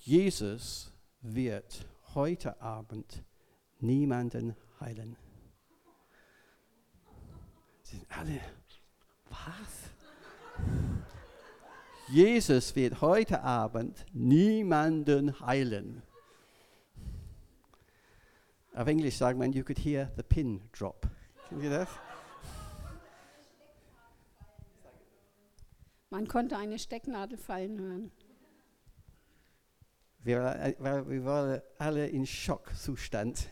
Jesus 0.00 0.92
wird 1.20 1.86
heute 2.12 2.60
Abend 2.60 3.22
niemanden 3.78 4.56
heilen. 4.80 5.16
Sie 7.84 7.98
sind 7.98 8.10
alle, 8.10 8.40
was? 9.28 9.92
Jesus 12.08 12.74
wird 12.74 13.00
heute 13.00 13.42
Abend 13.42 14.04
niemanden 14.12 15.38
heilen. 15.38 16.02
Auf 18.74 18.88
Englisch 18.88 19.18
sagt 19.18 19.38
man, 19.38 19.52
you 19.52 19.62
could 19.62 19.78
hear 19.78 20.10
the 20.16 20.24
pin 20.24 20.60
drop. 20.72 21.08
Kennt 21.48 21.62
ihr 21.62 21.70
das? 21.70 21.88
Man 26.10 26.26
konnte 26.26 26.56
eine 26.56 26.76
Stecknadel 26.76 27.38
fallen 27.38 27.78
hören. 27.78 28.12
Wir, 30.18 30.42
wir 30.80 31.24
waren 31.24 31.62
alle 31.78 32.08
in 32.08 32.26
Schockzustand. 32.26 33.48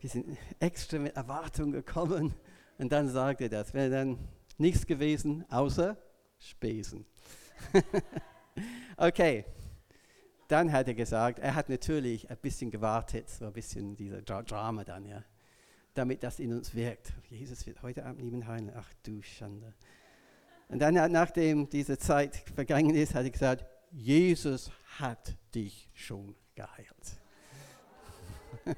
Wir 0.00 0.08
sind 0.08 0.38
extra 0.60 0.98
mit 0.98 1.14
Erwartung 1.14 1.72
gekommen 1.72 2.34
und 2.78 2.90
dann 2.90 3.08
sagt 3.10 3.42
er 3.42 3.50
das. 3.50 3.74
Wäre 3.74 3.90
dann 3.90 4.18
nichts 4.56 4.86
gewesen 4.86 5.44
außer 5.50 5.98
Spesen. 6.38 7.04
okay, 8.96 9.44
dann 10.48 10.72
hat 10.72 10.88
er 10.88 10.94
gesagt, 10.94 11.38
er 11.38 11.54
hat 11.54 11.68
natürlich 11.68 12.30
ein 12.30 12.38
bisschen 12.38 12.70
gewartet, 12.70 13.28
so 13.28 13.44
ein 13.44 13.52
bisschen 13.52 13.94
dieser 13.94 14.22
Drama 14.22 14.84
dann, 14.84 15.04
ja, 15.04 15.22
damit 15.92 16.22
das 16.22 16.40
in 16.40 16.54
uns 16.54 16.74
wirkt. 16.74 17.12
Jesus 17.28 17.66
wird 17.66 17.82
heute 17.82 18.06
Abend 18.06 18.22
niemand 18.22 18.46
heilen. 18.46 18.72
Ach 18.74 18.90
du 19.02 19.20
Schande. 19.20 19.74
Und 20.68 20.78
dann, 20.80 20.94
nachdem 21.12 21.68
diese 21.68 21.98
Zeit 21.98 22.36
vergangen 22.54 22.94
ist, 22.94 23.14
hat 23.14 23.24
er 23.24 23.30
gesagt, 23.30 23.64
Jesus 23.90 24.70
hat 24.98 25.36
dich 25.54 25.90
schon 25.94 26.34
geheilt. 26.54 27.20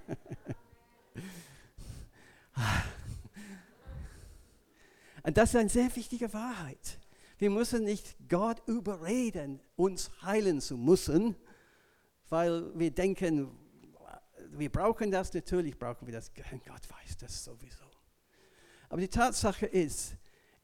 Und 5.23 5.37
das 5.37 5.51
ist 5.51 5.57
eine 5.57 5.69
sehr 5.69 5.95
wichtige 5.97 6.33
Wahrheit. 6.33 6.99
Wir 7.39 7.51
müssen 7.51 7.85
nicht 7.85 8.17
Gott 8.29 8.63
überreden, 8.67 9.61
uns 9.75 10.11
heilen 10.23 10.61
zu 10.61 10.77
müssen, 10.77 11.37
weil 12.29 12.77
wir 12.79 12.91
denken, 12.91 13.51
wir 14.53 14.71
brauchen 14.71 15.11
das, 15.11 15.35
natürlich 15.35 15.79
brauchen 15.79 16.07
wir 16.07 16.15
das. 16.15 16.33
Gott 16.35 16.89
weiß 16.89 17.17
das 17.19 17.45
sowieso. 17.45 17.85
Aber 18.89 19.01
die 19.01 19.09
Tatsache 19.09 19.67
ist, 19.67 20.15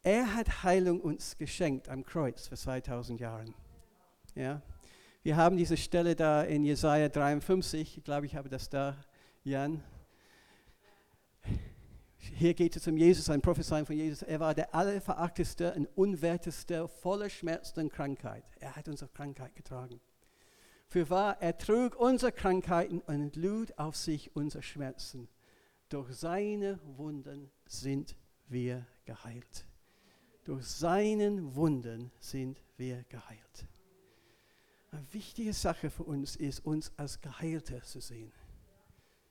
er 0.02 0.34
hat 0.34 0.64
Heilung 0.64 1.00
uns 1.00 1.38
geschenkt 1.38 1.88
am 1.88 2.04
Kreuz 2.04 2.48
vor 2.48 2.56
2000 2.56 3.20
Jahren. 3.20 3.54
Ja? 4.34 4.62
Wir 5.22 5.36
haben 5.36 5.56
diese 5.56 5.76
Stelle 5.76 6.16
da 6.16 6.42
in 6.42 6.64
Jesaja 6.64 7.08
53, 7.08 7.98
ich 7.98 8.04
glaube, 8.04 8.26
ich 8.26 8.34
habe 8.34 8.48
das 8.48 8.68
da, 8.68 8.96
Jan. 9.44 9.82
Hier 12.16 12.54
geht 12.54 12.76
es 12.76 12.86
um 12.88 12.96
Jesus, 12.96 13.30
ein 13.30 13.40
Prophezeien 13.40 13.86
von 13.86 13.96
Jesus. 13.96 14.22
Er 14.22 14.40
war 14.40 14.54
der 14.54 14.74
allerverachtetste 14.74 15.74
und 15.74 15.86
unwerteste, 15.96 16.88
voller 16.88 17.28
Schmerzen 17.28 17.80
und 17.80 17.92
Krankheit. 17.92 18.44
Er 18.60 18.74
hat 18.74 18.88
unsere 18.88 19.10
Krankheit 19.10 19.54
getragen. 19.54 20.00
Für 20.88 21.08
wahr, 21.10 21.40
er 21.40 21.56
trug 21.56 21.96
unsere 21.96 22.32
Krankheiten 22.32 23.00
und 23.00 23.34
lud 23.36 23.78
auf 23.78 23.96
sich 23.96 24.34
unsere 24.36 24.62
Schmerzen. 24.62 25.28
Durch 25.88 26.12
seine 26.12 26.80
Wunden 26.96 27.50
sind 27.66 28.16
wir 28.48 28.86
geheilt. 29.04 29.64
Durch 30.44 30.66
seinen 30.66 31.54
Wunden 31.54 32.10
sind 32.18 32.62
wir 32.76 33.04
geheilt. 33.04 33.68
Eine 34.90 35.12
wichtige 35.12 35.52
Sache 35.52 35.88
für 35.88 36.02
uns 36.02 36.36
ist, 36.36 36.64
uns 36.64 36.92
als 36.96 37.20
Geheilte 37.20 37.80
zu 37.82 38.00
sehen, 38.00 38.32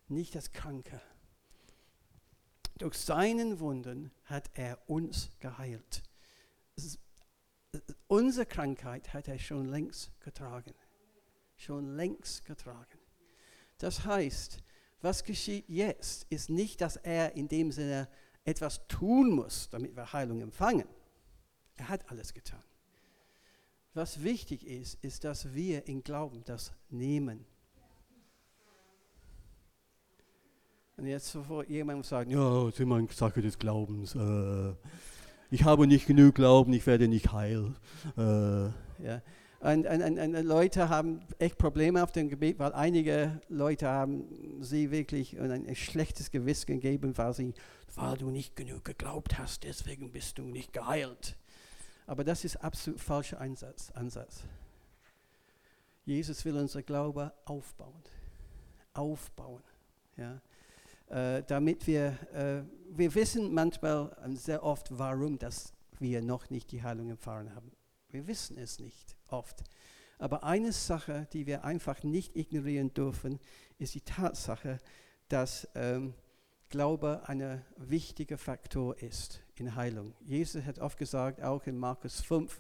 nicht 0.08 0.36
als 0.36 0.52
Kranke. 0.52 1.02
Durch 2.78 2.95
seinen 2.95 3.60
Wunden 3.60 4.12
hat 4.26 4.50
er 4.56 4.80
uns 4.89 5.30
geheilt. 5.39 6.02
Unsere 8.08 8.45
Krankheit 8.45 9.13
hat 9.13 9.28
er 9.28 9.38
schon 9.38 9.65
längst 9.65 10.19
getragen 10.21 10.74
schon 11.62 11.95
längst 11.95 12.45
getragen. 12.45 13.00
Das 13.78 14.06
heißt, 14.06 14.58
was 15.02 15.24
geschieht 15.24 15.67
jetzt, 15.69 16.26
ist 16.30 16.50
nicht, 16.50 16.82
dass 16.82 16.97
er 16.97 17.36
in 17.36 17.47
dem 17.47 17.71
Sinne 17.71 18.08
etwas 18.43 18.88
tun 18.88 19.32
muss, 19.32 19.69
damit 19.69 19.95
wir 19.95 20.12
Heilung 20.12 20.41
empfangen. 20.41 20.88
Er 21.82 21.89
hat 21.89 22.12
alles 22.12 22.36
getan. 22.36 22.62
Was 23.96 24.22
wichtig 24.24 24.67
ist, 24.67 25.04
ist, 25.04 25.24
dass 25.24 25.56
wir 25.56 25.88
in 25.88 26.04
Glauben 26.04 26.44
das 26.46 26.72
nehmen. 26.91 27.44
Und 30.96 31.08
jetzt 31.08 31.32
sofort 31.32 31.67
jemand 31.70 32.06
sagt, 32.06 32.30
ja, 32.30 32.65
das 32.65 32.74
ist 32.76 32.80
immer 32.82 32.98
eine 32.98 33.08
Sache 33.08 33.41
des 33.41 33.58
Glaubens. 33.58 34.13
Äh, 34.13 34.76
ich 35.50 35.63
habe 35.63 35.88
nicht 35.88 36.06
genug 36.06 36.36
Glauben, 36.36 36.72
ich 36.74 36.86
werde 36.86 37.08
nicht 37.08 37.32
heil. 37.32 37.74
Äh, 38.15 38.65
ja. 39.04 39.24
Und, 39.60 39.88
und, 39.88 40.20
und, 40.20 40.46
Leute 40.46 40.88
haben 40.89 41.22
echt 41.39 41.58
Probleme 41.58 42.04
auf 42.04 42.12
dem 42.12 42.30
Gebiet, 42.30 42.60
weil 42.60 42.74
einige 42.74 43.41
Leute 43.50 43.88
haben 43.88 44.62
sie 44.62 44.91
wirklich 44.91 45.39
ein 45.39 45.76
schlechtes 45.76 46.30
Gewissen 46.30 46.67
gegeben, 46.67 47.17
weil, 47.17 47.34
sie, 47.34 47.56
weil 47.96 48.17
du 48.17 48.30
nicht 48.30 48.56
genug 48.56 48.86
geglaubt 48.86 49.39
hast, 49.39 49.63
deswegen 49.63 50.12
bist 50.12 50.38
du 50.38 50.44
nicht 50.44 50.74
geheilt. 50.74 51.38
Aber 52.12 52.26
das 52.26 52.43
ist 52.43 52.58
absolut 52.58 53.00
falscher 53.00 53.39
Ansatz. 53.39 53.89
Ansatz. 53.91 54.43
Jesus 56.04 56.43
will 56.43 56.58
unser 56.58 56.84
Glaube 56.84 57.32
aufbauen. 57.45 58.04
Aufbauen. 58.93 59.63
Ja. 60.17 60.41
Äh, 61.08 61.41
damit 61.43 61.88
wir, 61.88 62.17
äh, 62.34 62.63
wir 62.89 63.15
wissen 63.15 63.54
manchmal 63.54 64.13
sehr 64.34 64.62
oft, 64.62 64.89
warum 65.00 65.39
dass 65.39 65.71
wir 66.00 66.21
noch 66.21 66.50
nicht 66.50 66.74
die 66.74 66.84
Heilung 66.84 67.12
erfahren 67.12 67.56
haben. 67.56 67.71
Wir 68.10 68.28
wissen 68.28 68.58
es 68.58 68.80
nicht 68.80 69.15
oft. 69.30 69.63
Aber 70.19 70.43
eine 70.43 70.74
Sache, 70.74 71.30
die 71.32 71.45
wir 71.45 71.63
einfach 71.63 72.04
nicht 72.04 72.36
ignorieren 72.36 72.93
dürfen, 72.93 73.39
ist 73.78 73.95
die 73.95 74.02
Tatsache, 74.02 74.82
dass 75.30 75.65
ähm, 75.76 76.13
Glaube 76.72 77.22
ein 77.28 77.64
wichtiger 77.78 78.40
Faktor 78.40 78.98
ist 78.98 79.44
in 79.56 79.76
Heilung. 79.76 80.16
Jesus 80.22 80.64
hat 80.64 80.80
oft 80.80 80.98
gesagt, 80.98 81.44
auch 81.44 81.68
in 81.68 81.78
Markus 81.78 82.22
5, 82.22 82.60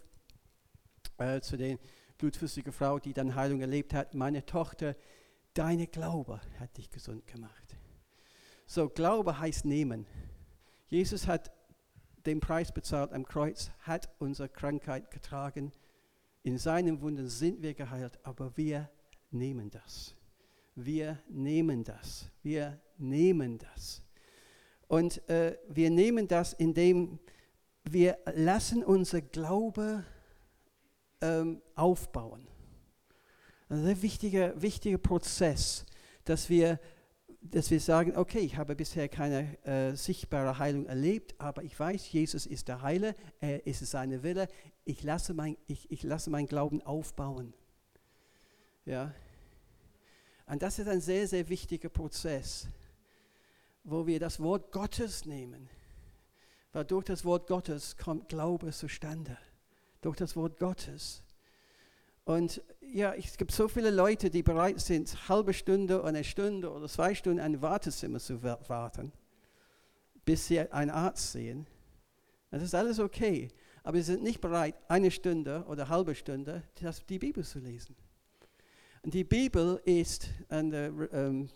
äh, 1.17 1.41
zu 1.41 1.57
der 1.57 1.79
blutflüssigen 2.19 2.71
Frau, 2.71 2.99
die 2.99 3.13
dann 3.13 3.33
Heilung 3.33 3.61
erlebt 3.61 3.95
hat, 3.95 4.13
meine 4.13 4.45
Tochter, 4.45 4.95
deine 5.55 5.87
Glaube 5.87 6.39
hat 6.59 6.77
dich 6.77 6.91
gesund 6.91 7.25
gemacht. 7.25 7.75
So, 8.67 8.87
Glaube 8.87 9.39
heißt 9.39 9.65
nehmen. 9.65 10.05
Jesus 10.87 11.25
hat 11.25 11.51
den 12.27 12.39
Preis 12.39 12.71
bezahlt 12.71 13.13
am 13.13 13.25
Kreuz, 13.25 13.71
hat 13.79 14.09
unsere 14.19 14.49
Krankheit 14.49 15.09
getragen 15.09 15.71
in 16.43 16.57
seinen 16.57 17.01
Wunden 17.01 17.27
sind 17.27 17.61
wir 17.61 17.73
geheilt, 17.73 18.19
aber 18.23 18.55
wir 18.57 18.89
nehmen 19.29 19.69
das. 19.69 20.15
Wir 20.75 21.19
nehmen 21.29 21.83
das. 21.83 22.31
Wir 22.41 22.79
nehmen 22.97 23.59
das. 23.59 24.00
Und 24.91 25.25
äh, 25.29 25.57
wir 25.69 25.89
nehmen 25.89 26.27
das, 26.27 26.51
indem 26.51 27.17
wir 27.85 28.17
lassen 28.35 28.83
unser 28.83 29.21
Glaube 29.21 30.03
ähm, 31.21 31.61
aufbauen. 31.75 32.45
Also 33.69 33.87
ein 33.87 34.01
wichtiger, 34.01 34.61
wichtiger 34.61 34.97
Prozess, 34.97 35.85
dass 36.25 36.49
wir, 36.49 36.77
dass 37.39 37.71
wir 37.71 37.79
sagen, 37.79 38.17
okay, 38.17 38.39
ich 38.39 38.57
habe 38.57 38.75
bisher 38.75 39.07
keine 39.07 39.65
äh, 39.65 39.95
sichtbare 39.95 40.59
Heilung 40.59 40.85
erlebt, 40.87 41.35
aber 41.37 41.63
ich 41.63 41.79
weiß, 41.79 42.11
Jesus 42.11 42.45
ist 42.45 42.67
der 42.67 42.81
Heiler, 42.81 43.15
er 43.39 43.65
ist 43.65 43.89
seine 43.89 44.23
Wille, 44.23 44.49
ich 44.83 45.03
lasse, 45.03 45.33
mein, 45.33 45.55
ich, 45.67 45.89
ich 45.89 46.03
lasse 46.03 46.29
meinen 46.29 46.47
Glauben 46.47 46.81
aufbauen. 46.81 47.53
Ja. 48.83 49.15
Und 50.47 50.61
das 50.61 50.79
ist 50.79 50.89
ein 50.89 50.99
sehr, 50.99 51.29
sehr 51.29 51.47
wichtiger 51.47 51.87
Prozess, 51.87 52.67
wo 53.83 54.05
wir 54.07 54.19
das 54.19 54.39
Wort 54.39 54.71
Gottes 54.71 55.25
nehmen. 55.25 55.69
Weil 56.73 56.85
durch 56.85 57.05
das 57.05 57.25
Wort 57.25 57.47
Gottes 57.47 57.97
kommt 57.97 58.29
Glaube 58.29 58.71
zustande. 58.71 59.37
Durch 60.01 60.17
das 60.17 60.35
Wort 60.35 60.57
Gottes. 60.57 61.23
Und 62.23 62.61
ja, 62.81 63.13
es 63.13 63.37
gibt 63.37 63.51
so 63.51 63.67
viele 63.67 63.91
Leute, 63.91 64.29
die 64.29 64.43
bereit 64.43 64.79
sind, 64.79 65.11
eine 65.11 65.29
halbe 65.29 65.53
Stunde, 65.53 66.03
eine 66.03 66.23
Stunde 66.23 66.71
oder 66.71 66.87
zwei 66.87 67.15
Stunden 67.15 67.39
in 67.39 67.45
ein 67.45 67.61
Wartezimmer 67.61 68.19
zu 68.19 68.41
warten, 68.43 69.11
bis 70.23 70.47
sie 70.47 70.59
einen 70.59 70.91
Arzt 70.91 71.31
sehen. 71.31 71.67
Das 72.51 72.61
ist 72.61 72.75
alles 72.75 72.99
okay 72.99 73.49
aber 73.83 73.97
sie 73.97 74.13
sind 74.13 74.23
nicht 74.23 74.41
bereit, 74.41 74.75
eine 74.87 75.11
Stunde 75.11 75.63
oder 75.67 75.83
eine 75.83 75.89
halbe 75.89 76.15
Stunde 76.15 76.63
die 77.09 77.19
Bibel 77.19 77.43
zu 77.43 77.59
lesen. 77.59 77.95
Und 79.03 79.13
die 79.13 79.23
Bibel 79.23 79.81
ist, 79.85 80.29
und, 80.49 80.73
äh, 80.73 80.87
ähm, 80.87 81.49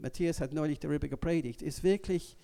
Matthias 0.00 0.40
hat 0.40 0.52
neulich 0.52 0.78
darüber 0.78 1.08
gepredigt, 1.08 1.62
ist 1.62 1.82
wirklich 1.82 2.36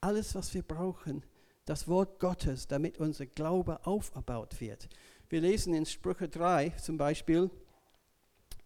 alles, 0.00 0.34
was 0.34 0.54
wir 0.54 0.62
brauchen, 0.62 1.24
das 1.64 1.88
Wort 1.88 2.20
Gottes, 2.20 2.66
damit 2.66 2.98
unser 2.98 3.26
Glaube 3.26 3.84
aufgebaut 3.86 4.60
wird. 4.60 4.88
Wir 5.28 5.40
lesen 5.40 5.74
in 5.74 5.86
Sprüche 5.86 6.28
3 6.28 6.70
zum 6.70 6.96
Beispiel, 6.96 7.50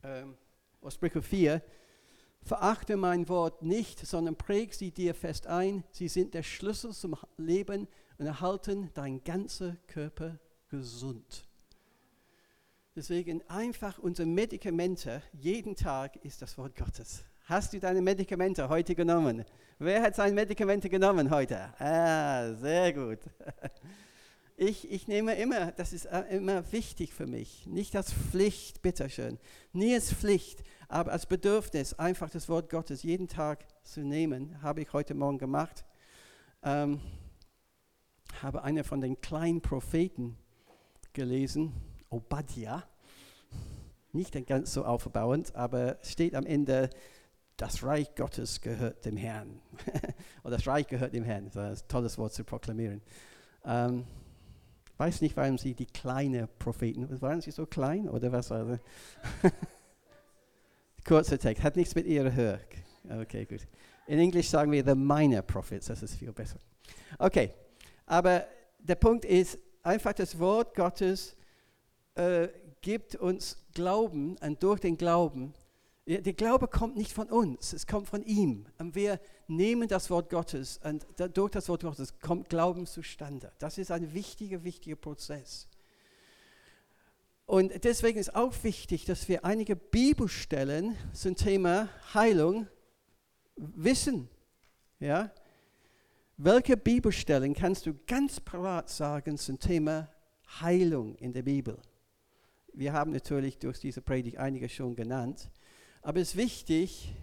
ähm, 0.03 0.37
oder 0.81 0.91
Sprüche 0.91 1.23
4, 1.23 1.63
Verachte 2.45 2.99
mein 2.99 3.27
Wort 3.31 3.63
nicht, 3.63 4.07
sondern 4.07 4.37
präg 4.37 4.75
sie 4.75 4.91
dir 4.91 5.15
fest 5.15 5.47
ein. 5.47 5.83
Sie 5.91 6.09
sind 6.09 6.35
der 6.35 6.43
Schlüssel 6.43 6.93
zum 6.93 7.17
Leben 7.39 7.89
und 8.19 8.27
erhalten 8.27 8.91
dein 8.93 9.25
ganzer 9.25 9.77
Körper 9.87 10.39
gesund. 10.69 11.49
Deswegen 12.95 13.41
einfach 13.49 13.99
unsere 13.99 14.29
Medikamente, 14.29 15.23
jeden 15.33 15.75
Tag 15.75 16.17
ist 16.23 16.43
das 16.43 16.59
Wort 16.59 16.77
Gottes. 16.77 17.25
Hast 17.47 17.75
du 17.75 17.79
deine 17.79 18.01
Medikamente 18.01 18.71
heute 18.71 18.95
genommen? 18.95 19.45
Wer 19.79 20.01
hat 20.01 20.17
seine 20.17 20.33
Medikamente 20.33 20.89
genommen 20.89 21.29
heute? 21.29 21.75
Ah, 21.79 22.55
sehr 22.55 22.91
gut. 22.95 23.19
ich, 24.57 24.91
ich 24.91 25.09
nehme 25.09 25.35
immer, 25.35 25.71
das 25.73 25.93
ist 25.93 26.07
äh, 26.07 26.23
immer 26.35 26.73
wichtig 26.73 27.13
für 27.13 27.27
mich, 27.27 27.67
nicht 27.67 27.97
als 27.97 28.15
Pflicht, 28.15 28.81
bitteschön, 28.81 29.39
nie 29.75 29.93
als 29.93 30.11
Pflicht, 30.11 30.63
aber 30.89 31.13
als 31.13 31.27
Bedürfnis, 31.27 31.93
einfach 31.93 32.31
das 32.31 32.49
Wort 32.49 32.71
Gottes 32.71 33.03
jeden 33.03 33.29
Tag 33.29 33.67
zu 33.83 34.01
nehmen, 34.01 34.63
habe 34.63 34.81
ich 34.81 34.95
heute 34.95 35.13
Morgen 35.13 35.37
gemacht. 35.37 35.85
Ähm, 36.63 36.99
habe 38.41 38.63
einer 38.65 38.85
von 38.85 39.03
den 39.03 39.21
kleinen 39.21 39.61
Propheten 39.61 40.39
gelesen, 41.13 41.75
Obadiah. 42.09 42.85
Nicht 44.13 44.47
ganz 44.47 44.73
so 44.73 44.87
aufbauend, 44.87 45.55
aber 45.55 45.99
steht 46.03 46.35
am 46.35 46.47
Ende, 46.47 46.89
das 47.57 47.83
Reich 47.83 48.15
Gottes 48.15 48.61
gehört 48.61 49.05
dem 49.05 49.17
Herrn. 49.17 49.61
Oder 50.43 50.57
das 50.57 50.67
Reich 50.67 50.87
gehört 50.87 51.15
dem 51.15 51.25
Herrn. 51.25 51.51
Das 51.53 51.79
ist 51.79 51.85
ein 51.85 51.89
tolles 51.89 52.19
Wort 52.19 52.33
zu 52.33 52.45
proklamieren. 52.45 53.01
Ähm, 53.65 54.05
weiß 54.97 55.21
nicht, 55.21 55.37
warum 55.37 55.59
sie 55.59 55.75
die 55.75 55.87
kleinen 55.87 56.49
Propheten, 56.59 57.21
waren 57.21 57.41
sie 57.41 57.51
so 57.51 57.67
klein 57.67 58.09
oder 58.09 58.31
was 58.33 58.49
das? 58.49 58.79
Kurzer 61.05 61.39
Text, 61.39 61.63
hat 61.63 61.77
nichts 61.77 61.95
mit 61.95 62.07
ihrer 62.07 62.33
Höhe. 62.33 62.61
Okay, 63.09 63.45
gut. 63.45 63.67
In 64.07 64.19
Englisch 64.19 64.49
sagen 64.49 64.71
wir 64.73 64.85
the 64.85 64.95
minor 64.95 65.43
prophets, 65.43 65.87
das 65.87 66.03
ist 66.03 66.15
viel 66.17 66.33
besser. 66.33 66.59
Okay, 67.19 67.53
aber 68.07 68.47
der 68.79 68.95
Punkt 68.97 69.25
ist 69.25 69.59
einfach 69.83 70.13
das 70.13 70.39
Wort 70.39 70.75
Gottes 70.75 71.37
äh, 72.15 72.49
gibt 72.81 73.17
uns 73.17 73.57
Glauben 73.73 74.37
und 74.37 74.63
durch 74.63 74.81
den 74.81 74.97
Glauben, 74.97 75.55
der 76.07 76.35
Glaube 76.35 76.69
kommt 76.69 76.97
nicht 76.97 77.13
von 77.13 77.31
uns, 77.31 77.73
es 77.73 77.87
kommt 77.87 78.09
von 78.09 78.23
ihm. 78.23 78.67
Und 78.79 78.95
wir 78.95 79.21
nehmen 79.49 79.89
das 79.89 80.11
Wort 80.11 80.29
Gottes 80.29 80.79
und 80.85 81.07
durch 81.35 81.51
das 81.51 81.69
Wort 81.69 81.83
Gottes 81.83 82.19
kommt 82.19 82.51
Glauben 82.51 82.87
zustande. 82.87 83.53
Das 83.59 83.79
ist 83.79 83.91
ein 83.91 84.13
wichtiger, 84.13 84.65
wichtiger 84.65 84.97
Prozess. 84.97 85.69
Und 87.47 87.85
deswegen 87.85 88.19
ist 88.19 88.35
auch 88.35 88.55
wichtig, 88.63 89.05
dass 89.05 89.29
wir 89.29 89.45
einige 89.45 89.77
Bibelstellen 89.77 90.97
zum 91.13 91.37
Thema 91.37 91.89
Heilung 92.15 92.67
wissen. 93.57 94.29
Ja? 94.99 95.31
Welche 96.37 96.77
Bibelstellen 96.77 97.55
kannst 97.55 97.87
du 97.87 97.95
ganz 98.07 98.41
parat 98.41 98.89
sagen 98.89 99.37
zum 99.37 99.59
Thema 99.59 100.11
Heilung 100.61 101.15
in 101.17 101.33
der 101.33 101.43
Bibel? 101.43 101.79
Wir 102.73 102.93
haben 102.93 103.13
natürlich 103.13 103.59
durch 103.59 103.79
diese 103.79 104.01
Predigt 104.03 104.39
einige 104.39 104.69
schon 104.69 104.97
genannt, 104.97 105.51
aber 106.05 106.21
es 106.21 106.31
ist 106.31 106.37
wichtig, 106.37 107.15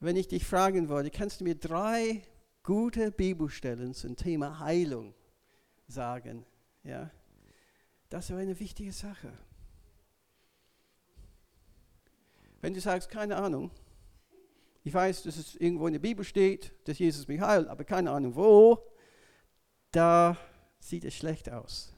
wenn 0.00 0.16
ich 0.16 0.26
dich 0.26 0.44
fragen 0.44 0.88
würde, 0.88 1.10
kannst 1.10 1.40
du 1.40 1.44
mir 1.44 1.54
drei 1.54 2.22
gute 2.64 3.12
Bibelstellen 3.12 3.94
zum 3.94 4.16
Thema 4.16 4.58
Heilung 4.58 5.14
sagen? 5.86 6.44
Ja? 6.82 7.10
Das 8.08 8.28
ist 8.28 8.36
eine 8.36 8.58
wichtige 8.58 8.92
Sache. 8.92 9.32
Wenn 12.60 12.74
du 12.74 12.80
sagst, 12.80 13.08
keine 13.08 13.36
Ahnung, 13.36 13.70
ich 14.82 14.92
weiß, 14.92 15.22
dass 15.22 15.36
es 15.36 15.54
irgendwo 15.54 15.86
in 15.86 15.92
der 15.92 16.00
Bibel 16.00 16.24
steht, 16.24 16.72
dass 16.88 16.98
Jesus 16.98 17.28
mich 17.28 17.40
heilt, 17.40 17.68
aber 17.68 17.84
keine 17.84 18.10
Ahnung 18.10 18.34
wo, 18.34 18.82
da 19.92 20.36
sieht 20.80 21.04
es 21.04 21.14
schlecht 21.14 21.50
aus. 21.50 21.94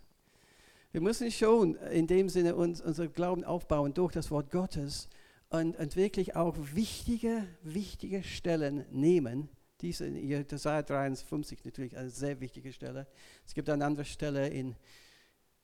Wir 0.93 1.01
müssen 1.01 1.31
schon 1.31 1.77
in 1.77 2.07
dem 2.07 2.29
Sinne 2.29 2.57
uns, 2.57 2.83
unser 2.83 3.09
Glauben 3.09 3.43
aufbauen 3.43 3.95
durch 3.95 4.13
das 4.13 4.31
Wort 4.31 4.51
Gottes 4.51 5.09
und, 5.55 5.77
und 5.77 5.95
wirklich 5.95 6.35
auch 6.35 6.57
wichtige, 6.73 7.47
wichtige 7.63 8.25
Stellen 8.25 8.85
nehmen. 8.91 9.49
Diese 9.81 10.07
in 10.07 10.17
Jesaja 10.17 10.83
53 10.83 11.65
natürlich 11.65 11.97
eine 11.97 12.11
sehr 12.11 12.41
wichtige 12.41 12.73
Stelle. 12.73 13.07
Es 13.47 13.55
gibt 13.55 13.69
eine 13.71 13.85
andere 13.85 14.05
Stelle 14.05 14.49
in 14.49 14.75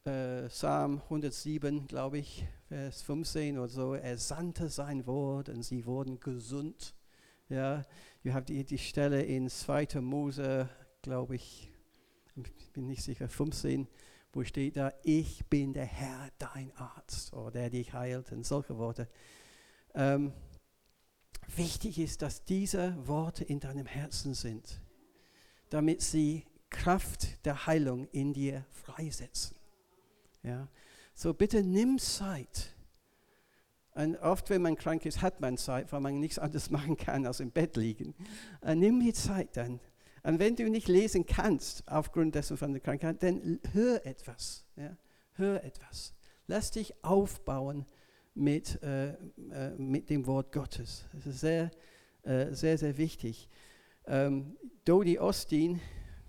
äh, 0.04 0.46
Psalm 0.48 1.00
107, 1.04 1.88
glaube 1.88 2.18
ich, 2.18 2.44
Vers 2.68 3.02
15 3.02 3.58
oder 3.58 3.68
so. 3.68 3.94
Er 3.94 4.16
sandte 4.16 4.68
sein 4.68 5.06
Wort 5.06 5.48
und 5.48 5.64
sie 5.64 5.84
wurden 5.86 6.20
gesund. 6.20 6.94
Ja, 7.48 7.82
ihr 8.22 8.34
habt 8.34 8.48
die, 8.48 8.64
die 8.64 8.78
Stelle 8.78 9.22
in 9.22 9.48
2. 9.48 10.00
Mose, 10.00 10.68
glaube 11.02 11.34
ich, 11.34 11.68
ich 12.36 12.70
bin 12.70 12.86
nicht 12.86 13.02
sicher, 13.02 13.28
15, 13.28 13.88
wo 14.32 14.44
steht 14.44 14.76
da, 14.76 14.92
ich 15.02 15.44
bin 15.46 15.72
der 15.72 15.86
Herr, 15.86 16.28
dein 16.38 16.70
Arzt, 16.76 17.32
oder 17.32 17.50
der 17.50 17.70
dich 17.70 17.92
heilt, 17.92 18.30
und 18.30 18.46
solche 18.46 18.78
Worte. 18.78 19.08
Ähm, 19.94 20.32
wichtig 21.56 21.98
ist, 21.98 22.22
dass 22.22 22.44
diese 22.44 22.94
Worte 23.06 23.44
in 23.44 23.60
deinem 23.60 23.86
Herzen 23.86 24.34
sind, 24.34 24.80
damit 25.68 26.02
sie 26.02 26.44
Kraft 26.70 27.44
der 27.44 27.66
Heilung 27.66 28.08
in 28.12 28.32
dir 28.32 28.64
freisetzen. 28.70 29.56
Ja? 30.42 30.68
So 31.14 31.34
bitte 31.34 31.62
nimm 31.62 31.98
Zeit 31.98 32.74
und 33.94 34.16
oft, 34.18 34.50
wenn 34.50 34.62
man 34.62 34.76
krank 34.76 35.04
ist, 35.04 35.20
hat 35.20 35.40
man 35.40 35.56
Zeit, 35.56 35.92
weil 35.92 36.00
man 36.00 36.20
nichts 36.20 36.38
anderes 36.38 36.70
machen 36.70 36.96
kann, 36.96 37.26
als 37.26 37.40
im 37.40 37.50
Bett 37.50 37.76
liegen. 37.76 38.14
Und 38.60 38.78
nimm 38.78 39.00
die 39.00 39.12
Zeit 39.12 39.56
dann. 39.56 39.80
Und 40.22 40.38
wenn 40.38 40.54
du 40.54 40.68
nicht 40.68 40.88
lesen 40.88 41.26
kannst, 41.26 41.86
aufgrund 41.88 42.34
dessen 42.34 42.56
von 42.56 42.72
der 42.72 42.80
Krankheit, 42.80 43.22
dann 43.22 43.58
hör 43.72 44.04
etwas. 44.06 44.64
Ja? 44.76 44.96
Hör 45.34 45.64
etwas. 45.64 46.14
Lass 46.46 46.70
dich 46.70 46.94
aufbauen 47.02 47.86
mit, 48.34 48.82
äh, 48.82 49.10
äh, 49.10 49.76
mit 49.78 50.10
dem 50.10 50.26
Wort 50.26 50.52
Gottes. 50.52 51.06
Das 51.12 51.26
ist 51.26 51.40
sehr, 51.40 51.70
äh, 52.22 52.52
sehr, 52.54 52.78
sehr 52.78 52.96
wichtig. 52.96 53.48
Ähm, 54.06 54.56
Dodi 54.84 55.18
Ostin, 55.18 55.80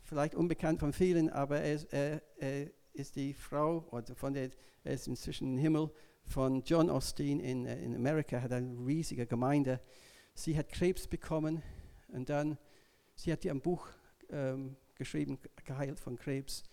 vielleicht 0.04 0.36
unbekannt 0.36 0.80
von 0.80 0.94
vielen, 0.94 1.30
aber 1.30 1.62
er, 1.62 1.80
er, 1.92 2.22
er 2.38 2.72
ist 2.94 3.16
die 3.16 3.34
Frau, 3.34 3.88
oder 3.92 4.16
von 4.16 4.34
der, 4.34 4.50
er 4.84 4.94
ist 4.94 5.08
inzwischen 5.08 5.54
im 5.54 5.58
Himmel, 5.58 5.92
von 6.26 6.64
John 6.64 6.90
Austin 6.90 7.40
in, 7.40 7.66
äh, 7.66 7.84
in 7.84 7.96
Amerika, 7.96 8.42
hat 8.42 8.52
eine 8.52 8.86
riesige 8.86 9.26
Gemeinde. 9.26 9.82
Sie 10.34 10.58
hat 10.58 10.70
Krebs 10.70 11.08
bekommen 11.08 11.62
und 12.10 12.30
dann, 12.30 12.58
sie 13.16 13.32
hat 13.32 13.44
ihr 13.46 13.52
ein 13.52 13.62
Buch 13.62 13.88
ähm, 14.30 14.76
geschrieben, 14.96 15.40
geheilt 15.64 16.00
von 16.00 16.18
Krebs. 16.18 16.64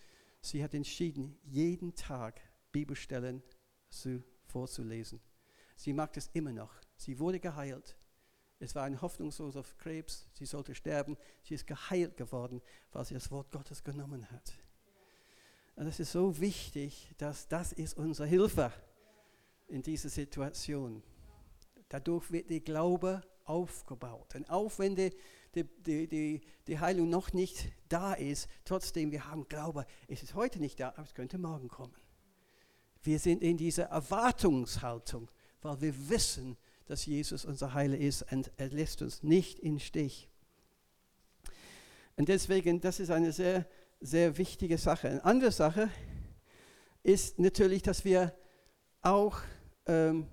Sie 0.41 0.63
hat 0.63 0.73
entschieden, 0.73 1.37
jeden 1.43 1.93
Tag 1.95 2.39
Bibelstellen 2.71 3.43
zu, 3.89 4.23
vorzulesen. 4.49 5.21
Sie 5.75 5.93
mag 5.93 6.15
es 6.17 6.29
immer 6.33 6.51
noch. 6.51 6.73
Sie 6.97 7.19
wurde 7.19 7.39
geheilt. 7.39 7.95
Es 8.59 8.75
war 8.75 8.83
ein 8.83 9.01
hoffnungsloser 9.01 9.63
Krebs. 9.77 10.27
Sie 10.33 10.45
sollte 10.45 10.75
sterben. 10.75 11.17
Sie 11.43 11.53
ist 11.53 11.65
geheilt 11.65 12.17
geworden, 12.17 12.61
weil 12.91 13.05
sie 13.05 13.13
das 13.13 13.31
Wort 13.31 13.51
Gottes 13.51 13.83
genommen 13.83 14.29
hat. 14.29 14.53
Und 15.75 15.87
es 15.87 15.99
ist 16.01 16.11
so 16.11 16.39
wichtig, 16.41 17.09
dass 17.17 17.47
das 17.47 17.71
ist 17.71 17.97
unsere 17.97 18.27
Hilfe 18.27 18.73
in 19.69 19.81
dieser 19.81 20.09
Situation. 20.09 21.01
Dadurch 21.87 22.31
wird 22.31 22.49
der 22.49 22.59
Glaube 22.59 23.21
aufgebaut. 23.45 24.35
Und 24.35 24.49
auch 24.49 24.77
wenn 24.77 24.95
die, 24.95 25.11
die, 25.55 26.07
die, 26.07 26.41
die 26.67 26.79
Heilung 26.79 27.09
noch 27.09 27.31
nicht 27.31 27.71
da 27.87 28.13
ist, 28.13 28.49
trotzdem, 28.65 29.11
wir 29.11 29.25
haben 29.25 29.47
Glaube, 29.47 29.85
es 30.09 30.21
ist 30.21 30.35
heute 30.35 30.59
nicht 30.59 30.79
da, 30.81 30.89
aber 30.89 31.03
es 31.03 31.13
könnte 31.13 31.37
morgen 31.37 31.69
kommen. 31.69 31.95
Wir 33.01 33.19
sind 33.19 33.41
in 33.41 33.57
dieser 33.57 33.85
Erwartungshaltung, 33.85 35.29
weil 35.61 35.81
wir 35.81 36.09
wissen, 36.09 36.57
dass 36.85 37.05
Jesus 37.05 37.45
unser 37.45 37.73
Heiler 37.73 37.97
ist 37.97 38.31
und 38.31 38.51
er 38.57 38.69
lässt 38.69 39.01
uns 39.01 39.23
nicht 39.23 39.59
in 39.59 39.79
Stich. 39.79 40.29
Und 42.17 42.27
deswegen, 42.27 42.81
das 42.81 42.99
ist 42.99 43.11
eine 43.11 43.31
sehr, 43.31 43.65
sehr 44.01 44.37
wichtige 44.37 44.77
Sache. 44.77 45.09
Eine 45.09 45.23
andere 45.23 45.51
Sache 45.51 45.89
ist 47.03 47.39
natürlich, 47.39 47.83
dass 47.83 48.03
wir 48.03 48.33
auch 49.01 49.37
ähm, 49.85 50.27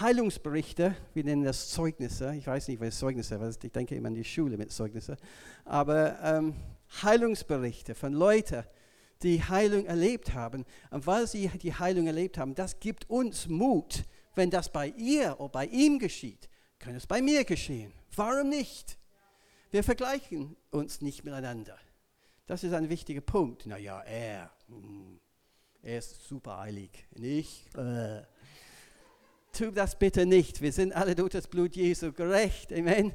Heilungsberichte, 0.00 0.96
wir 1.14 1.24
nennen 1.24 1.44
das 1.44 1.70
Zeugnisse, 1.70 2.34
ich 2.34 2.46
weiß 2.46 2.68
nicht, 2.68 2.80
was 2.80 2.98
Zeugnisse 2.98 3.34
ist, 3.36 3.62
ich 3.64 3.72
denke 3.72 3.94
immer 3.94 4.08
an 4.08 4.14
die 4.14 4.24
Schule 4.24 4.56
mit 4.56 4.72
Zeugnisse, 4.72 5.16
aber 5.64 6.18
ähm, 6.22 6.54
Heilungsberichte 7.02 7.94
von 7.94 8.12
Leuten, 8.12 8.64
die 9.22 9.42
Heilung 9.42 9.86
erlebt 9.86 10.34
haben. 10.34 10.64
Und 10.90 11.06
weil 11.06 11.26
sie 11.26 11.48
die 11.48 11.74
Heilung 11.74 12.06
erlebt 12.06 12.38
haben, 12.38 12.54
das 12.54 12.80
gibt 12.80 13.08
uns 13.08 13.48
Mut, 13.48 14.04
wenn 14.34 14.50
das 14.50 14.70
bei 14.70 14.88
ihr 14.96 15.38
oder 15.38 15.48
bei 15.50 15.66
ihm 15.66 15.98
geschieht, 15.98 16.48
kann 16.78 16.94
es 16.94 17.06
bei 17.06 17.22
mir 17.22 17.44
geschehen. 17.44 17.92
Warum 18.16 18.48
nicht? 18.48 18.98
Wir 19.70 19.84
vergleichen 19.84 20.56
uns 20.70 21.00
nicht 21.00 21.24
miteinander. 21.24 21.78
Das 22.46 22.64
ist 22.64 22.72
ein 22.74 22.88
wichtiger 22.88 23.20
Punkt. 23.20 23.66
Naja, 23.66 24.00
er, 24.00 24.50
hm, 24.68 25.18
er 25.82 25.98
ist 25.98 26.26
super 26.26 26.58
eilig. 26.58 27.06
Nicht? 27.16 27.74
Äh. 27.76 28.22
Tu 29.52 29.70
das 29.70 29.98
bitte 29.98 30.26
nicht. 30.26 30.60
Wir 30.60 30.72
sind 30.72 30.92
alle 30.92 31.14
durch 31.14 31.30
das 31.30 31.46
Blut 31.46 31.76
Jesu 31.76 32.12
gerecht. 32.12 32.72
Amen. 32.72 33.12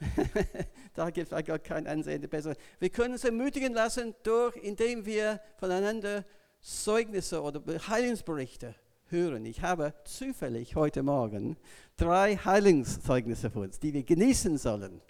da 0.94 1.10
gibt 1.10 1.32
es 1.32 1.44
Gott 1.46 1.64
kein 1.64 1.86
Ansehen 1.86 2.20
der 2.20 2.28
Besseren. 2.28 2.56
Wir 2.78 2.90
können 2.90 3.14
uns 3.14 3.24
ermutigen 3.24 3.72
lassen, 3.72 4.14
durch, 4.22 4.56
indem 4.56 5.06
wir 5.06 5.40
voneinander 5.56 6.24
Zeugnisse 6.60 7.42
oder 7.42 7.60
Heilungsberichte 7.88 8.74
hören. 9.06 9.44
Ich 9.44 9.62
habe 9.62 9.94
zufällig 10.04 10.76
heute 10.76 11.02
Morgen 11.02 11.56
drei 11.96 12.36
Heilungszeugnisse 12.36 13.50
für 13.50 13.60
uns, 13.60 13.78
die 13.78 13.92
wir 13.92 14.02
genießen 14.02 14.58
sollen. 14.58 15.00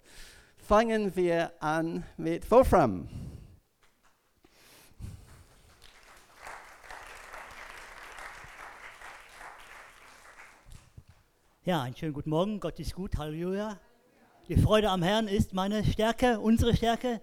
Fangen 0.57 1.15
wir 1.15 1.51
an 1.61 2.03
mit 2.17 2.49
Wolfram. 2.51 3.07
Ja, 11.63 11.81
einen 11.81 11.95
schönen 11.95 12.13
guten 12.13 12.29
Morgen. 12.29 12.59
Gott 12.59 12.79
ist 12.79 12.93
gut. 12.93 13.17
Halleluja. 13.17 13.79
Die 14.47 14.57
Freude 14.57 14.91
am 14.91 15.01
Herrn 15.01 15.27
ist 15.27 15.55
meine 15.55 15.83
Stärke, 15.83 16.39
unsere 16.39 16.75
Stärke. 16.75 17.19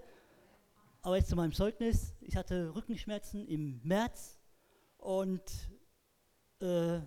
Aber 1.02 1.16
jetzt 1.16 1.28
zu 1.28 1.36
meinem 1.36 1.52
Zeugnis. 1.52 2.16
Ich 2.20 2.34
hatte 2.34 2.74
Rückenschmerzen 2.74 3.46
im 3.46 3.80
März 3.84 4.40
und 4.98 5.40
äh, 6.60 6.98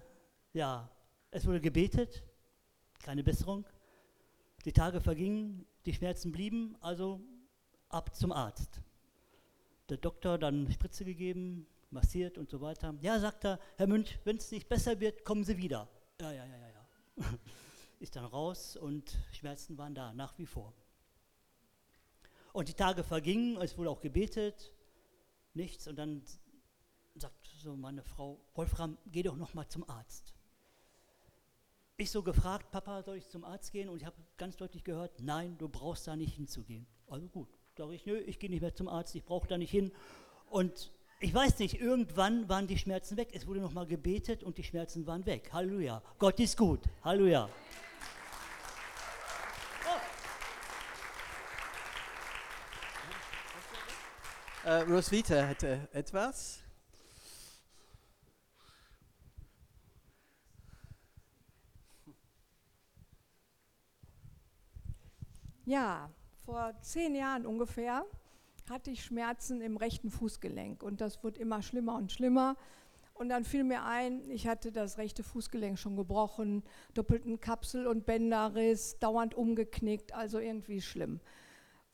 ja, 0.53 0.89
es 1.31 1.45
wurde 1.45 1.59
gebetet, 1.59 2.23
keine 3.03 3.25
Besserung. 3.25 3.65
Die 4.63 4.71
Tage 4.71 5.01
vergingen, 5.01 5.65
die 5.85 5.93
Schmerzen 5.93 6.31
blieben, 6.31 6.77
also 6.79 7.19
ab 7.89 8.15
zum 8.15 8.31
Arzt. 8.31 8.79
Der 9.89 9.97
Doktor 9.97 10.37
dann 10.37 10.71
Spritze 10.71 11.03
gegeben, 11.03 11.67
massiert 11.89 12.37
und 12.37 12.49
so 12.49 12.61
weiter. 12.61 12.95
Ja, 13.01 13.19
sagt 13.19 13.43
er, 13.43 13.59
Herr 13.75 13.87
Münch, 13.87 14.17
wenn 14.23 14.37
es 14.37 14.49
nicht 14.49 14.69
besser 14.69 14.97
wird, 15.01 15.25
kommen 15.25 15.43
Sie 15.43 15.57
wieder. 15.57 15.89
Ja, 16.21 16.31
ja, 16.31 16.45
ja, 16.45 16.55
ja, 16.55 16.69
ja. 16.69 17.25
ist 18.05 18.15
dann 18.15 18.25
raus 18.25 18.77
und 18.77 19.17
Schmerzen 19.31 19.79
waren 19.79 19.95
da, 19.95 20.13
nach 20.13 20.37
wie 20.37 20.45
vor. 20.45 20.73
Und 22.53 22.69
die 22.69 22.75
Tage 22.75 23.03
vergingen, 23.03 23.59
es 23.59 23.79
wurde 23.79 23.89
auch 23.89 23.99
gebetet, 23.99 24.71
nichts. 25.55 25.87
Und 25.87 25.95
dann 25.95 26.21
sagt 27.15 27.47
so 27.47 27.75
meine 27.75 28.03
Frau, 28.03 28.39
Wolfram, 28.53 28.99
geh 29.07 29.23
doch 29.23 29.35
noch 29.35 29.55
mal 29.55 29.67
zum 29.67 29.89
Arzt. 29.89 30.35
Ich 31.97 32.11
so 32.11 32.21
gefragt, 32.21 32.69
Papa, 32.69 33.01
soll 33.01 33.17
ich 33.17 33.27
zum 33.27 33.43
Arzt 33.43 33.71
gehen? 33.71 33.89
Und 33.89 33.97
ich 33.97 34.05
habe 34.05 34.17
ganz 34.37 34.55
deutlich 34.55 34.83
gehört, 34.83 35.19
nein, 35.19 35.57
du 35.57 35.67
brauchst 35.67 36.05
da 36.05 36.15
nicht 36.15 36.35
hinzugehen. 36.35 36.85
Also 37.07 37.27
gut, 37.27 37.49
sage 37.75 37.95
ich, 37.95 38.05
nö, 38.05 38.19
ich 38.19 38.37
gehe 38.37 38.51
nicht 38.51 38.61
mehr 38.61 38.75
zum 38.75 38.87
Arzt, 38.87 39.15
ich 39.15 39.25
brauche 39.25 39.47
da 39.47 39.57
nicht 39.57 39.71
hin. 39.71 39.91
Und 40.51 40.91
ich 41.21 41.33
weiß 41.33 41.57
nicht, 41.57 41.81
irgendwann 41.81 42.47
waren 42.49 42.67
die 42.67 42.77
Schmerzen 42.77 43.17
weg. 43.17 43.29
Es 43.33 43.47
wurde 43.47 43.61
nochmal 43.61 43.87
gebetet 43.87 44.43
und 44.43 44.59
die 44.59 44.63
Schmerzen 44.63 45.07
waren 45.07 45.25
weg. 45.25 45.49
Halleluja. 45.51 46.03
Gott 46.19 46.39
ist 46.39 46.55
gut. 46.55 46.81
Halleluja. 47.03 47.49
Äh, 54.65 54.81
Roswitha 54.81 55.43
hätte 55.43 55.87
etwas. 55.93 56.59
Ja, 65.65 66.09
vor 66.45 66.73
zehn 66.81 67.13
Jahren 67.13 67.45
ungefähr 67.45 68.05
hatte 68.67 68.89
ich 68.89 69.03
Schmerzen 69.03 69.61
im 69.61 69.77
rechten 69.77 70.09
Fußgelenk 70.09 70.81
und 70.81 70.99
das 70.99 71.23
wird 71.23 71.37
immer 71.37 71.61
schlimmer 71.61 71.95
und 71.97 72.11
schlimmer. 72.11 72.57
Und 73.13 73.29
dann 73.29 73.45
fiel 73.45 73.63
mir 73.63 73.83
ein, 73.83 74.27
ich 74.31 74.47
hatte 74.47 74.71
das 74.71 74.97
rechte 74.97 75.21
Fußgelenk 75.21 75.77
schon 75.77 75.95
gebrochen, 75.95 76.63
doppelten 76.95 77.39
Kapsel- 77.39 77.85
und 77.85 78.07
Bänderriss, 78.07 78.97
dauernd 78.97 79.35
umgeknickt, 79.35 80.11
also 80.15 80.39
irgendwie 80.39 80.81
schlimm. 80.81 81.19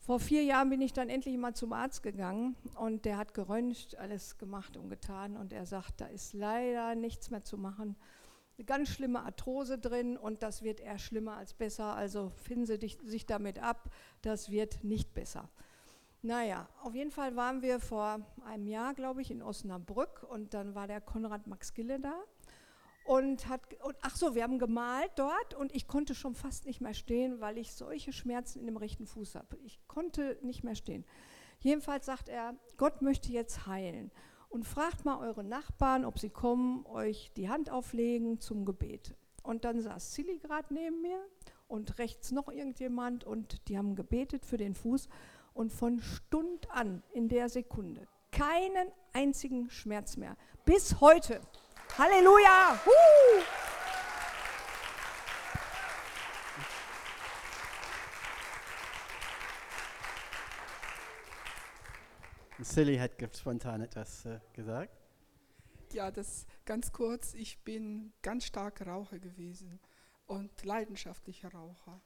Vor 0.04 0.18
vier 0.18 0.42
Jahren 0.42 0.68
bin 0.68 0.80
ich 0.80 0.92
dann 0.92 1.08
endlich 1.08 1.38
mal 1.38 1.54
zum 1.54 1.72
Arzt 1.72 2.02
gegangen 2.02 2.56
und 2.74 3.04
der 3.04 3.16
hat 3.18 3.34
geröntgt, 3.34 3.96
alles 3.96 4.36
gemacht 4.36 4.76
und 4.76 4.90
getan 4.90 5.36
und 5.36 5.52
er 5.52 5.64
sagt, 5.64 6.00
da 6.00 6.06
ist 6.06 6.32
leider 6.32 6.96
nichts 6.96 7.30
mehr 7.30 7.44
zu 7.44 7.56
machen. 7.56 7.94
Eine 8.58 8.64
ganz 8.64 8.88
schlimme 8.88 9.22
Arthrose 9.22 9.78
drin 9.78 10.16
und 10.16 10.42
das 10.42 10.64
wird 10.64 10.80
eher 10.80 10.98
schlimmer 10.98 11.36
als 11.36 11.54
besser, 11.54 11.94
also 11.94 12.32
finden 12.34 12.66
Sie 12.66 12.98
sich 13.04 13.26
damit 13.26 13.60
ab, 13.60 13.90
das 14.22 14.50
wird 14.50 14.82
nicht 14.82 15.14
besser. 15.14 15.48
Naja, 16.20 16.68
auf 16.82 16.96
jeden 16.96 17.12
Fall 17.12 17.36
waren 17.36 17.62
wir 17.62 17.78
vor 17.78 18.26
einem 18.44 18.66
Jahr, 18.66 18.94
glaube 18.94 19.22
ich, 19.22 19.30
in 19.30 19.40
Osnabrück 19.40 20.26
und 20.28 20.52
dann 20.52 20.74
war 20.74 20.88
der 20.88 21.00
Konrad 21.00 21.46
Max 21.46 21.74
Gille 21.74 22.00
da 22.00 22.14
und 23.04 23.48
hat, 23.48 23.60
und, 23.82 23.96
ach 24.02 24.16
so, 24.16 24.34
wir 24.34 24.42
haben 24.42 24.58
gemalt 24.58 25.10
dort 25.16 25.54
und 25.54 25.74
ich 25.74 25.86
konnte 25.86 26.14
schon 26.14 26.34
fast 26.34 26.66
nicht 26.66 26.80
mehr 26.80 26.94
stehen, 26.94 27.40
weil 27.40 27.58
ich 27.58 27.72
solche 27.72 28.12
Schmerzen 28.12 28.60
in 28.60 28.66
dem 28.66 28.76
rechten 28.76 29.06
Fuß 29.06 29.34
habe. 29.34 29.56
Ich 29.64 29.80
konnte 29.88 30.38
nicht 30.42 30.64
mehr 30.64 30.74
stehen. 30.74 31.04
Jedenfalls 31.60 32.06
sagt 32.06 32.28
er, 32.28 32.54
Gott 32.76 33.02
möchte 33.02 33.32
jetzt 33.32 33.66
heilen 33.66 34.10
und 34.48 34.64
fragt 34.64 35.04
mal 35.04 35.18
eure 35.18 35.44
Nachbarn, 35.44 36.04
ob 36.04 36.18
sie 36.18 36.30
kommen, 36.30 36.84
euch 36.86 37.32
die 37.36 37.48
Hand 37.48 37.70
auflegen 37.70 38.40
zum 38.40 38.64
Gebet. 38.64 39.14
Und 39.42 39.64
dann 39.64 39.80
saß 39.80 40.14
Silly 40.14 40.38
gerade 40.38 40.72
neben 40.72 41.02
mir 41.02 41.18
und 41.68 41.98
rechts 41.98 42.30
noch 42.30 42.48
irgendjemand 42.48 43.24
und 43.24 43.68
die 43.68 43.78
haben 43.78 43.96
gebetet 43.96 44.44
für 44.44 44.56
den 44.56 44.74
Fuß 44.74 45.08
und 45.54 45.72
von 45.72 46.00
Stund 46.00 46.70
an 46.70 47.02
in 47.12 47.28
der 47.28 47.48
Sekunde 47.48 48.06
keinen 48.32 48.90
einzigen 49.12 49.70
Schmerz 49.70 50.16
mehr. 50.16 50.36
Bis 50.64 51.00
heute. 51.00 51.40
Halleluja! 51.98 52.80
Huh! 52.86 53.42
Silly 62.62 62.96
hat 62.96 63.12
spontan 63.36 63.82
etwas 63.82 64.24
äh, 64.24 64.40
gesagt. 64.54 64.90
Ja, 65.92 66.10
das 66.10 66.46
ganz 66.64 66.92
kurz. 66.92 67.34
Ich 67.34 67.58
bin 67.58 68.14
ganz 68.22 68.46
stark 68.46 68.86
Raucher 68.86 69.18
gewesen 69.18 69.78
und 70.26 70.64
leidenschaftlicher 70.64 71.52
Raucher. 71.52 72.00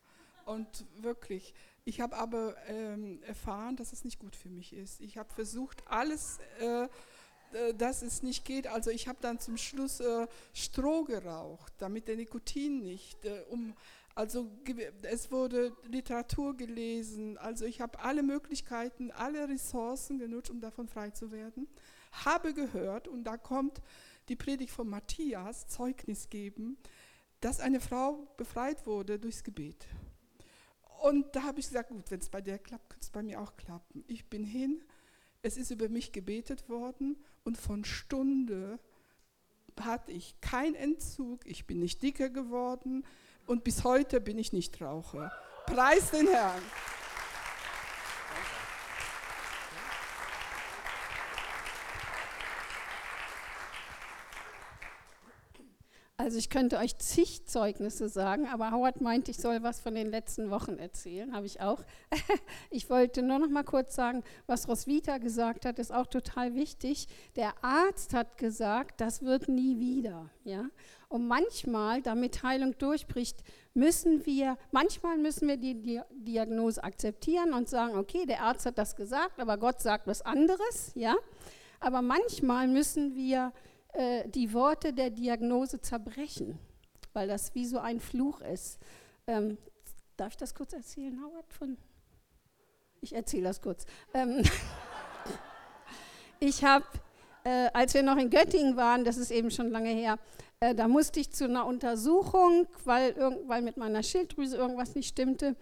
Und 0.46 0.84
wirklich, 0.96 1.54
ich 1.84 2.00
habe 2.00 2.16
aber 2.16 2.56
ähm, 2.66 3.22
erfahren, 3.22 3.76
dass 3.76 3.92
es 3.92 4.04
nicht 4.04 4.18
gut 4.18 4.34
für 4.34 4.48
mich 4.48 4.72
ist. 4.72 5.00
Ich 5.00 5.16
habe 5.18 5.32
versucht, 5.32 5.86
alles, 5.86 6.38
äh, 6.60 6.84
äh, 6.84 6.88
dass 7.78 8.02
es 8.02 8.22
nicht 8.22 8.44
geht. 8.44 8.66
Also 8.66 8.90
ich 8.90 9.08
habe 9.08 9.18
dann 9.20 9.38
zum 9.38 9.56
Schluss 9.56 10.00
äh, 10.00 10.26
Stroh 10.52 11.04
geraucht, 11.04 11.72
damit 11.78 12.08
der 12.08 12.16
Nikotin 12.16 12.82
nicht 12.82 13.24
äh, 13.24 13.42
um. 13.50 13.74
Also 14.14 14.50
es 15.02 15.30
wurde 15.30 15.76
Literatur 15.88 16.56
gelesen. 16.56 17.36
Also 17.36 17.66
ich 17.66 17.82
habe 17.82 17.98
alle 18.00 18.22
Möglichkeiten, 18.22 19.10
alle 19.10 19.46
Ressourcen 19.48 20.18
genutzt, 20.18 20.50
um 20.50 20.60
davon 20.60 20.88
frei 20.88 21.10
zu 21.10 21.32
werden. 21.32 21.68
Habe 22.24 22.54
gehört 22.54 23.08
und 23.08 23.24
da 23.24 23.36
kommt 23.36 23.82
die 24.28 24.36
Predigt 24.36 24.72
von 24.72 24.88
Matthias 24.88 25.68
Zeugnis 25.68 26.30
geben, 26.30 26.78
dass 27.40 27.60
eine 27.60 27.78
Frau 27.78 28.26
befreit 28.38 28.86
wurde 28.86 29.18
durchs 29.18 29.44
Gebet. 29.44 29.86
Und 31.02 31.36
da 31.36 31.42
habe 31.42 31.60
ich 31.60 31.66
gesagt, 31.66 31.90
gut, 31.90 32.10
wenn 32.10 32.20
es 32.20 32.30
bei 32.30 32.40
der 32.40 32.58
klappt, 32.58 32.88
könnte 32.88 33.04
es 33.04 33.10
bei 33.10 33.22
mir 33.22 33.40
auch 33.40 33.54
klappen. 33.56 34.02
Ich 34.06 34.30
bin 34.30 34.44
hin, 34.44 34.82
es 35.42 35.58
ist 35.58 35.70
über 35.70 35.90
mich 35.90 36.12
gebetet 36.12 36.70
worden 36.70 37.16
und 37.46 37.56
von 37.56 37.84
Stunde 37.84 38.78
hatte 39.80 40.10
ich 40.10 40.40
keinen 40.40 40.74
Entzug, 40.74 41.46
ich 41.46 41.66
bin 41.66 41.78
nicht 41.78 42.02
dicker 42.02 42.28
geworden 42.28 43.04
und 43.46 43.62
bis 43.62 43.84
heute 43.84 44.20
bin 44.20 44.36
ich 44.36 44.52
nicht 44.52 44.80
Raucher. 44.80 45.30
Preis 45.66 46.10
den 46.10 46.26
Herrn. 46.26 46.62
Also 56.26 56.38
ich 56.38 56.50
könnte 56.50 56.78
euch 56.78 56.98
zig 56.98 57.46
Zeugnisse 57.46 58.08
sagen, 58.08 58.48
aber 58.48 58.72
Howard 58.72 59.00
meint, 59.00 59.28
ich 59.28 59.36
soll 59.36 59.62
was 59.62 59.78
von 59.78 59.94
den 59.94 60.10
letzten 60.10 60.50
Wochen 60.50 60.76
erzählen, 60.76 61.32
habe 61.32 61.46
ich 61.46 61.60
auch. 61.60 61.84
ich 62.70 62.90
wollte 62.90 63.22
nur 63.22 63.38
noch 63.38 63.48
mal 63.48 63.62
kurz 63.62 63.94
sagen, 63.94 64.24
was 64.48 64.66
Roswitha 64.66 65.18
gesagt 65.18 65.64
hat, 65.64 65.78
ist 65.78 65.94
auch 65.94 66.08
total 66.08 66.56
wichtig. 66.56 67.06
Der 67.36 67.54
Arzt 67.62 68.12
hat 68.12 68.38
gesagt, 68.38 69.00
das 69.00 69.22
wird 69.22 69.46
nie 69.48 69.78
wieder, 69.78 70.28
ja? 70.42 70.64
Und 71.08 71.28
manchmal, 71.28 72.02
damit 72.02 72.42
Heilung 72.42 72.76
durchbricht, 72.76 73.44
müssen 73.72 74.26
wir, 74.26 74.58
manchmal 74.72 75.18
müssen 75.18 75.46
wir 75.46 75.58
die 75.58 76.00
Diagnose 76.10 76.82
akzeptieren 76.82 77.52
und 77.52 77.68
sagen, 77.68 77.96
okay, 77.96 78.26
der 78.26 78.42
Arzt 78.42 78.66
hat 78.66 78.78
das 78.78 78.96
gesagt, 78.96 79.38
aber 79.38 79.58
Gott 79.58 79.80
sagt 79.80 80.08
was 80.08 80.22
anderes, 80.22 80.90
ja? 80.96 81.14
Aber 81.78 82.02
manchmal 82.02 82.66
müssen 82.66 83.14
wir 83.14 83.52
äh, 83.96 84.28
die 84.28 84.52
Worte 84.52 84.92
der 84.92 85.10
Diagnose 85.10 85.80
zerbrechen, 85.80 86.58
weil 87.14 87.28
das 87.28 87.54
wie 87.54 87.64
so 87.64 87.78
ein 87.78 87.98
Fluch 87.98 88.40
ist. 88.42 88.78
Ähm, 89.26 89.56
darf 90.16 90.32
ich 90.32 90.36
das 90.36 90.54
kurz 90.54 90.74
erzählen, 90.74 91.18
Howard? 91.22 91.50
Von 91.52 91.78
ich 93.00 93.14
erzähle 93.14 93.44
das 93.44 93.62
kurz. 93.62 93.86
Ähm 94.12 94.42
ich 96.40 96.62
habe, 96.62 96.84
äh, 97.44 97.68
als 97.72 97.94
wir 97.94 98.02
noch 98.02 98.18
in 98.18 98.28
Göttingen 98.30 98.76
waren, 98.76 99.04
das 99.04 99.16
ist 99.16 99.30
eben 99.30 99.50
schon 99.50 99.70
lange 99.70 99.90
her, 99.90 100.18
äh, 100.60 100.74
da 100.74 100.88
musste 100.88 101.20
ich 101.20 101.32
zu 101.32 101.44
einer 101.44 101.64
Untersuchung, 101.64 102.66
weil, 102.84 103.14
weil 103.46 103.62
mit 103.62 103.76
meiner 103.76 104.02
Schilddrüse 104.02 104.56
irgendwas 104.56 104.94
nicht 104.94 105.08
stimmte. 105.08 105.56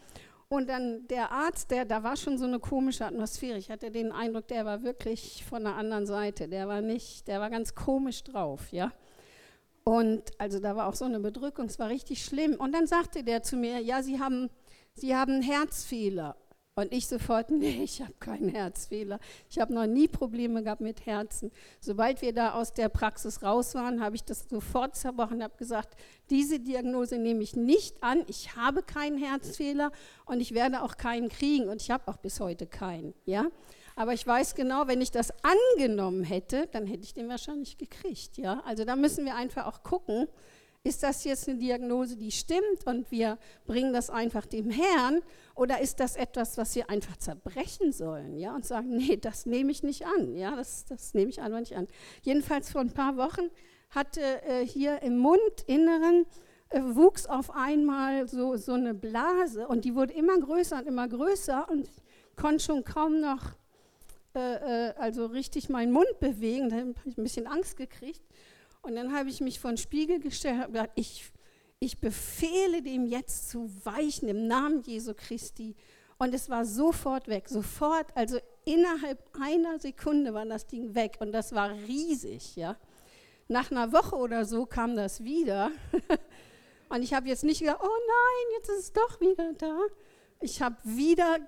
Und 0.49 0.69
dann 0.69 1.07
der 1.09 1.33
Arzt, 1.33 1.71
der, 1.71 1.85
da 1.85 2.03
war 2.03 2.17
schon 2.17 2.39
so 2.39 2.45
eine 2.45 2.61
komische 2.61 3.07
Atmosphäre. 3.07 3.59
Ich 3.59 3.71
hatte 3.71 3.91
den 3.91 4.13
Eindruck, 4.13 4.49
der 4.49 4.65
war 4.65 4.83
wirklich 4.83 5.45
von 5.45 5.65
der 5.65 5.77
anderen 5.77 6.07
Seite. 6.07 6.49
Der 6.49 6.69
war 6.69 6.81
nicht, 6.81 7.27
der 7.29 7.41
war 7.41 7.51
ganz 7.51 7.75
komisch 7.75 8.23
drauf, 8.25 8.73
ja. 8.73 8.93
Und 9.85 10.23
also 10.39 10.61
da 10.61 10.77
war 10.77 10.87
auch 10.87 10.95
so 10.95 11.05
eine 11.05 11.21
Bedrückung, 11.21 11.67
es 11.67 11.79
war 11.79 11.89
richtig 11.89 12.25
schlimm. 12.25 12.55
Und 12.55 12.73
dann 12.73 12.87
sagte 12.87 13.23
der 13.23 13.43
zu 13.43 13.57
mir, 13.57 13.81
ja, 13.81 14.03
Sie 14.03 14.19
haben, 14.19 14.49
Sie 14.95 15.15
haben 15.15 15.43
Herzfehler. 15.43 16.37
Und 16.77 16.93
ich 16.93 17.07
sofort, 17.07 17.51
nee, 17.53 17.83
ich 17.85 18.01
habe 18.01 18.15
keinen 18.19 18.49
Herzfehler. 18.49 19.21
Ich 19.49 19.59
habe 19.59 19.73
noch 19.73 19.87
nie 19.87 20.09
Probleme 20.09 20.63
gehabt 20.63 20.81
mit 20.81 21.07
Herzen. 21.07 21.53
Sobald 21.81 22.21
wir 22.21 22.33
da 22.33 22.55
aus 22.55 22.73
der 22.73 22.89
Praxis 22.89 23.43
raus 23.43 23.75
waren, 23.75 24.03
habe 24.03 24.17
ich 24.17 24.25
das 24.25 24.49
sofort 24.49 24.97
zerbrochen 24.97 25.37
und 25.37 25.43
habe 25.45 25.57
gesagt, 25.57 25.97
diese 26.31 26.59
Diagnose 26.59 27.19
nehme 27.19 27.43
ich 27.43 27.55
nicht 27.55 28.03
an. 28.03 28.25
Ich 28.27 28.57
habe 28.57 28.83
keinen 28.83 29.19
Herzfehler 29.19 29.93
und 30.27 30.41
ich 30.41 30.53
werde 30.53 30.83
auch 30.83 30.97
keinen 30.97 31.29
kriegen. 31.29 31.69
Und 31.69 31.81
ich 31.81 31.93
habe 31.93 32.09
auch 32.09 32.17
bis 32.17 32.41
heute 32.41 32.67
keinen. 32.67 33.15
Ja? 33.25 33.47
Aber 33.95 34.13
ich 34.13 34.27
weiß 34.27 34.57
genau, 34.57 34.89
wenn 34.89 35.01
ich 35.01 35.13
das 35.13 35.33
angenommen 35.45 36.25
hätte, 36.25 36.67
dann 36.73 36.89
hätte 36.89 37.05
ich 37.05 37.15
den 37.15 37.29
wahrscheinlich 37.29 37.79
gekriegt. 37.79 38.37
Ja? 38.37 38.65
Also 38.67 38.85
da 38.85 38.97
müssen 38.97 39.25
wir 39.25 39.37
einfach 39.37 39.67
auch 39.67 39.85
gucken, 39.85 40.27
ist 40.87 41.03
das 41.03 41.25
jetzt 41.25 41.49
eine 41.49 41.59
Diagnose, 41.59 42.15
die 42.15 42.31
stimmt 42.31 42.85
und 42.85 43.11
wir 43.11 43.39
bringen 43.67 43.95
das 43.95 44.11
einfach 44.11 44.45
dem 44.45 44.69
Herrn 44.69 45.23
oder 45.55 45.81
ist 45.81 45.99
das 45.99 46.15
etwas, 46.15 46.59
was 46.59 46.77
wir 46.77 46.91
einfach 46.91 47.17
zerbrechen 47.17 47.91
sollen 47.91 48.37
ja, 48.37 48.55
und 48.55 48.67
sagen, 48.67 48.95
nee, 48.99 49.17
das 49.17 49.47
nehme 49.47 49.73
ich 49.73 49.83
nicht 49.83 50.05
an, 50.05 50.37
ja, 50.37 50.55
das, 50.55 50.85
das 50.85 51.15
nehme 51.15 51.31
ich 51.31 51.41
einfach 51.41 51.61
nicht 51.61 51.75
an. 51.75 51.89
Jedenfalls 52.21 52.71
vor 52.71 52.83
ein 52.83 52.93
paar 52.93 53.17
Wochen 53.17 53.49
hatte 53.89 54.21
äh, 54.43 54.67
hier 54.67 55.01
im 55.01 55.17
Mundinneren 55.17 56.27
äh, 56.69 56.83
wuchs 56.83 57.25
auf 57.25 57.51
einmal 57.57 58.29
so, 58.29 58.57
so 58.59 58.75
eine 58.75 58.93
Blase 58.93 59.67
und 59.67 59.87
die 59.87 59.95
wurde 59.95 60.13
immer 60.13 60.39
größer 60.39 60.81
und 60.81 60.87
immer 60.87 61.09
größer 61.09 61.67
und 61.71 61.89
konnte 62.37 62.63
schon 62.63 62.85
kaum 62.85 63.23
noch 63.23 63.53
äh, 64.35 64.91
äh 64.91 64.95
also 64.99 65.25
richtig 65.25 65.71
meinen 65.71 65.93
Mund 65.93 66.21
bewegen, 66.21 66.69
da 66.69 66.77
habe 66.77 66.95
ich 67.07 67.17
ein 67.17 67.23
bisschen 67.23 67.47
Angst 67.47 67.79
gekriegt. 67.79 68.21
Und 68.85 68.97
dann 68.97 69.15
habe 69.15 69.31
ich 69.31 69.41
mich 69.41 69.59
vor 69.59 69.71
den 69.71 69.79
Spiegel 69.79 70.21
gestellt 70.21 70.67
und 70.67 70.73
gesagt, 70.75 70.93
ich, 70.95 71.33
ich 71.81 72.01
befehle 72.01 72.83
dem 72.83 73.07
jetzt 73.07 73.51
zu 73.51 73.71
weichen 73.85 74.29
im 74.29 74.47
Namen 74.47 74.83
Jesu 74.83 75.15
Christi. 75.15 75.75
Und 76.19 76.35
es 76.35 76.49
war 76.49 76.65
sofort 76.65 77.29
weg, 77.29 77.49
sofort, 77.49 78.07
also 78.15 78.39
innerhalb 78.65 79.19
einer 79.41 79.79
Sekunde 79.81 80.33
war 80.33 80.45
das 80.47 80.67
Ding 80.67 80.95
weg 80.95 81.17
und 81.19 81.33
das 81.33 81.53
war 81.53 81.71
riesig, 81.71 82.57
ja. 82.57 82.77
Nach 83.49 83.71
einer 83.71 83.93
Woche 83.93 84.17
oder 84.17 84.45
so 84.45 84.65
kam 84.65 84.97
das 84.97 85.25
wieder 85.25 85.71
und 86.89 87.03
ich 87.03 87.13
habe 87.13 87.29
jetzt 87.29 87.45
nicht 87.45 87.61
gesagt, 87.61 87.81
oh 87.83 87.87
nein, 87.87 88.57
jetzt 88.57 88.69
ist 88.71 88.79
es 88.79 88.93
doch 88.93 89.21
wieder 89.21 89.53
da. 89.59 89.79
Ich 90.41 90.63
habe 90.63 90.77
wieder 90.85 91.39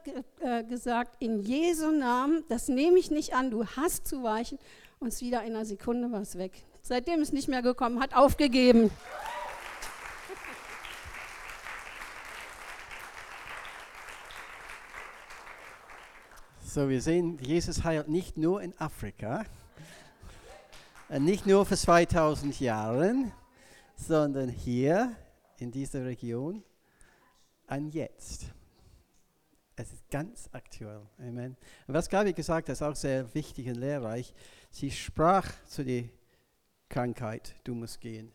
äh, 0.41 0.65
gesagt, 0.65 1.23
in 1.23 1.41
Jesu 1.41 1.91
Namen, 1.91 2.45
das 2.49 2.69
nehme 2.69 2.99
ich 2.99 3.11
nicht 3.11 3.35
an, 3.35 3.51
du 3.51 3.65
hast 3.65 4.07
zu 4.07 4.23
weichen 4.23 4.59
und 4.99 5.09
es 5.09 5.21
wieder 5.21 5.43
in 5.45 5.55
einer 5.55 5.65
Sekunde 5.65 6.11
war 6.11 6.23
es 6.23 6.37
weg. 6.37 6.65
Seitdem 6.89 7.21
ist 7.21 7.33
nicht 7.33 7.49
mehr 7.49 7.63
gekommen, 7.63 7.99
hat 7.99 8.15
aufgegeben. 8.15 8.93
So, 16.65 16.89
wir 16.89 17.03
sehen, 17.03 17.39
Jesus 17.39 17.83
heilt 17.83 18.07
nicht 18.07 18.37
nur 18.37 18.63
in 18.63 18.73
Afrika, 18.79 19.45
äh, 21.11 21.19
nicht 21.19 21.45
nur 21.45 21.67
für 21.67 21.77
2000 21.77 22.61
Jahre, 22.61 23.33
sondern 23.97 24.49
hier 24.49 25.17
in 25.59 25.73
dieser 25.73 26.05
Region 26.05 26.63
an 27.67 27.89
jetzt. 27.89 28.47
Es 29.75 29.93
ist 29.93 30.09
ganz 30.09 30.49
aktuell. 30.53 31.03
Amen. 31.19 31.57
Und 31.89 31.95
was 31.95 32.09
Gabi 32.09 32.33
gesagt 32.33 32.69
hat, 32.69 32.75
ist 32.75 32.83
auch 32.83 32.95
sehr 32.95 33.35
wichtig 33.35 33.67
und 33.67 33.75
lehrreich. 33.75 34.33
Sie 34.71 34.93
sprach 34.93 35.51
zu 35.65 35.85
den 35.85 36.11
Krankheit, 36.89 37.55
du 37.65 37.75
musst 37.75 38.01
gehen. 38.01 38.33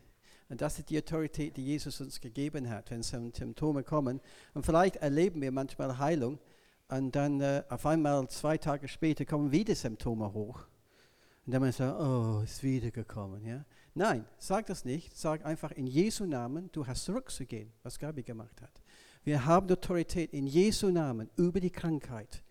Und 0.48 0.60
das 0.60 0.78
ist 0.78 0.90
die 0.90 0.98
Autorität, 0.98 1.56
die 1.56 1.64
Jesus 1.64 2.00
uns 2.00 2.20
gegeben 2.20 2.68
hat, 2.68 2.90
wenn 2.90 3.02
Symptome 3.02 3.82
kommen. 3.82 4.20
Und 4.52 4.66
vielleicht 4.66 4.96
erleben 4.96 5.40
wir 5.40 5.50
manchmal 5.50 5.96
Heilung 5.98 6.38
und 6.88 7.16
dann 7.16 7.40
äh, 7.40 7.62
auf 7.70 7.86
einmal 7.86 8.28
zwei 8.28 8.58
Tage 8.58 8.86
später 8.86 9.24
kommen 9.24 9.50
wieder 9.50 9.74
Symptome 9.74 10.30
hoch. 10.34 10.66
Und 11.46 11.54
dann 11.54 11.62
man 11.62 11.72
sagt, 11.72 11.98
oh, 11.98 12.42
ist 12.44 12.62
wieder 12.62 12.90
gekommen. 12.90 13.44
Ja? 13.46 13.64
Nein, 13.94 14.26
sag 14.38 14.66
das 14.66 14.84
nicht. 14.84 15.16
Sag 15.16 15.44
einfach 15.44 15.72
in 15.72 15.86
Jesu 15.86 16.26
Namen, 16.26 16.68
du 16.72 16.86
hast 16.86 17.04
zurückzugehen, 17.04 17.72
was 17.82 17.98
Gabi 17.98 18.22
gemacht 18.22 18.60
hat. 18.60 18.82
Wir 19.24 19.44
haben 19.44 19.70
Autorität 19.70 20.34
in 20.34 20.46
Jesu 20.46 20.90
Namen 20.90 21.30
über 21.36 21.60
die 21.60 21.70
Krankheit. 21.70 22.42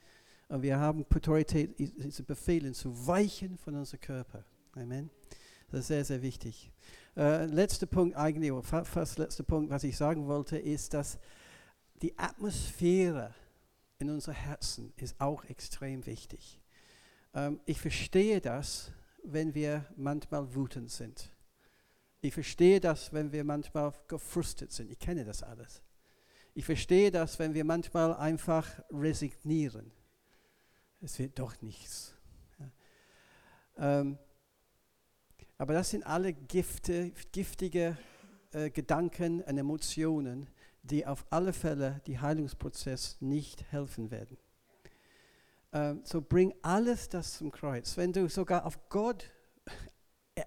Und 0.48 0.64
wir 0.64 0.80
haben 0.80 1.06
Autorität, 1.14 1.78
diese 1.78 2.24
Befehlen 2.24 2.74
zu 2.74 3.08
weichen 3.08 3.58
von 3.58 3.76
unserem 3.76 4.02
Körper. 4.02 4.44
Amen. 4.74 5.10
Das 5.72 5.82
ist 5.82 5.88
sehr, 5.88 6.04
sehr 6.04 6.22
wichtig. 6.22 6.70
Äh, 7.16 7.46
letzter 7.46 7.86
Punkt 7.86 8.18
eigentlich, 8.18 8.52
fast 8.64 9.18
letzter 9.18 9.44
Punkt, 9.44 9.70
was 9.70 9.84
ich 9.84 9.96
sagen 9.96 10.28
wollte, 10.28 10.58
ist, 10.58 10.94
dass 10.94 11.18
die 12.02 12.18
Atmosphäre 12.18 13.34
in 14.00 14.10
unserem 14.10 14.36
Herzen 14.36 14.92
ist 14.98 15.20
auch 15.22 15.46
extrem 15.46 16.06
wichtig. 16.06 16.60
Ähm, 17.34 17.62
ich 17.66 17.80
verstehe 17.80 18.42
das, 18.42 18.92
wenn 19.24 19.54
wir 19.54 19.86
manchmal 19.96 20.54
wütend 20.54 20.92
sind. 20.92 21.32
Ich 22.20 22.34
verstehe 22.34 22.80
das, 22.80 23.14
wenn 23.14 23.32
wir 23.32 23.44
manchmal 23.44 23.94
gefrustet 24.08 24.72
sind. 24.72 24.92
Ich 24.92 25.00
kenne 25.00 25.24
das 25.24 25.42
alles. 25.42 25.82
Ich 26.54 26.66
verstehe 26.66 27.12
das, 27.12 27.40
wenn 27.40 27.54
wir 27.54 27.64
manchmal 27.64 28.14
einfach 28.16 28.68
resignieren. 28.92 29.92
Es 31.00 31.18
wird 31.18 31.40
doch 31.40 31.62
nichts. 31.62 32.14
Ja. 32.60 32.72
Ähm, 33.78 34.18
aber 35.62 35.74
das 35.74 35.92
sind 35.92 36.04
alle 36.08 36.34
Gifte, 36.34 37.12
giftige 37.32 37.96
äh, 38.52 38.72
Gedanken 38.72 39.42
und 39.42 39.58
Emotionen, 39.60 40.50
die 40.82 41.06
auf 41.06 41.24
alle 41.30 41.54
Fälle 41.54 42.02
die 42.08 42.18
Heilungsprozess 42.18 43.18
nicht 43.20 43.72
helfen 43.72 44.10
werden. 44.10 44.40
Ähm, 45.72 46.02
so 46.04 46.20
bring 46.20 46.56
alles 46.64 47.10
das 47.10 47.38
zum 47.38 47.52
Kreuz. 47.52 47.96
Wenn 47.96 48.12
du 48.12 48.28
sogar 48.28 48.66
auf 48.66 48.90
Gott 48.90 49.30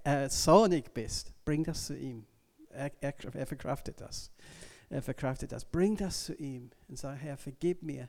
äh, 0.03 0.29
zornig 0.29 0.93
bist, 0.93 1.33
bring 1.45 1.63
das 1.63 1.87
zu 1.87 1.97
ihm. 1.97 2.27
Er, 2.71 2.91
er, 3.01 3.15
er, 3.35 3.47
verkraftet 3.47 4.01
das. 4.01 4.33
Er 4.91 5.01
verkraftet 5.01 5.53
das. 5.53 5.65
Bring 5.65 5.97
das 5.97 6.25
zu 6.25 6.35
ihm 6.35 6.71
und 6.89 6.99
sag, 6.99 7.19
Herr, 7.19 7.37
vergib 7.37 7.85
mir, 7.85 8.09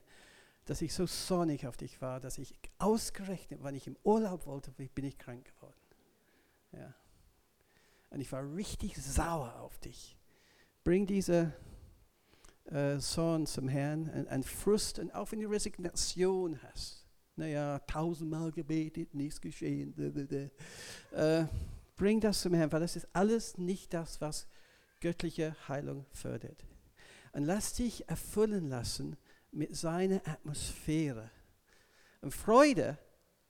dass 0.65 0.81
ich 0.81 0.91
so 0.91 1.05
zornig 1.05 1.67
auf 1.67 1.77
dich 1.77 2.01
war, 2.01 2.19
dass 2.19 2.39
ich 2.39 2.55
ausgerechnet, 2.79 3.63
wenn 3.63 3.75
ich 3.75 3.85
im 3.85 3.95
Urlaub 4.03 4.47
wollte, 4.47 4.71
bin 4.71 5.05
ich 5.05 5.19
krank 5.19 5.45
geworden. 5.53 5.84
Ja. 6.75 6.93
Und 8.09 8.21
ich 8.21 8.31
war 8.31 8.43
richtig 8.55 8.95
sauer 8.97 9.55
auf 9.59 9.79
dich. 9.79 10.17
Bring 10.83 11.05
diese 11.05 11.53
äh, 12.65 12.97
Zorn 12.99 13.45
zum 13.45 13.67
Herrn, 13.67 14.27
ein 14.27 14.43
Frust 14.43 14.99
und 14.99 15.13
auch 15.13 15.31
wenn 15.31 15.39
du 15.39 15.49
Resignation 15.49 16.61
hast. 16.63 17.05
Naja, 17.35 17.79
tausendmal 17.79 18.51
gebetet, 18.51 19.13
nichts 19.13 19.41
geschehen. 19.41 19.93
Äh, 21.11 21.45
bring 21.95 22.21
das 22.21 22.41
zum 22.41 22.53
Herrn, 22.53 22.71
weil 22.71 22.79
das 22.79 22.95
ist 22.95 23.07
alles 23.13 23.57
nicht 23.57 23.93
das, 23.93 24.21
was 24.21 24.47
göttliche 25.01 25.55
Heilung 25.67 26.05
fördert. 26.11 26.65
Und 27.33 27.43
lass 27.43 27.73
dich 27.73 28.07
erfüllen 28.07 28.69
lassen 28.69 29.17
mit 29.51 29.75
seiner 29.75 30.21
Atmosphäre. 30.25 31.29
Und 32.21 32.33
Freude 32.33 32.97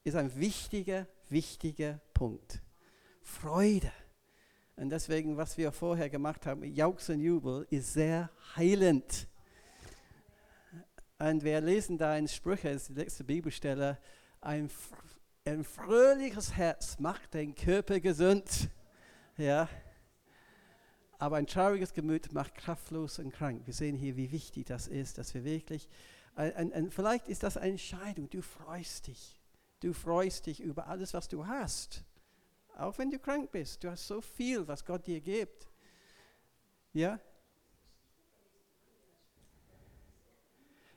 ist 0.02 0.16
ein 0.16 0.34
wichtiger, 0.36 1.06
wichtiger 1.28 2.00
Punkt. 2.12 2.60
Freude. 3.26 3.92
Und 4.76 4.90
deswegen, 4.90 5.36
was 5.36 5.58
wir 5.58 5.72
vorher 5.72 6.08
gemacht 6.08 6.46
haben, 6.46 6.62
Jauchz 6.62 7.08
und 7.08 7.20
Jubel, 7.20 7.66
ist 7.70 7.92
sehr 7.92 8.30
heilend. 8.54 9.26
Und 11.18 11.42
wir 11.42 11.60
lesen 11.60 11.98
da 11.98 12.16
in 12.16 12.28
Sprüche, 12.28 12.72
das 12.72 12.82
ist 12.82 12.88
die 12.90 12.94
letzte 12.94 13.24
Bibelstelle, 13.24 13.98
ein, 14.40 14.70
ein 15.44 15.64
fröhliches 15.64 16.54
Herz 16.56 16.98
macht 16.98 17.34
den 17.34 17.54
Körper 17.54 18.00
gesund. 18.00 18.70
Ja. 19.36 19.68
Aber 21.18 21.36
ein 21.36 21.46
trauriges 21.46 21.94
Gemüt 21.94 22.32
macht 22.32 22.54
kraftlos 22.54 23.18
und 23.18 23.32
krank. 23.32 23.62
Wir 23.64 23.74
sehen 23.74 23.96
hier, 23.96 24.16
wie 24.16 24.30
wichtig 24.30 24.66
das 24.66 24.86
ist, 24.86 25.18
dass 25.18 25.34
wir 25.34 25.42
wirklich, 25.44 25.88
und, 26.36 26.72
und 26.72 26.94
vielleicht 26.94 27.28
ist 27.28 27.42
das 27.42 27.56
eine 27.56 27.72
Entscheidung, 27.72 28.30
du 28.30 28.40
freust 28.40 29.08
dich. 29.08 29.40
Du 29.80 29.92
freust 29.92 30.46
dich 30.46 30.60
über 30.60 30.86
alles, 30.86 31.12
was 31.12 31.28
du 31.28 31.46
hast. 31.46 32.04
Auch 32.76 32.98
wenn 32.98 33.10
du 33.10 33.18
krank 33.18 33.50
bist, 33.50 33.82
du 33.82 33.90
hast 33.90 34.06
so 34.06 34.20
viel, 34.20 34.68
was 34.68 34.84
Gott 34.84 35.06
dir 35.06 35.20
gibt. 35.20 35.66
Ja? 36.92 37.18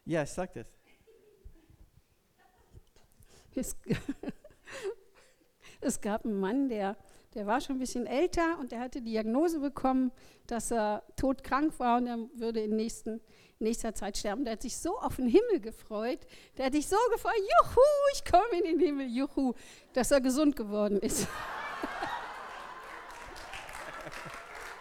Ja, 0.03 0.23
ich 0.23 0.29
sag 0.29 0.53
das. 0.53 0.65
Es, 3.55 3.77
es 5.81 6.01
gab 6.01 6.25
einen 6.25 6.39
Mann, 6.39 6.67
der, 6.67 6.97
der 7.33 7.45
war 7.45 7.61
schon 7.61 7.77
ein 7.77 7.79
bisschen 7.79 8.07
älter 8.07 8.59
und 8.59 8.73
der 8.73 8.81
hatte 8.81 9.01
die 9.01 9.11
Diagnose 9.11 9.59
bekommen, 9.59 10.11
dass 10.47 10.71
er 10.71 11.03
todkrank 11.15 11.79
war 11.79 11.97
und 11.97 12.07
er 12.07 12.17
würde 12.35 12.61
in 12.61 12.75
nächsten, 12.75 13.21
nächster 13.59 13.93
Zeit 13.93 14.17
sterben. 14.17 14.43
Der 14.43 14.53
hat 14.53 14.61
sich 14.61 14.75
so 14.75 14.97
auf 14.99 15.15
den 15.15 15.27
Himmel 15.27 15.61
gefreut, 15.61 16.19
der 16.57 16.65
hat 16.65 16.73
sich 16.73 16.87
so 16.87 16.97
gefreut, 17.13 17.37
juhu, 17.37 17.81
ich 18.13 18.25
komme 18.29 18.59
in 18.59 18.63
den 18.65 18.79
Himmel, 18.79 19.07
juhu, 19.07 19.53
dass 19.93 20.11
er 20.11 20.19
gesund 20.19 20.57
geworden 20.57 20.99
ist. 20.99 21.25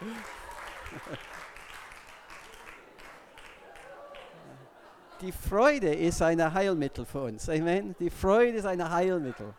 die 5.20 5.32
Freude 5.32 5.92
ist 5.94 6.22
ein 6.22 6.55
Heilmittel 6.55 7.05
für 7.05 7.22
uns. 7.22 7.49
Amen. 7.49 7.96
Die 7.99 8.11
Freude 8.11 8.59
ist 8.59 8.66
ein 8.66 8.88
Heilmittel. 8.88 9.53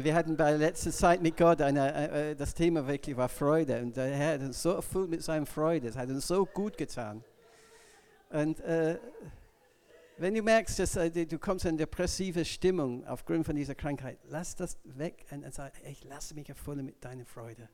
wir 0.04 0.14
hatten 0.14 0.38
bei 0.38 0.52
letzter 0.54 0.92
Zeit 0.92 1.22
mit 1.22 1.38
Gott 1.38 1.62
eine, 1.62 1.94
äh, 1.94 2.32
äh, 2.32 2.36
das 2.36 2.54
Thema 2.54 2.86
wirklich 2.88 3.16
war 3.18 3.30
Freude. 3.30 3.82
Und 3.82 3.96
der 3.96 4.08
Herr 4.08 4.34
hat 4.34 4.42
uns 4.42 4.62
so 4.62 4.74
erfüllt 4.74 5.10
mit 5.10 5.24
seiner 5.24 5.46
Freude. 5.46 5.88
Es 5.88 5.96
hat 5.96 6.10
uns 6.10 6.28
so 6.28 6.46
gut 6.46 6.78
getan. 6.78 7.24
Und 8.30 8.60
äh, 8.62 9.00
wenn 10.18 10.36
du 10.36 10.42
merkst, 10.42 10.80
dass 10.80 10.96
äh, 10.96 11.26
du 11.26 11.40
kommst 11.40 11.66
in 11.66 11.78
depressive 11.78 12.44
Stimmung 12.46 13.08
aufgrund 13.08 13.46
von 13.46 13.56
dieser 13.56 13.74
Krankheit, 13.74 14.20
lass 14.30 14.56
das 14.56 14.78
weg 14.84 15.26
und 15.32 15.52
sag, 15.54 15.74
ich 15.86 16.04
lasse 16.04 16.36
mich 16.36 16.50
erfüllen 16.50 16.86
mit 16.86 17.04
deiner 17.04 17.26
Freude. 17.26 17.70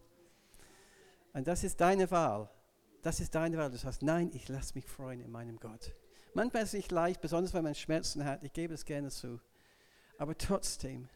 Und 1.33 1.47
das 1.47 1.63
ist 1.63 1.81
deine 1.81 2.09
Wahl. 2.11 2.49
Das 3.01 3.19
ist 3.19 3.35
deine 3.35 3.57
Wahl. 3.57 3.71
Du 3.71 3.77
sagst, 3.77 4.03
nein, 4.03 4.31
ich 4.33 4.47
lasse 4.47 4.73
mich 4.75 4.85
freuen 4.85 5.21
in 5.21 5.31
meinem 5.31 5.59
Gott. 5.59 5.93
Manchmal 6.33 6.63
ist 6.63 6.69
es 6.69 6.75
nicht 6.75 6.91
leicht, 6.91 7.19
besonders 7.21 7.53
wenn 7.53 7.63
man 7.63 7.75
Schmerzen 7.75 8.25
hat. 8.25 8.43
Ich 8.43 8.53
gebe 8.53 8.73
es 8.73 8.85
gerne 8.85 9.09
zu. 9.09 9.39
Aber 10.17 10.37
trotzdem, 10.37 11.09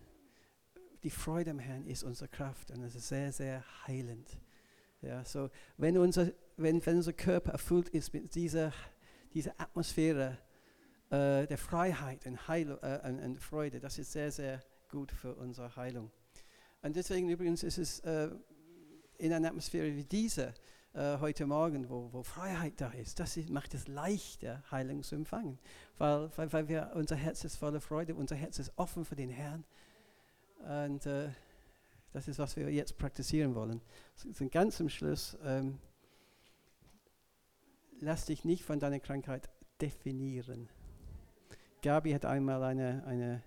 die 1.04 1.10
Freude 1.10 1.52
am 1.52 1.60
Herrn 1.60 1.86
ist 1.86 2.04
unsere 2.04 2.28
Kraft 2.28 2.72
und 2.72 2.84
es 2.84 2.96
ist 2.96 3.08
sehr, 3.08 3.32
sehr 3.32 3.64
heilend. 3.88 4.38
Ja, 5.02 5.24
so, 5.24 5.50
wenn, 5.78 5.98
unser, 5.98 6.32
wenn, 6.58 6.86
wenn 6.86 6.98
unser 6.98 7.14
Körper 7.14 7.52
erfüllt 7.52 7.90
ist 7.90 8.14
mit 8.14 8.36
dieser, 8.36 8.74
dieser 9.34 9.54
Atmosphäre 9.58 10.38
äh, 11.10 11.48
der 11.48 11.58
Freiheit 11.58 12.26
und, 12.26 12.48
Heil, 12.48 12.78
äh, 12.82 13.08
und, 13.08 13.20
und, 13.20 13.40
Freude, 13.42 13.80
das 13.80 13.98
ist 13.98 14.12
sehr, 14.12 14.32
sehr 14.32 14.60
gut 14.90 15.12
für 15.12 15.36
unsere 15.36 15.76
Heilung. 15.76 16.12
Und 16.82 16.96
deswegen 16.96 17.30
übrigens 17.30 17.64
ist 17.64 17.78
es 17.78 18.00
äh, 18.02 18.30
in 19.18 19.32
einer 19.32 19.50
Atmosphäre 19.50 19.96
wie 19.96 20.04
diese 20.04 20.54
äh, 20.94 21.18
heute 21.20 21.46
Morgen, 21.46 21.88
wo, 21.90 22.12
wo, 22.12 22.24
Freiheit 22.24 22.82
da 22.82 22.90
ist, 22.90 23.20
das 23.20 23.38
ist, 23.38 23.50
macht 23.50 23.74
es 23.74 23.88
leichter, 23.88 24.64
Heilung 24.70 25.04
zu 25.04 25.16
empfangen, 25.16 25.60
weil, 25.98 26.30
weil, 26.36 26.52
weil 26.52 26.68
wir, 26.68 26.92
unser 26.96 27.16
Herz 27.16 27.44
ist 27.44 27.56
voller 27.56 27.80
Freude, 27.80 28.16
unser 28.16 28.36
Herz 28.36 28.60
ist 28.60 28.74
offen 28.76 29.06
für 29.06 29.16
den 29.16 29.30
Herrn. 29.30 29.64
Und 30.60 31.06
äh, 31.06 31.30
das 32.12 32.28
ist, 32.28 32.40
was 32.40 32.56
wir 32.56 32.70
jetzt 32.72 32.98
praktizieren 32.98 33.56
wollen. 33.56 33.82
So, 34.16 34.48
ganz 34.50 34.78
zum 34.78 34.90
Schluss, 34.90 35.38
ähm, 35.44 35.80
lass 38.00 38.26
dich 38.26 38.46
nicht 38.46 38.64
von 38.64 38.80
deiner 38.80 39.00
Krankheit 39.00 39.50
definieren. 39.82 40.70
Gabi 41.82 42.12
hat 42.12 42.26
einmal 42.26 42.64
eine, 42.64 43.04
eine 43.06 43.44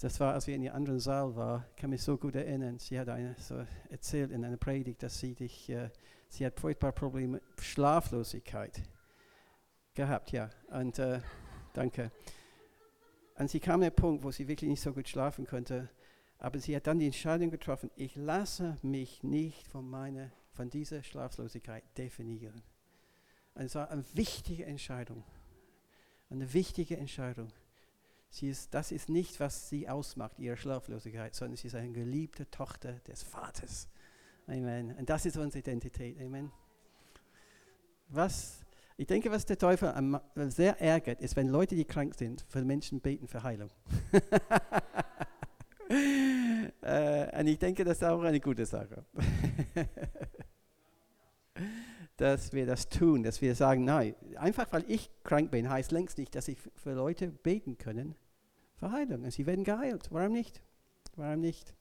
das 0.00 0.20
war, 0.20 0.34
als 0.34 0.46
wir 0.46 0.54
in 0.54 0.62
einem 0.62 0.74
anderen 0.74 1.00
Saal 1.00 1.34
waren, 1.34 1.64
kann 1.76 1.90
mich 1.90 2.02
so 2.02 2.18
gut 2.18 2.34
erinnern. 2.34 2.78
Sie 2.78 2.98
hat 2.98 3.08
eine, 3.08 3.36
so 3.38 3.64
erzählt 3.88 4.32
in 4.32 4.44
einer 4.44 4.56
Predigt, 4.56 5.02
dass 5.02 5.18
sie 5.18 5.34
dich, 5.34 5.70
äh, 5.70 5.88
sie 6.28 6.44
hat 6.44 6.60
furchtbare 6.60 6.92
Probleme 6.92 7.40
Schlaflosigkeit 7.58 8.82
gehabt, 9.94 10.32
ja. 10.32 10.50
Und 10.68 10.98
äh, 10.98 11.20
danke. 11.72 12.10
Und 13.36 13.50
sie 13.50 13.60
kam 13.60 13.76
an 13.76 13.80
den 13.82 13.94
Punkt, 13.94 14.22
wo 14.22 14.30
sie 14.30 14.46
wirklich 14.48 14.70
nicht 14.70 14.80
so 14.80 14.92
gut 14.92 15.08
schlafen 15.08 15.46
konnte. 15.46 15.90
Aber 16.38 16.58
sie 16.58 16.76
hat 16.76 16.86
dann 16.86 16.98
die 16.98 17.06
Entscheidung 17.06 17.50
getroffen, 17.50 17.90
ich 17.96 18.14
lasse 18.16 18.78
mich 18.82 19.22
nicht 19.22 19.66
von, 19.66 19.88
meiner, 19.88 20.30
von 20.52 20.70
dieser 20.70 21.02
Schlaflosigkeit 21.02 21.82
definieren. 21.96 22.62
Und 23.54 23.62
es 23.62 23.74
war 23.74 23.90
eine 23.90 24.04
wichtige 24.14 24.66
Entscheidung. 24.66 25.24
Eine 26.30 26.52
wichtige 26.52 26.96
Entscheidung. 26.96 27.48
Sie 28.30 28.48
ist, 28.48 28.74
das 28.74 28.90
ist 28.90 29.08
nicht, 29.08 29.38
was 29.38 29.68
sie 29.68 29.88
ausmacht, 29.88 30.38
ihre 30.40 30.56
Schlaflosigkeit, 30.56 31.34
sondern 31.34 31.56
sie 31.56 31.68
ist 31.68 31.76
eine 31.76 31.92
geliebte 31.92 32.50
Tochter 32.50 32.94
des 33.06 33.22
Vaters. 33.22 33.88
Amen. 34.46 34.96
Und 34.96 35.08
das 35.08 35.24
ist 35.24 35.36
unsere 35.36 35.60
Identität. 35.60 36.20
Amen. 36.20 36.50
Was 38.08 38.63
ich 38.96 39.06
denke, 39.06 39.30
was 39.30 39.44
der 39.44 39.58
Teufel 39.58 39.92
sehr 40.48 40.80
ärgert, 40.80 41.20
ist, 41.20 41.36
wenn 41.36 41.48
Leute, 41.48 41.74
die 41.74 41.84
krank 41.84 42.14
sind, 42.14 42.44
für 42.48 42.64
Menschen 42.64 43.00
beten 43.00 43.26
für 43.26 43.42
Heilung. 43.42 43.70
äh, 46.82 47.40
und 47.40 47.46
ich 47.48 47.58
denke, 47.58 47.84
das 47.84 47.98
ist 47.98 48.04
auch 48.04 48.22
eine 48.22 48.40
gute 48.40 48.66
Sache. 48.66 49.04
dass 52.16 52.52
wir 52.52 52.66
das 52.66 52.88
tun, 52.88 53.22
dass 53.22 53.42
wir 53.42 53.54
sagen, 53.54 53.84
nein, 53.84 54.14
einfach 54.36 54.72
weil 54.72 54.84
ich 54.88 55.10
krank 55.24 55.50
bin, 55.50 55.68
heißt 55.68 55.90
längst 55.90 56.18
nicht, 56.18 56.34
dass 56.34 56.48
ich 56.48 56.58
für 56.76 56.92
Leute 56.92 57.28
beten 57.28 57.76
können 57.76 58.14
für 58.76 58.92
Heilung. 58.92 59.24
Und 59.24 59.32
sie 59.32 59.46
werden 59.46 59.64
geheilt. 59.64 60.08
Warum 60.10 60.32
nicht? 60.32 60.62
Warum 61.16 61.40
nicht? 61.40 61.74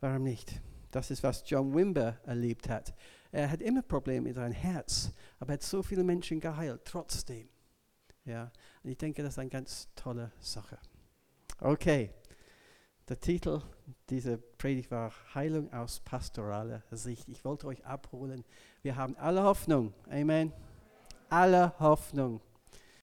Warum 0.00 0.22
nicht? 0.22 0.60
Das 0.90 1.10
ist, 1.10 1.22
was 1.22 1.44
John 1.46 1.74
Wimber 1.74 2.18
erlebt 2.26 2.68
hat. 2.68 2.94
Er 3.36 3.50
hat 3.50 3.60
immer 3.60 3.82
Probleme 3.82 4.22
mit 4.22 4.34
seinem 4.34 4.54
Herz, 4.54 5.12
aber 5.40 5.50
er 5.50 5.54
hat 5.54 5.62
so 5.62 5.82
viele 5.82 6.02
Menschen 6.02 6.40
geheilt, 6.40 6.86
trotzdem. 6.86 7.50
Ja, 8.24 8.50
und 8.82 8.88
ich 8.88 8.96
denke, 8.96 9.22
das 9.22 9.34
ist 9.34 9.38
eine 9.38 9.50
ganz 9.50 9.90
tolle 9.94 10.32
Sache. 10.40 10.78
Okay, 11.60 12.14
der 13.06 13.20
Titel 13.20 13.60
dieser 14.08 14.38
Predigt 14.38 14.90
war 14.90 15.12
Heilung 15.34 15.70
aus 15.70 16.00
pastoraler 16.00 16.82
Sicht. 16.92 17.28
Ich 17.28 17.44
wollte 17.44 17.66
euch 17.66 17.84
abholen. 17.84 18.42
Wir 18.80 18.96
haben 18.96 19.14
alle 19.18 19.42
Hoffnung. 19.42 19.92
Amen. 20.08 20.50
Alle 21.28 21.78
Hoffnung. 21.78 22.40